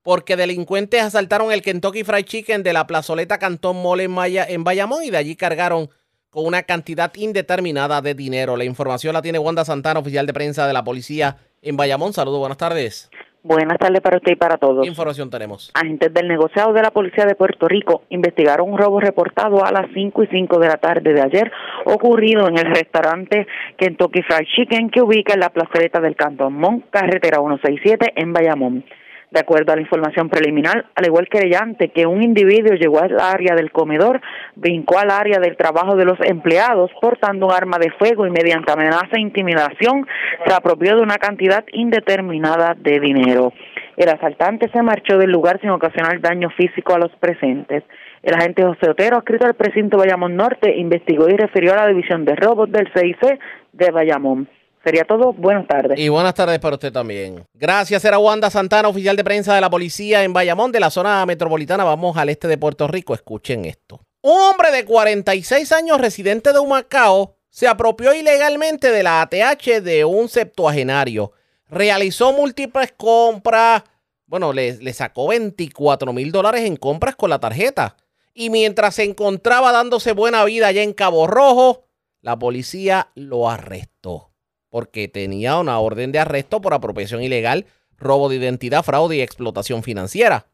[0.03, 4.65] porque delincuentes asaltaron el Kentucky Fried Chicken de la plazoleta Cantón Mole en, Maya, en
[4.65, 5.89] Bayamón y de allí cargaron
[6.37, 8.59] con una cantidad indeterminada de dinero.
[8.59, 12.13] La información la tiene Wanda Santana, oficial de prensa de la policía en Bayamón.
[12.13, 13.11] Saludos, buenas tardes.
[13.43, 14.83] Buenas tardes para usted y para todos.
[14.83, 15.71] ¿Qué información tenemos?
[15.73, 19.87] Agentes del negociado de la Policía de Puerto Rico investigaron un robo reportado a las
[19.95, 21.51] 5 y 5 de la tarde de ayer
[21.87, 23.47] ocurrido en el restaurante
[23.79, 28.85] Kentucky Fried Chicken que ubica en la plazoleta del Cantón Mon, carretera 167 en Bayamón.
[29.31, 33.19] De acuerdo a la información preliminar, al igual que llante que un individuo llegó al
[33.19, 34.21] área del comedor,
[34.55, 38.71] brincó al área del trabajo de los empleados portando un arma de fuego y mediante
[38.71, 40.07] amenaza e intimidación
[40.47, 43.53] se apropió de una cantidad indeterminada de dinero.
[43.97, 47.83] El asaltante se marchó del lugar sin ocasionar daño físico a los presentes.
[48.23, 52.25] El agente José Otero, adscrito al precinto Bayamón Norte, investigó y refirió a la división
[52.25, 53.39] de robos del CIC
[53.73, 54.49] de Bayamón.
[54.87, 55.33] Sería todo.
[55.33, 55.99] Buenas tardes.
[55.99, 57.45] Y buenas tardes para usted también.
[57.55, 61.27] Gracias, era Wanda Santana, oficial de prensa de la policía en Bayamón, de la zona
[61.27, 61.83] metropolitana.
[61.83, 63.13] Vamos al este de Puerto Rico.
[63.13, 64.01] Escuchen esto.
[64.23, 70.05] Un hombre de 46 años, residente de Humacao, se apropió ilegalmente de la ATH de
[70.05, 71.33] un septuagenario.
[71.69, 73.83] Realizó múltiples compras.
[74.27, 77.97] Bueno, le, le sacó 24 mil dólares en compras con la tarjeta.
[78.35, 81.89] Y mientras se encontraba dándose buena vida allá en Cabo Rojo,
[82.21, 84.31] la policía lo arrestó
[84.77, 87.65] porque tenía una orden de arresto por apropiación ilegal
[87.99, 90.45] robo de identidad, fraude y explotación financiera.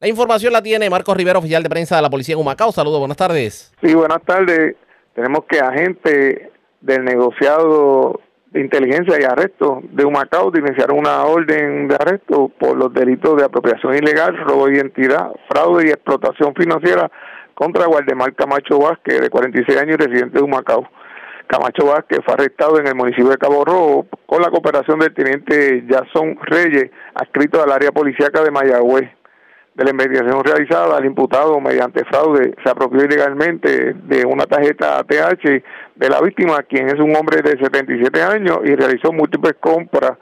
[0.00, 2.72] La información la tiene Marcos Rivera, oficial de prensa de la policía en Humacao.
[2.72, 3.72] Saludos, buenas tardes.
[3.80, 4.74] Sí, buenas tardes.
[5.14, 8.20] Tenemos que agente del negociado
[8.50, 13.44] de inteligencia y arresto de Humacao iniciaron una orden de arresto por los delitos de
[13.44, 17.08] apropiación ilegal, robo de identidad, fraude y explotación financiera
[17.54, 20.88] contra Guardemar Camacho Vázquez, de 46 años y residente de Humacao.
[21.50, 25.84] Camacho Vázquez fue arrestado en el municipio de Cabo Rojo con la cooperación del teniente
[25.88, 29.10] Jason Reyes, adscrito al área policíaca de Mayagüez
[29.74, 35.42] de la investigación realizada, el imputado mediante fraude se apropió ilegalmente de una tarjeta ATH
[35.96, 40.12] de la víctima, quien es un hombre de 77 años y realizó múltiples compras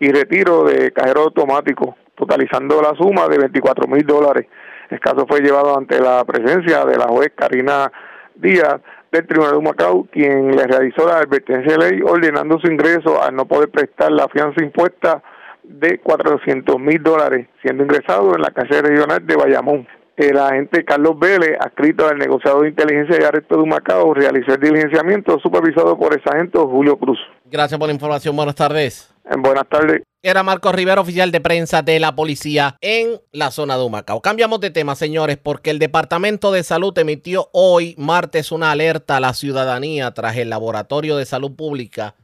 [0.00, 4.48] y retiro de cajero automático, totalizando la suma de 24 mil dólares.
[4.90, 7.92] El caso fue llevado ante la presencia de la juez Karina
[8.34, 8.80] Díaz
[9.12, 13.36] del Tribunal de Macao, quien le realizó la advertencia de ley ordenando su ingreso al
[13.36, 15.22] no poder prestar la fianza impuesta
[15.62, 19.86] de 400 mil dólares, siendo ingresado en la cárcel regional de Bayamón.
[20.16, 24.60] El agente Carlos Vélez, adscrito al negociado de inteligencia y arresto de Macao, realizó el
[24.60, 27.18] diligenciamiento supervisado por el sargento Julio Cruz.
[27.50, 28.34] Gracias por la información.
[28.34, 29.11] Buenas tardes.
[29.24, 30.02] Eh, buenas tardes.
[30.22, 34.20] Era Marcos Rivera, oficial de prensa de la policía en la zona de Humacao.
[34.20, 39.20] Cambiamos de tema, señores, porque el Departamento de Salud emitió hoy, martes, una alerta a
[39.20, 42.14] la ciudadanía tras el Laboratorio de Salud Pública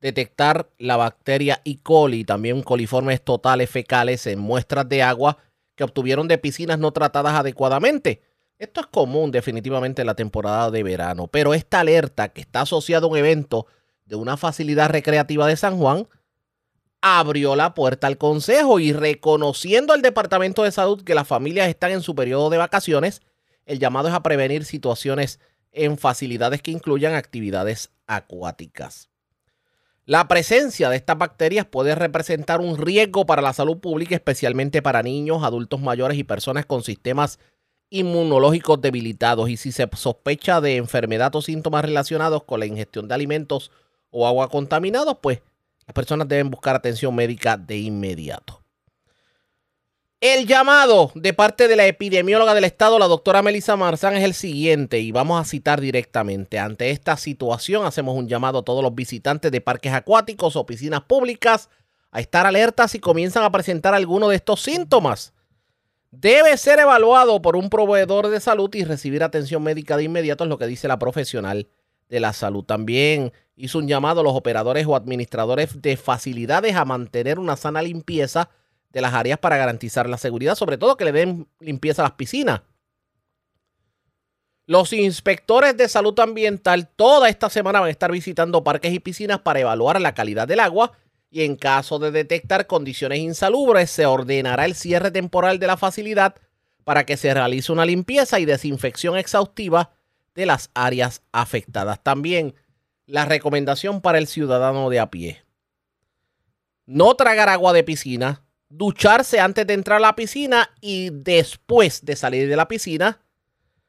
[0.00, 1.78] detectar la bacteria E.
[1.82, 5.38] coli, también coliformes totales fecales en muestras de agua
[5.74, 8.22] que obtuvieron de piscinas no tratadas adecuadamente.
[8.58, 13.06] Esto es común definitivamente en la temporada de verano, pero esta alerta que está asociada
[13.06, 13.66] a un evento
[14.04, 16.08] de una facilidad recreativa de San Juan
[17.00, 21.92] abrió la puerta al consejo y reconociendo al Departamento de Salud que las familias están
[21.92, 23.22] en su periodo de vacaciones,
[23.66, 25.40] el llamado es a prevenir situaciones
[25.72, 29.10] en facilidades que incluyan actividades acuáticas.
[30.06, 35.02] La presencia de estas bacterias puede representar un riesgo para la salud pública, especialmente para
[35.02, 37.38] niños, adultos mayores y personas con sistemas
[37.90, 39.50] inmunológicos debilitados.
[39.50, 43.70] Y si se sospecha de enfermedad o síntomas relacionados con la ingestión de alimentos
[44.10, 45.42] o agua contaminados, pues
[45.88, 48.62] las personas deben buscar atención médica de inmediato.
[50.20, 54.34] El llamado de parte de la epidemióloga del estado, la doctora Melissa Marzán, es el
[54.34, 56.58] siguiente y vamos a citar directamente.
[56.58, 61.00] Ante esta situación hacemos un llamado a todos los visitantes de parques acuáticos o piscinas
[61.00, 61.70] públicas
[62.10, 65.32] a estar alertas si comienzan a presentar alguno de estos síntomas.
[66.10, 70.50] Debe ser evaluado por un proveedor de salud y recibir atención médica de inmediato, es
[70.50, 71.66] lo que dice la profesional
[72.10, 72.64] de la salud.
[72.64, 77.82] También hizo un llamado a los operadores o administradores de facilidades a mantener una sana
[77.82, 78.48] limpieza
[78.90, 82.12] de las áreas para garantizar la seguridad, sobre todo que le den limpieza a las
[82.12, 82.62] piscinas.
[84.66, 89.40] Los inspectores de salud ambiental toda esta semana van a estar visitando parques y piscinas
[89.40, 90.92] para evaluar la calidad del agua
[91.30, 96.36] y en caso de detectar condiciones insalubres se ordenará el cierre temporal de la facilidad
[96.84, 99.90] para que se realice una limpieza y desinfección exhaustiva
[100.34, 102.02] de las áreas afectadas.
[102.02, 102.54] También
[103.08, 105.42] la recomendación para el ciudadano de a pie.
[106.84, 112.16] No tragar agua de piscina, ducharse antes de entrar a la piscina y después de
[112.16, 113.20] salir de la piscina,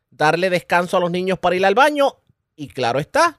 [0.09, 2.15] darle descanso a los niños para ir al baño
[2.55, 3.37] y claro está,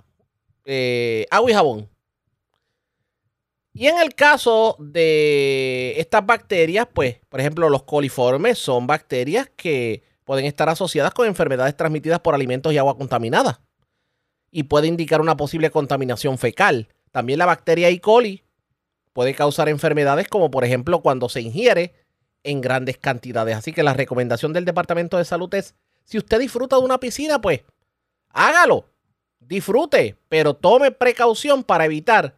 [0.66, 1.88] eh, agua y jabón.
[3.72, 10.02] Y en el caso de estas bacterias, pues, por ejemplo, los coliformes son bacterias que
[10.24, 13.62] pueden estar asociadas con enfermedades transmitidas por alimentos y agua contaminada.
[14.50, 16.88] Y puede indicar una posible contaminación fecal.
[17.10, 18.00] También la bacteria E.
[18.00, 18.42] coli
[19.12, 21.94] puede causar enfermedades como por ejemplo cuando se ingiere
[22.42, 23.56] en grandes cantidades.
[23.56, 25.74] Así que la recomendación del Departamento de Salud es,
[26.04, 27.62] si usted disfruta de una piscina, pues
[28.30, 28.86] hágalo,
[29.38, 32.36] disfrute, pero tome precaución para evitar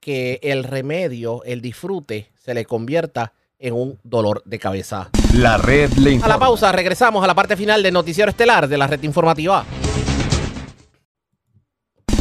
[0.00, 5.10] que el remedio, el disfrute, se le convierta en un dolor de cabeza.
[5.34, 6.34] La red le informa.
[6.34, 9.64] A la pausa, regresamos a la parte final del noticiero estelar de la red informativa.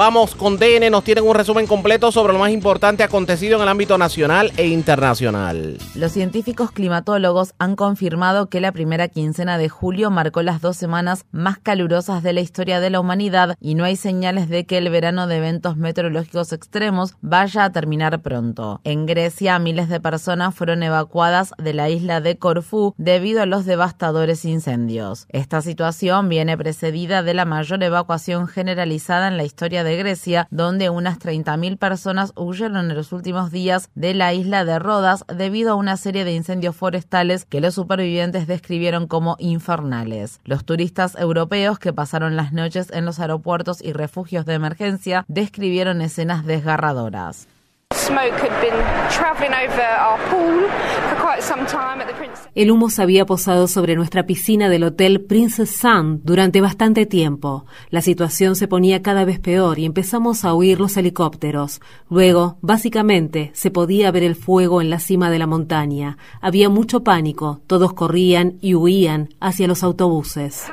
[0.00, 3.68] Vamos con DN, nos tienen un resumen completo sobre lo más importante acontecido en el
[3.68, 5.76] ámbito nacional e internacional.
[5.94, 11.26] Los científicos climatólogos han confirmado que la primera quincena de julio marcó las dos semanas
[11.32, 14.88] más calurosas de la historia de la humanidad y no hay señales de que el
[14.88, 18.80] verano de eventos meteorológicos extremos vaya a terminar pronto.
[18.84, 23.66] En Grecia, miles de personas fueron evacuadas de la isla de Corfú debido a los
[23.66, 25.26] devastadores incendios.
[25.28, 30.90] Esta situación viene precedida de la mayor evacuación generalizada en la historia de Grecia, donde
[30.90, 35.76] unas 30.000 personas huyeron en los últimos días de la isla de Rodas debido a
[35.76, 40.40] una serie de incendios forestales que los supervivientes describieron como infernales.
[40.44, 46.00] Los turistas europeos que pasaron las noches en los aeropuertos y refugios de emergencia describieron
[46.00, 47.48] escenas desgarradoras.
[52.54, 57.66] El humo se había posado sobre nuestra piscina del hotel Princess Sun durante bastante tiempo.
[57.90, 61.80] La situación se ponía cada vez peor y empezamos a huir los helicópteros.
[62.08, 66.18] Luego, básicamente, se podía ver el fuego en la cima de la montaña.
[66.40, 70.66] Había mucho pánico, todos corrían y huían hacia los autobuses.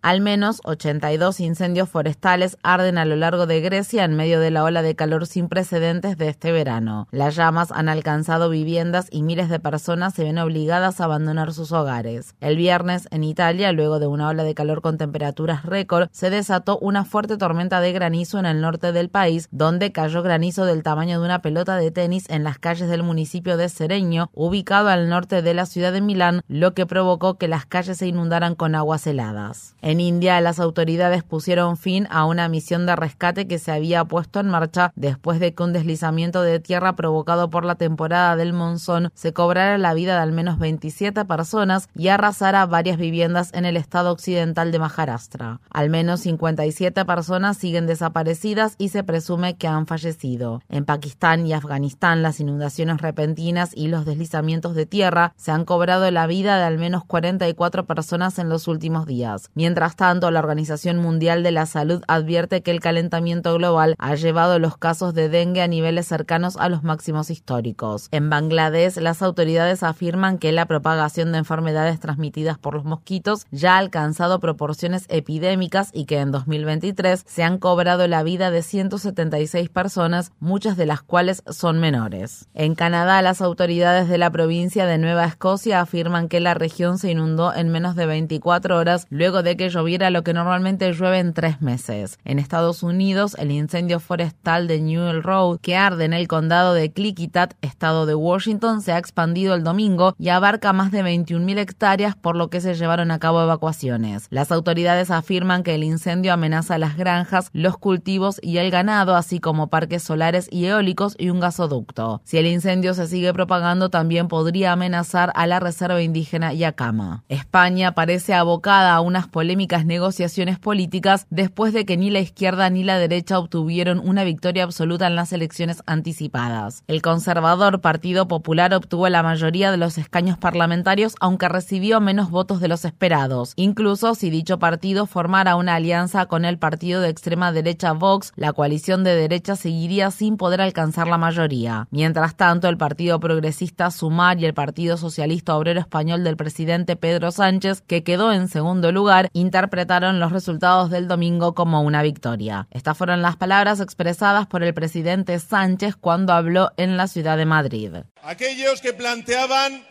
[0.00, 4.62] Al menos 82 incendios forestales arden a lo largo de Grecia en medio de la
[4.62, 7.08] ola de calor sin precedentes de este verano.
[7.10, 11.72] Las llamas han alcanzado viviendas y miles de personas se ven obligadas a abandonar sus
[11.72, 12.36] hogares.
[12.40, 16.78] El viernes, en Italia, luego de una ola de calor con temperaturas récord, se desató
[16.78, 21.18] una fuerte tormenta de granizo en el norte del país, donde cayó granizo del tamaño
[21.18, 25.42] de una pelota de tenis en las calles del municipio de Sereño, ubicado al norte
[25.42, 29.06] de la ciudad de Milán, lo que provocó que las calles se inundaran con aguas
[29.06, 29.74] heladas.
[29.88, 34.38] En India, las autoridades pusieron fin a una misión de rescate que se había puesto
[34.38, 39.10] en marcha después de que un deslizamiento de tierra provocado por la temporada del monzón
[39.14, 43.78] se cobrara la vida de al menos 27 personas y arrasara varias viviendas en el
[43.78, 45.62] estado occidental de Maharashtra.
[45.70, 50.60] Al menos 57 personas siguen desaparecidas y se presume que han fallecido.
[50.68, 56.10] En Pakistán y Afganistán, las inundaciones repentinas y los deslizamientos de tierra se han cobrado
[56.10, 59.50] la vida de al menos 44 personas en los últimos días.
[59.54, 64.16] Mientras Mientras tanto, la Organización Mundial de la Salud advierte que el calentamiento global ha
[64.16, 68.08] llevado los casos de dengue a niveles cercanos a los máximos históricos.
[68.10, 73.76] En Bangladesh, las autoridades afirman que la propagación de enfermedades transmitidas por los mosquitos ya
[73.76, 79.68] ha alcanzado proporciones epidémicas y que en 2023 se han cobrado la vida de 176
[79.68, 82.48] personas, muchas de las cuales son menores.
[82.52, 87.12] En Canadá, las autoridades de la provincia de Nueva Escocia afirman que la región se
[87.12, 91.32] inundó en menos de 24 horas luego de que lloviera lo que normalmente llueve en
[91.34, 92.18] tres meses.
[92.24, 96.90] En Estados Unidos, el incendio forestal de Newell Road, que arde en el condado de
[96.92, 102.16] Clickitat, estado de Washington, se ha expandido el domingo y abarca más de 21.000 hectáreas,
[102.16, 104.26] por lo que se llevaron a cabo evacuaciones.
[104.30, 109.40] Las autoridades afirman que el incendio amenaza las granjas, los cultivos y el ganado, así
[109.40, 112.20] como parques solares y eólicos y un gasoducto.
[112.24, 117.24] Si el incendio se sigue propagando, también podría amenazar a la reserva indígena Yacama.
[117.28, 122.84] España parece abocada a unas polémicas negociaciones políticas después de que ni la izquierda ni
[122.84, 126.84] la derecha obtuvieron una victoria absoluta en las elecciones anticipadas.
[126.86, 132.60] El conservador Partido Popular obtuvo la mayoría de los escaños parlamentarios, aunque recibió menos votos
[132.60, 133.52] de los esperados.
[133.56, 138.52] Incluso si dicho partido formara una alianza con el partido de extrema derecha Vox, la
[138.52, 141.88] coalición de derecha seguiría sin poder alcanzar la mayoría.
[141.90, 147.30] Mientras tanto, el Partido Progresista Sumar y el Partido Socialista Obrero Español del presidente Pedro
[147.30, 152.68] Sánchez, que quedó en segundo lugar, interpretaron los resultados del domingo como una victoria.
[152.70, 157.46] Estas fueron las palabras expresadas por el presidente Sánchez cuando habló en la ciudad de
[157.46, 157.92] Madrid.
[158.22, 159.86] Aquellos que planteaban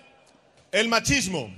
[0.71, 1.49] el machismo,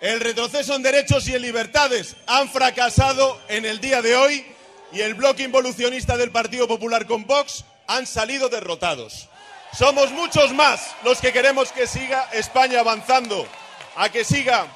[0.00, 4.46] el retroceso en derechos y en libertades han fracasado en el día de hoy
[4.92, 9.28] y el bloque involucionista del Partido Popular con Vox han salido derrotados.
[9.74, 13.46] Somos muchos más los que queremos que siga España avanzando,
[13.94, 14.66] a que siga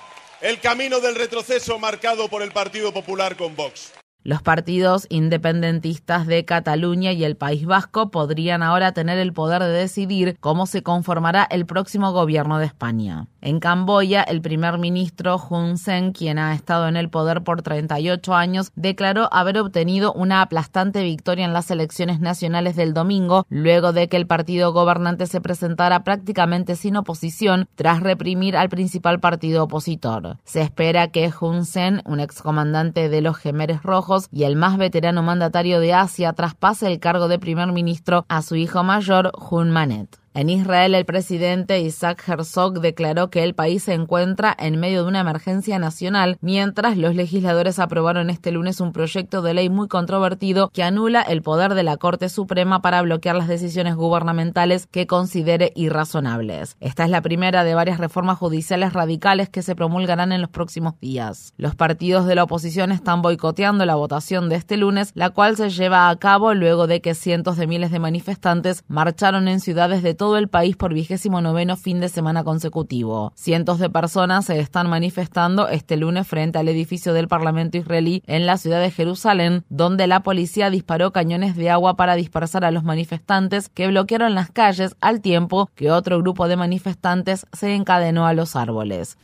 [0.44, 3.94] el camino del retroceso marcado por el Partido Popular con Vox.
[4.26, 9.68] Los partidos independentistas de Cataluña y el País Vasco podrían ahora tener el poder de
[9.68, 13.26] decidir cómo se conformará el próximo gobierno de España.
[13.42, 18.34] En Camboya, el primer ministro Hun Sen, quien ha estado en el poder por 38
[18.34, 24.09] años, declaró haber obtenido una aplastante victoria en las elecciones nacionales del domingo, luego de
[24.09, 30.38] que el partido gobernante se presentara prácticamente sin oposición tras reprimir al principal partido opositor.
[30.44, 35.23] Se espera que Hun Sen, un excomandante de los Gemeres Rojos, y el más veterano
[35.23, 40.23] mandatario de Asia traspase el cargo de primer ministro a su hijo mayor, Hun Manet.
[40.36, 45.09] En Israel, el presidente Isaac Herzog declaró que el país se encuentra en medio de
[45.09, 50.70] una emergencia nacional, mientras los legisladores aprobaron este lunes un proyecto de ley muy controvertido
[50.70, 55.70] que anula el poder de la Corte Suprema para bloquear las decisiones gubernamentales que considere
[55.77, 56.77] irrazonables.
[56.81, 60.98] Esta es la primera de varias reformas judiciales radicales que se promulgarán en los próximos
[60.98, 61.55] días.
[61.59, 65.70] Los partidos de la oposición están boicoteando la votación de este lunes, la cual se
[65.70, 70.15] lleva a cabo luego de que cientos de miles de manifestantes marcharon en ciudades de
[70.15, 73.34] todo todo el país por vigésimo noveno fin de semana consecutivo.
[73.34, 78.46] Cientos de personas se están manifestando este lunes frente al edificio del Parlamento israelí en
[78.46, 82.84] la ciudad de Jerusalén, donde la policía disparó cañones de agua para dispersar a los
[82.84, 88.32] manifestantes que bloquearon las calles al tiempo que otro grupo de manifestantes se encadenó a
[88.32, 89.18] los árboles.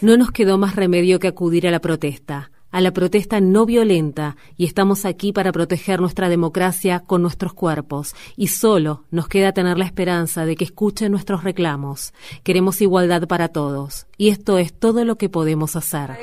[0.00, 4.36] No nos quedó más remedio que acudir a la protesta, a la protesta no violenta,
[4.56, 9.78] y estamos aquí para proteger nuestra democracia con nuestros cuerpos, y solo nos queda tener
[9.78, 12.12] la esperanza de que escuchen nuestros reclamos.
[12.42, 16.16] Queremos igualdad para todos, y esto es todo lo que podemos hacer.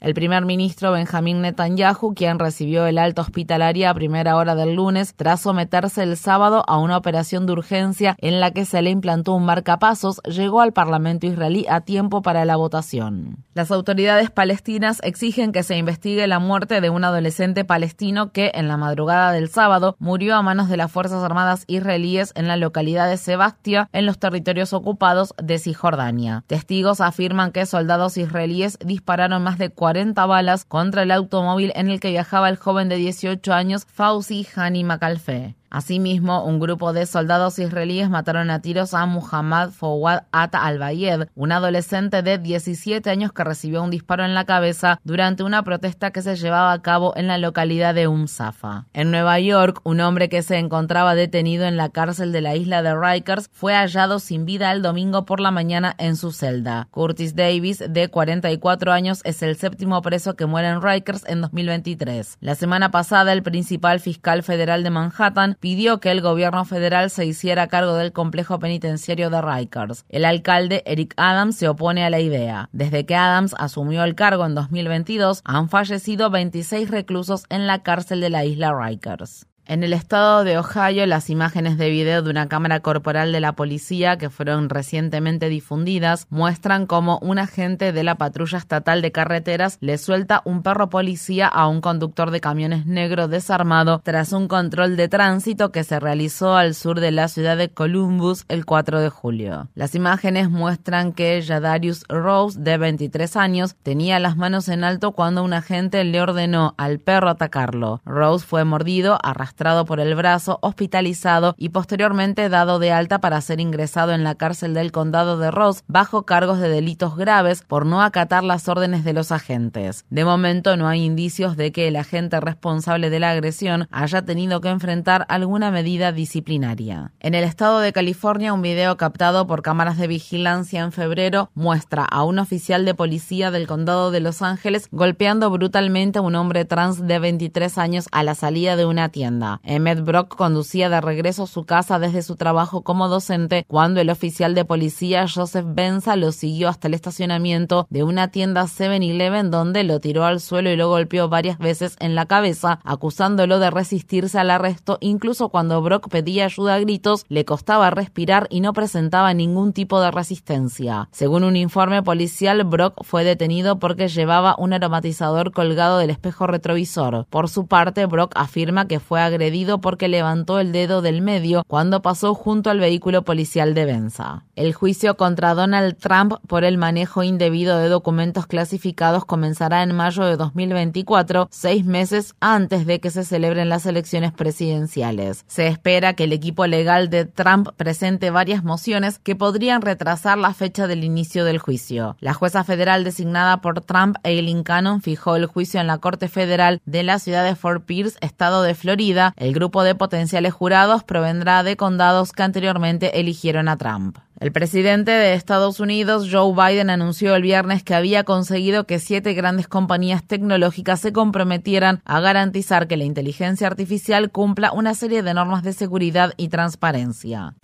[0.00, 5.12] El primer ministro Benjamín Netanyahu, quien recibió el alta hospitalaria a primera hora del lunes
[5.16, 9.34] tras someterse el sábado a una operación de urgencia en la que se le implantó
[9.34, 13.44] un marcapasos, llegó al Parlamento israelí a tiempo para la votación.
[13.54, 18.68] Las autoridades palestinas exigen que se investigue la muerte de un adolescente palestino que, en
[18.68, 23.08] la madrugada del sábado, murió a manos de las Fuerzas Armadas israelíes en la localidad
[23.08, 26.44] de Sebastia, en los territorios ocupados de Cisjordania.
[26.46, 29.87] Testigos afirman que soldados israelíes dispararon más de 40
[30.26, 34.84] balas contra el automóvil en el que viajaba el joven de 18 años Fauzi Hani
[34.84, 35.54] Makalfe.
[35.70, 41.52] Asimismo, un grupo de soldados israelíes mataron a tiros a Muhammad Fawad At al-Bayed, un
[41.52, 46.22] adolescente de 17 años que recibió un disparo en la cabeza durante una protesta que
[46.22, 48.86] se llevaba a cabo en la localidad de Umsafa.
[48.94, 52.82] En Nueva York, un hombre que se encontraba detenido en la cárcel de la isla
[52.82, 56.88] de Rikers fue hallado sin vida el domingo por la mañana en su celda.
[56.90, 62.38] Curtis Davis, de 44 años, es el séptimo preso que muere en Rikers en 2023.
[62.40, 67.26] La semana pasada, el principal fiscal federal de Manhattan pidió que el gobierno federal se
[67.26, 70.04] hiciera cargo del complejo penitenciario de Rikers.
[70.08, 72.68] El alcalde Eric Adams se opone a la idea.
[72.72, 78.20] Desde que Adams asumió el cargo en 2022, han fallecido 26 reclusos en la cárcel
[78.20, 79.46] de la isla Rikers.
[79.68, 83.52] En el estado de Ohio, las imágenes de video de una cámara corporal de la
[83.52, 89.76] policía que fueron recientemente difundidas muestran cómo un agente de la patrulla estatal de carreteras
[89.82, 94.96] le suelta un perro policía a un conductor de camiones negro desarmado tras un control
[94.96, 99.10] de tránsito que se realizó al sur de la ciudad de Columbus el 4 de
[99.10, 99.68] julio.
[99.74, 105.44] Las imágenes muestran que Jadarius Rose, de 23 años, tenía las manos en alto cuando
[105.44, 108.00] un agente le ordenó al perro atacarlo.
[108.06, 113.58] Rose fue mordido, arrastrado por el brazo, hospitalizado y posteriormente dado de alta para ser
[113.58, 118.00] ingresado en la cárcel del condado de Ross bajo cargos de delitos graves por no
[118.00, 120.04] acatar las órdenes de los agentes.
[120.10, 124.60] De momento no hay indicios de que el agente responsable de la agresión haya tenido
[124.60, 127.10] que enfrentar alguna medida disciplinaria.
[127.18, 132.04] En el estado de California, un video captado por cámaras de vigilancia en febrero muestra
[132.04, 136.64] a un oficial de policía del condado de Los Ángeles golpeando brutalmente a un hombre
[136.64, 139.47] trans de 23 años a la salida de una tienda.
[139.62, 144.10] Emmett Brock conducía de regreso a su casa desde su trabajo como docente cuando el
[144.10, 149.84] oficial de policía Joseph Benza lo siguió hasta el estacionamiento de una tienda 7-Eleven donde
[149.84, 154.38] lo tiró al suelo y lo golpeó varias veces en la cabeza, acusándolo de resistirse
[154.38, 159.34] al arresto incluso cuando Brock pedía ayuda a gritos, le costaba respirar y no presentaba
[159.34, 161.08] ningún tipo de resistencia.
[161.12, 167.26] Según un informe policial, Brock fue detenido porque llevaba un aromatizador colgado del espejo retrovisor.
[167.30, 171.62] Por su parte, Brock afirma que fue agredido agredido porque levantó el dedo del medio
[171.68, 174.44] cuando pasó junto al vehículo policial de Benza.
[174.56, 180.24] El juicio contra Donald Trump por el manejo indebido de documentos clasificados comenzará en mayo
[180.24, 185.44] de 2024, seis meses antes de que se celebren las elecciones presidenciales.
[185.46, 190.52] Se espera que el equipo legal de Trump presente varias mociones que podrían retrasar la
[190.52, 192.16] fecha del inicio del juicio.
[192.18, 196.80] La jueza federal designada por Trump, Eileen Cannon, fijó el juicio en la Corte Federal
[196.86, 201.62] de la ciudad de Fort Pierce, estado de Florida, el grupo de potenciales jurados provendrá
[201.62, 204.18] de condados que anteriormente eligieron a Trump.
[204.40, 209.34] El presidente de Estados Unidos, Joe Biden, anunció el viernes que había conseguido que siete
[209.34, 215.34] grandes compañías tecnológicas se comprometieran a garantizar que la inteligencia artificial cumpla una serie de
[215.34, 217.54] normas de seguridad y transparencia.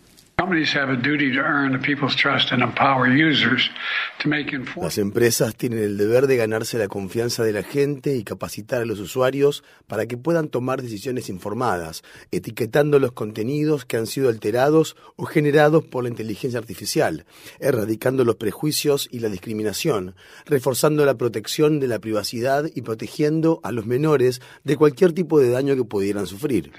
[4.82, 8.85] Las empresas tienen el deber de ganarse la confianza de la gente y capacitar a
[8.85, 14.97] los usuarios para que puedan tomar decisiones informadas, etiquetando los contenidos que han sido alterados
[15.16, 17.24] o generados por la inteligencia artificial,
[17.61, 20.15] erradicando los prejuicios y la discriminación,
[20.47, 25.51] reforzando la protección de la privacidad y protegiendo a los menores de cualquier tipo de
[25.51, 26.73] daño que pudieran sufrir.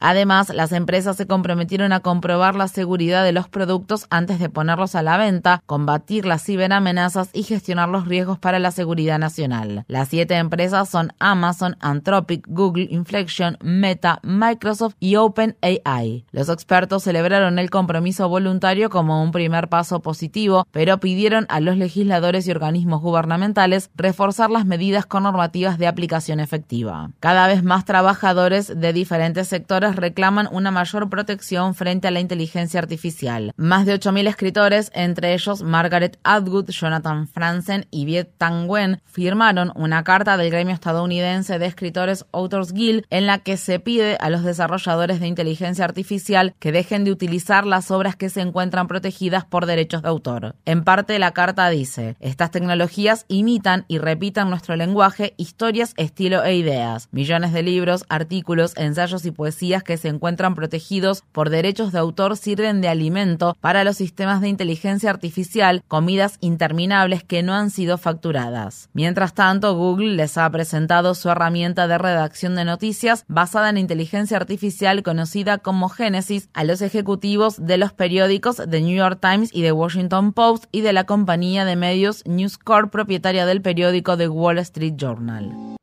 [0.00, 4.94] Además, las empresas se comprometieron a comprobar la seguridad de los productos antes de ponerlos
[4.94, 9.84] a la venta, combatir las ciberamenazas y gestionar los riesgos para la seguridad nacional.
[9.88, 16.24] Las siete empresas son Amazon, Anthropic, Google, Inflection, Meta, Microsoft y OpenAI.
[16.30, 21.76] Los expertos celebraron el compromiso voluntario como un primer paso positivo, pero pidieron a los
[21.76, 27.10] legisladores y organismos gubernamentales reforzar las medidas con normativas de aplicación efectiva.
[27.20, 32.80] Cada vez más trabajadores de diferentes sectores reclaman una mayor protección frente a la inteligencia
[32.80, 33.52] artificial.
[33.56, 39.72] Más de 8.000 escritores, entre ellos Margaret Atwood, Jonathan Franzen y Viet Tang Wen, firmaron
[39.76, 44.30] una carta del gremio estadounidense de escritores Authors Guild en la que se pide a
[44.30, 49.44] los desarrolladores de inteligencia artificial que dejen de utilizar las obras que se encuentran protegidas
[49.44, 50.56] por derechos de autor.
[50.64, 56.56] En parte la carta dice, estas tecnologías imitan y repitan nuestro lenguaje, historias, estilo e
[56.56, 57.08] ideas.
[57.12, 62.36] Millones de libros, artículos, ensayos y poesías que se encuentran protegidos por derechos de autor
[62.36, 67.98] sirven de alimento para los sistemas de inteligencia artificial, comidas interminables que no han sido
[67.98, 68.88] facturadas.
[68.92, 74.36] Mientras tanto, Google les ha presentado su herramienta de redacción de noticias basada en inteligencia
[74.36, 79.62] artificial conocida como Genesis a los ejecutivos de los periódicos The New York Times y
[79.62, 84.28] The Washington Post y de la compañía de medios News Corp propietaria del periódico The
[84.28, 85.75] Wall Street Journal.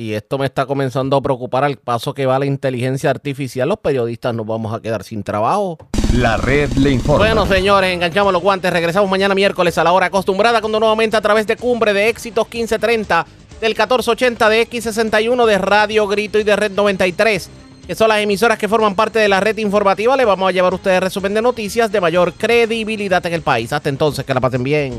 [0.00, 3.68] Y esto me está comenzando a preocupar al paso que va la inteligencia artificial.
[3.68, 5.76] Los periodistas nos vamos a quedar sin trabajo.
[6.14, 7.26] La red le informa.
[7.26, 8.72] Bueno, señores, enganchamos los guantes.
[8.72, 12.46] Regresamos mañana miércoles a la hora acostumbrada cuando nuevamente a través de Cumbre de Éxitos
[12.46, 13.26] 1530
[13.60, 17.50] del 1480 de X61 de Radio Grito y de Red 93,
[17.86, 20.16] que son las emisoras que forman parte de la red informativa.
[20.16, 23.70] Le vamos a llevar a ustedes resumen de noticias de mayor credibilidad en el país.
[23.70, 24.98] Hasta entonces, que la pasen bien.